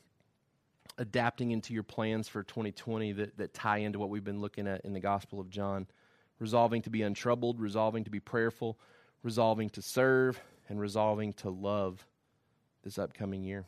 adapting 0.98 1.52
into 1.52 1.74
your 1.74 1.84
plans 1.84 2.28
for 2.28 2.42
2020 2.42 3.12
that, 3.12 3.38
that 3.38 3.54
tie 3.54 3.78
into 3.78 4.00
what 4.00 4.10
we've 4.10 4.24
been 4.24 4.42
looking 4.42 4.68
at 4.68 4.82
in 4.82 4.94
the 4.94 5.00
gospel 5.00 5.40
of 5.40 5.50
john 5.50 5.86
resolving 6.40 6.82
to 6.84 6.90
be 6.90 7.02
untroubled, 7.02 7.60
resolving 7.60 8.04
to 8.04 8.10
be 8.10 8.20
prayerful, 8.20 8.78
resolving 9.24 9.70
to 9.72 9.82
serve, 9.82 10.40
and 10.70 10.80
resolving 10.80 11.34
to 11.34 11.50
love 11.50 12.06
this 12.84 12.98
upcoming 12.98 13.44
year. 13.44 13.66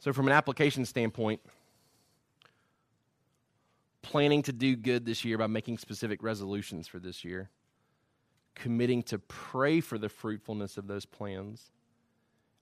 So, 0.00 0.12
from 0.12 0.26
an 0.26 0.32
application 0.32 0.84
standpoint, 0.86 1.40
planning 4.02 4.42
to 4.42 4.52
do 4.52 4.74
good 4.74 5.04
this 5.04 5.24
year 5.24 5.36
by 5.36 5.46
making 5.46 5.78
specific 5.78 6.22
resolutions 6.22 6.88
for 6.88 6.98
this 6.98 7.22
year, 7.22 7.50
committing 8.60 9.02
to 9.02 9.18
pray 9.18 9.80
for 9.80 9.98
the 9.98 10.08
fruitfulness 10.08 10.76
of 10.76 10.86
those 10.86 11.06
plans, 11.06 11.70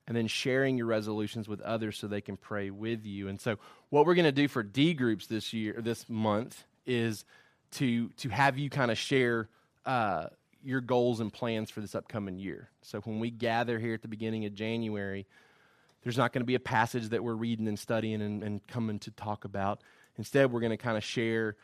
and 0.07 0.15
then 0.15 0.27
sharing 0.27 0.77
your 0.77 0.87
resolutions 0.87 1.47
with 1.47 1.61
others 1.61 1.97
so 1.97 2.07
they 2.07 2.21
can 2.21 2.37
pray 2.37 2.71
with 2.71 3.05
you. 3.05 3.27
And 3.27 3.39
so, 3.39 3.57
what 3.89 4.05
we're 4.05 4.15
going 4.15 4.25
to 4.25 4.31
do 4.31 4.47
for 4.47 4.63
D 4.63 4.93
groups 4.93 5.27
this 5.27 5.53
year, 5.53 5.75
this 5.77 6.09
month, 6.09 6.63
is 6.85 7.25
to 7.71 8.09
to 8.09 8.29
have 8.29 8.57
you 8.57 8.69
kind 8.69 8.89
of 8.89 8.97
share 8.97 9.49
uh, 9.85 10.27
your 10.63 10.81
goals 10.81 11.19
and 11.19 11.31
plans 11.31 11.69
for 11.69 11.81
this 11.81 11.93
upcoming 11.93 12.39
year. 12.39 12.69
So, 12.81 13.01
when 13.01 13.19
we 13.19 13.29
gather 13.29 13.77
here 13.77 13.93
at 13.93 14.01
the 14.01 14.07
beginning 14.07 14.45
of 14.45 14.53
January, 14.53 15.27
there's 16.03 16.17
not 16.17 16.31
going 16.31 16.41
to 16.41 16.47
be 16.47 16.55
a 16.55 16.61
passage 16.61 17.09
that 17.09 17.23
we're 17.23 17.33
reading 17.33 17.67
and 17.67 17.77
studying 17.77 18.21
and, 18.21 18.41
and 18.41 18.65
coming 18.67 18.99
to 18.99 19.11
talk 19.11 19.43
about. 19.43 19.81
Instead, 20.17 20.51
we're 20.51 20.61
going 20.61 20.71
to 20.71 20.77
kind 20.77 20.97
of 20.97 21.03
share 21.03 21.57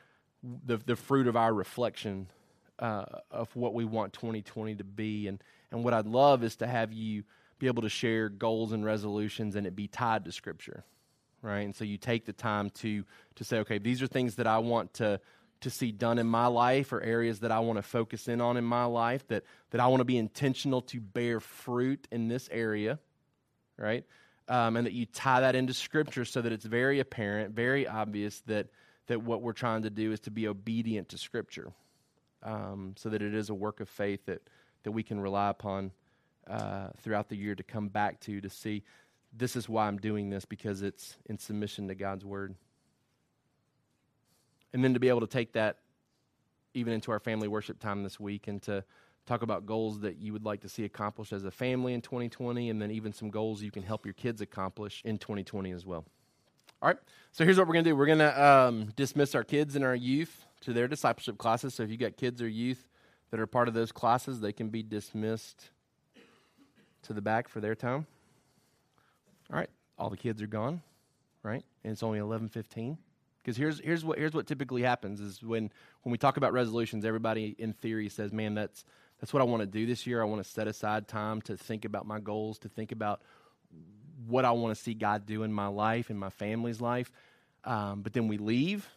the 0.44 0.78
the 0.78 0.98
fruit 0.98 1.28
of 1.28 1.38
our 1.38 1.54
reflection 1.54 2.28
uh, 2.80 3.06
of 3.32 3.56
what 3.56 3.74
we 3.74 3.86
want 3.86 4.14
2020 4.14 4.76
to 4.76 4.84
be. 4.84 5.28
And 5.28 5.42
and 5.72 5.84
what 5.84 5.94
I'd 5.94 6.08
love 6.08 6.44
is 6.44 6.58
to 6.58 6.68
have 6.68 6.94
you 6.94 7.24
be 7.60 7.68
able 7.68 7.84
to 7.84 7.90
share 7.90 8.30
goals 8.30 8.72
and 8.72 8.86
resolutions 8.86 9.56
and 9.56 9.66
it 9.66 9.76
be 9.76 9.88
tied 9.88 10.26
to 10.26 10.32
scripture 10.32 10.84
right? 11.46 11.62
And 11.62 11.76
so 11.76 11.86
you 11.86 11.98
take 11.98 12.26
the 12.26 12.34
time 12.34 12.72
to 12.72 13.06
to 13.36 13.44
say 13.44 13.60
okay 13.60 13.78
these 13.78 14.02
are 14.02 14.08
things 14.08 14.36
that 14.36 14.48
i 14.48 14.58
want 14.58 14.96
to 14.96 15.20
to 15.62 15.70
see 15.70 15.92
done 15.92 16.20
in 16.20 16.28
my 16.28 16.48
life 16.48 16.92
or 16.92 17.02
areas 17.02 17.40
that 17.42 17.52
i 17.52 17.60
want 17.60 17.78
to 17.78 17.84
focus 17.84 18.28
in 18.28 18.42
on 18.42 18.58
in 18.58 18.64
my 18.64 18.86
life 18.86 19.28
that 19.28 19.44
that 19.72 19.80
i 19.80 19.88
want 19.88 20.02
to 20.02 20.06
be 20.06 20.18
intentional 20.18 20.82
to 20.82 21.00
bear 21.00 21.40
fruit 21.40 22.08
in 22.12 22.28
this 22.28 22.50
area 22.52 23.00
right? 23.78 24.06
Um, 24.48 24.78
and 24.78 24.86
that 24.86 24.94
you 24.94 25.06
tie 25.06 25.42
that 25.42 25.56
into 25.56 25.74
scripture 25.74 26.24
so 26.24 26.42
that 26.42 26.52
it's 26.52 26.66
very 26.66 27.00
apparent 27.00 27.56
very 27.56 27.88
obvious 27.88 28.42
that 28.48 28.68
that 29.08 29.22
what 29.22 29.42
we're 29.42 29.54
trying 29.54 29.84
to 29.84 29.90
do 29.90 30.12
is 30.12 30.20
to 30.22 30.32
be 30.32 30.48
obedient 30.48 31.10
to 31.10 31.18
scripture 31.18 31.72
um, 32.46 32.94
so 32.96 33.10
that 33.10 33.22
it 33.22 33.34
is 33.34 33.50
a 33.50 33.54
work 33.54 33.82
of 33.82 33.90
faith 33.90 34.26
that 34.26 34.42
that 34.84 34.92
we 34.92 35.04
can 35.04 35.20
rely 35.20 35.50
upon 35.50 35.92
uh, 36.48 36.90
throughout 37.02 37.28
the 37.28 37.36
year 37.36 37.56
to 37.56 37.64
come 37.64 37.90
back 37.90 38.20
to 38.22 38.40
to 38.40 38.50
see 38.50 38.84
this 39.38 39.56
is 39.56 39.68
why 39.68 39.88
I'm 39.88 39.98
doing 39.98 40.30
this 40.30 40.46
because 40.46 40.82
it's 40.82 41.18
in 41.26 41.38
submission 41.38 41.90
to 41.90 41.96
God's 41.96 42.24
word. 42.24 42.56
And 44.72 44.84
then 44.84 44.94
to 44.94 45.00
be 45.00 45.10
able 45.10 45.22
to 45.22 45.28
take 45.28 45.54
that 45.54 45.80
even 46.74 46.94
into 46.94 47.12
our 47.12 47.20
family 47.20 47.48
worship 47.48 47.80
time 47.80 48.04
this 48.04 48.20
week 48.20 48.48
and 48.48 48.62
to 48.64 48.84
talk 49.26 49.42
about 49.42 49.66
goals 49.66 50.02
that 50.02 50.18
you 50.18 50.32
would 50.34 50.46
like 50.46 50.62
to 50.62 50.70
see 50.70 50.86
accomplished 50.86 51.34
as 51.34 51.44
a 51.46 51.52
family 51.52 51.94
in 51.94 52.02
2020 52.02 52.70
and 52.70 52.82
then 52.82 52.92
even 52.92 53.12
some 53.12 53.30
goals 53.30 53.62
you 53.62 53.72
can 53.72 53.84
help 53.84 54.06
your 54.06 54.14
kids 54.14 54.40
accomplish 54.40 55.02
in 55.04 55.18
2020 55.18 55.72
as 55.72 55.86
well. 55.86 56.06
All 56.82 56.90
right, 56.90 56.98
so 57.32 57.44
here's 57.44 57.58
what 57.58 57.68
we're 57.68 57.74
going 57.74 57.86
to 57.86 57.92
do 57.92 57.96
we're 57.96 58.06
going 58.06 58.20
to 58.20 58.46
um, 58.46 58.94
dismiss 58.96 59.34
our 59.34 59.44
kids 59.44 59.76
and 59.76 59.84
our 59.84 59.96
youth 59.96 60.46
to 60.66 60.74
their 60.74 60.88
discipleship 60.88 61.38
classes. 61.38 61.76
So 61.76 61.84
if 61.84 61.92
you 61.92 61.98
got 61.98 62.18
kids 62.18 62.42
or 62.42 62.48
youth 62.48 62.90
that 63.32 63.40
are 63.40 63.48
part 63.48 63.68
of 63.68 63.74
those 63.74 63.92
classes, 63.92 64.42
they 64.42 64.52
can 64.52 64.70
be 64.70 64.82
dismissed 64.84 65.70
to 67.04 67.14
the 67.14 67.22
back 67.22 67.48
for 67.48 67.60
their 67.60 67.76
time. 67.76 68.08
All 69.52 69.60
right, 69.60 69.70
all 69.98 70.10
the 70.10 70.18
kids 70.18 70.42
are 70.42 70.48
gone, 70.48 70.82
right? 71.44 71.64
And 71.84 71.94
it's 71.94 72.02
only 72.02 72.20
11:15. 72.20 72.98
Because 73.44 73.58
here's 73.58 73.80
here's 73.80 74.04
what 74.04 74.18
here's 74.18 74.34
what 74.34 74.48
typically 74.48 74.82
happens 74.82 75.22
is 75.22 75.44
when 75.44 75.72
when 76.02 76.12
we 76.12 76.18
talk 76.18 76.38
about 76.38 76.52
resolutions, 76.52 77.06
everybody 77.06 77.56
in 77.60 77.74
theory 77.74 78.10
says, 78.10 78.34
"Man, 78.34 78.56
that's 78.56 78.84
that's 79.20 79.32
what 79.34 79.42
I 79.42 79.46
want 79.46 79.62
to 79.62 79.68
do 79.68 79.86
this 79.86 80.08
year. 80.08 80.20
I 80.20 80.26
want 80.26 80.44
to 80.44 80.50
set 80.50 80.68
aside 80.68 81.08
time 81.08 81.44
to 81.44 81.56
think 81.56 81.86
about 81.86 82.08
my 82.08 82.20
goals, 82.20 82.58
to 82.60 82.70
think 82.70 82.92
about 82.92 83.22
what 84.26 84.46
I 84.46 84.52
want 84.52 84.76
to 84.76 84.82
see 84.82 84.96
God 84.96 85.28
do 85.28 85.44
in 85.44 85.54
my 85.54 85.68
life 85.68 86.10
in 86.10 86.18
my 86.18 86.32
family's 86.32 86.82
life." 86.82 87.12
Um, 87.64 88.02
but 88.02 88.14
then 88.14 88.28
we 88.28 88.40
leave 88.40 88.90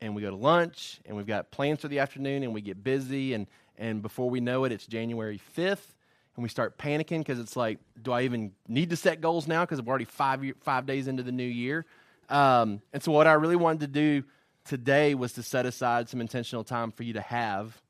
and 0.00 0.14
we 0.14 0.22
go 0.22 0.30
to 0.30 0.36
lunch 0.36 1.00
and 1.06 1.16
we've 1.16 1.26
got 1.26 1.50
plans 1.50 1.80
for 1.80 1.88
the 1.88 1.98
afternoon 1.98 2.42
and 2.42 2.52
we 2.52 2.60
get 2.60 2.82
busy 2.82 3.34
and 3.34 3.46
and 3.78 4.00
before 4.00 4.30
we 4.30 4.40
know 4.40 4.64
it, 4.64 4.72
it's 4.72 4.86
January 4.86 5.38
5th 5.56 5.94
and 6.36 6.42
we 6.42 6.48
start 6.48 6.78
panicking 6.78 7.18
because 7.18 7.38
it's 7.38 7.56
like, 7.56 7.78
do 8.00 8.12
I 8.12 8.22
even 8.22 8.52
need 8.68 8.90
to 8.90 8.96
set 8.96 9.20
goals 9.20 9.48
now? 9.48 9.64
Because 9.64 9.78
I'm 9.78 9.88
already 9.88 10.04
five 10.04 10.44
year, 10.44 10.54
five 10.60 10.86
days 10.86 11.08
into 11.08 11.22
the 11.22 11.32
new 11.32 11.44
year. 11.44 11.84
Um, 12.28 12.82
and 12.92 13.02
so, 13.02 13.12
what 13.12 13.26
I 13.26 13.32
really 13.32 13.56
wanted 13.56 13.80
to 13.80 13.86
do 13.86 14.24
today 14.64 15.14
was 15.14 15.32
to 15.34 15.42
set 15.42 15.64
aside 15.64 16.08
some 16.08 16.20
intentional 16.20 16.64
time 16.64 16.90
for 16.90 17.04
you 17.04 17.14
to 17.14 17.20
have 17.20 17.80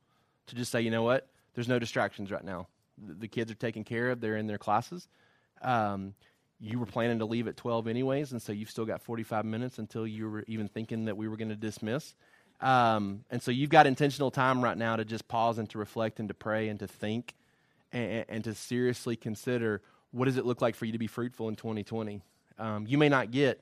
to 0.49 0.55
just 0.55 0.71
say, 0.71 0.81
you 0.81 0.91
know 0.91 1.03
what, 1.03 1.27
there's 1.55 1.69
no 1.69 1.79
distractions 1.79 2.31
right 2.31 2.45
now. 2.45 2.69
The, 2.99 3.15
the 3.15 3.29
kids 3.29 3.51
are 3.51 3.57
taken 3.57 3.83
care 3.83 4.11
of; 4.11 4.21
they're 4.21 4.37
in 4.37 4.47
their 4.47 4.59
classes. 4.59 5.09
Um, 5.63 6.15
you 6.61 6.79
were 6.79 6.87
planning 6.87 7.19
to 7.19 7.25
leave 7.25 7.49
at 7.49 7.57
12 7.57 7.87
anyways, 7.87 8.33
and 8.33 8.41
so 8.41 8.53
you've 8.53 8.71
still 8.71 8.87
got 8.87 9.03
45 9.03 9.45
minutes 9.45 9.79
until 9.79 10.07
you 10.07 10.31
were 10.31 10.45
even 10.47 10.69
thinking 10.69 11.05
that 11.05 11.17
we 11.17 11.29
were 11.29 11.37
going 11.37 11.51
to 11.51 11.57
dismiss. 11.57 12.15
Um, 12.61 13.25
and 13.31 13.43
so 13.43 13.51
you've 13.51 13.71
got 13.71 13.87
intentional 13.87 14.31
time 14.31 14.63
right 14.63 14.77
now 14.77 14.97
to 14.97 15.05
just 15.05 15.29
pause 15.29 15.59
and 15.59 15.69
to 15.71 15.79
reflect 15.79 16.21
and 16.21 16.29
to 16.29 16.35
pray 16.35 16.69
and 16.69 16.79
to 16.81 16.87
think 16.87 17.35
and, 17.93 18.25
and, 18.31 18.45
to 18.45 18.55
seriously 18.55 19.15
consider 19.15 19.83
what 20.11 20.25
does 20.25 20.39
it 20.39 20.47
look 20.47 20.63
like 20.63 20.75
for 20.75 20.87
you 20.87 20.93
to 20.93 20.99
be 20.99 21.07
fruitful 21.07 21.51
in 21.51 21.57
2020. 21.57 22.23
Um, 22.59 22.87
you 22.89 22.97
may 22.97 23.11
not 23.11 23.31
get 23.31 23.61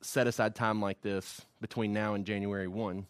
set 0.00 0.26
aside 0.26 0.56
time 0.56 0.80
like 0.80 1.00
this 1.02 1.42
between 1.60 1.92
now 1.92 2.14
and 2.14 2.24
January 2.24 2.66
1. 2.66 3.06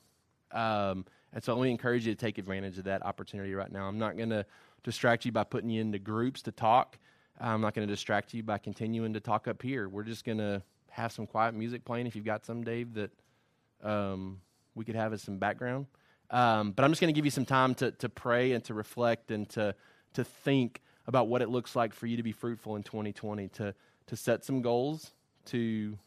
Um, 0.53 1.07
and 1.33 1.43
so 1.43 1.55
let 1.55 1.63
me 1.63 1.71
encourage 1.71 2.07
you 2.07 2.15
to 2.15 2.21
take 2.21 2.39
advantage 2.39 2.77
of 2.77 2.85
that 2.85 3.05
opportunity 3.05 3.55
right 3.55 3.71
now. 3.71 3.87
I'm 3.87 3.99
not 3.99 4.17
going 4.17 4.31
to 4.31 4.45
distract 4.83 5.25
you 5.25 5.33
by 5.33 5.45
putting 5.45 5.71
you 5.71 5.81
into 5.81 5.99
groups 5.99 6.43
to 6.43 6.53
talk. 6.53 6.99
I'm 7.41 7.61
not 7.63 7.75
going 7.75 7.87
to 7.87 7.93
distract 7.93 8.35
you 8.35 8.43
by 8.43 8.59
continuing 8.59 9.15
to 9.15 9.21
talk 9.21 9.49
up 9.49 9.63
here. 9.63 9.89
We're 9.89 10.03
just 10.03 10.25
going 10.25 10.39
to 10.39 10.63
have 10.91 11.11
some 11.11 11.27
quiet 11.27 11.55
music 11.55 11.85
playing. 11.85 12.07
If 12.07 12.15
you've 12.15 12.25
got 12.25 12.45
some, 12.45 12.63
Dave, 12.63 12.95
that 12.95 13.11
um, 13.83 14.41
we 14.75 14.85
could 14.85 14.95
have 14.95 15.13
as 15.15 15.23
some 15.23 15.39
background. 15.39 15.87
Um, 16.31 16.73
but 16.73 16.85
I'm 16.85 16.91
just 16.91 17.01
going 17.01 17.13
to 17.13 17.19
give 17.19 17.25
you 17.25 17.31
some 17.31 17.47
time 17.47 17.75
to, 17.77 17.93
to 17.93 18.09
pray 18.09 18.53
and 18.53 18.63
to 18.65 18.75
reflect 18.75 19.31
and 19.31 19.49
to, 19.51 19.75
to 20.15 20.25
think 20.25 20.83
about 21.07 21.29
what 21.29 21.41
it 21.41 21.49
looks 21.49 21.75
like 21.75 21.95
for 21.95 22.07
you 22.07 22.19
to 22.19 22.23
be 22.23 22.33
fruitful 22.33 22.77
in 22.77 22.83
2020, 22.83 23.49
to, 23.49 23.75
to 24.07 24.17
set 24.17 24.45
some 24.45 24.61
goals, 24.61 25.13
to, 25.47 25.99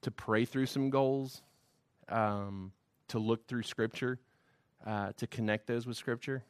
to 0.00 0.10
pray 0.10 0.44
through 0.44 0.66
some 0.66 0.88
goals, 0.88 1.42
um, 2.08 2.72
to 3.08 3.18
look 3.18 3.46
through 3.46 3.62
Scripture, 3.62 4.18
uh, 4.86 5.12
to 5.18 5.26
connect 5.26 5.66
those 5.66 5.86
with 5.86 5.96
Scripture, 5.96 6.42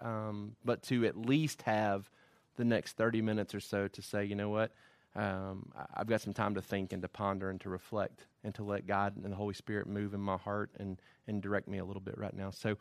um, 0.00 0.54
but 0.64 0.82
to 0.82 1.06
at 1.06 1.16
least 1.16 1.62
have 1.62 2.08
the 2.56 2.64
next 2.64 2.96
30 2.96 3.22
minutes 3.22 3.54
or 3.54 3.60
so 3.60 3.88
to 3.88 4.02
say, 4.02 4.24
you 4.24 4.34
know 4.34 4.48
what, 4.48 4.72
um, 5.16 5.70
I've 5.94 6.06
got 6.06 6.20
some 6.20 6.32
time 6.32 6.54
to 6.54 6.62
think 6.62 6.92
and 6.92 7.02
to 7.02 7.08
ponder 7.08 7.50
and 7.50 7.60
to 7.62 7.68
reflect 7.68 8.26
and 8.44 8.54
to 8.54 8.62
let 8.62 8.86
God 8.86 9.16
and 9.16 9.32
the 9.32 9.36
Holy 9.36 9.54
Spirit 9.54 9.86
move 9.86 10.14
in 10.14 10.20
my 10.20 10.36
heart 10.36 10.70
and, 10.78 11.00
and 11.26 11.42
direct 11.42 11.68
me 11.68 11.78
a 11.78 11.84
little 11.84 12.00
bit 12.00 12.16
right 12.16 12.34
now. 12.34 12.50
So 12.50 12.70
it 12.70 12.76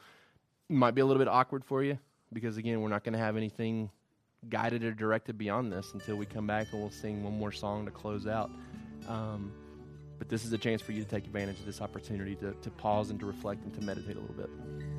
might 0.70 0.94
be 0.96 1.02
a 1.02 1.06
little 1.06 1.20
bit 1.20 1.28
awkward 1.28 1.66
for 1.66 1.84
you 1.84 1.98
because, 2.32 2.58
again, 2.58 2.82
we're 2.82 2.90
not 2.90 3.04
going 3.04 3.14
to 3.14 3.20
have 3.20 3.36
anything 3.36 3.90
guided 4.48 4.84
or 4.84 4.94
directed 4.94 5.38
beyond 5.38 5.72
this 5.72 5.94
until 5.94 6.16
we 6.16 6.26
come 6.26 6.48
back 6.48 6.68
and 6.72 6.82
we'll 6.82 6.92
sing 6.92 7.24
one 7.24 7.38
more 7.38 7.52
song 7.52 7.86
to 7.86 7.92
close 7.92 8.28
out. 8.28 8.52
Um, 9.08 9.52
but 10.20 10.30
this 10.30 10.46
is 10.46 10.54
a 10.54 10.58
chance 10.58 10.82
for 10.82 10.92
you 10.92 11.04
to 11.04 11.10
take 11.10 11.26
advantage 11.26 11.60
of 11.60 11.66
this 11.66 11.82
opportunity 11.82 12.36
to, 12.36 12.54
to 12.54 12.70
pause 12.70 13.10
and 13.10 13.20
to 13.22 13.26
reflect 13.26 13.64
and 13.64 13.74
to 13.74 13.82
meditate 13.82 14.18
a 14.18 14.20
little 14.20 14.36
bit. 14.36 14.99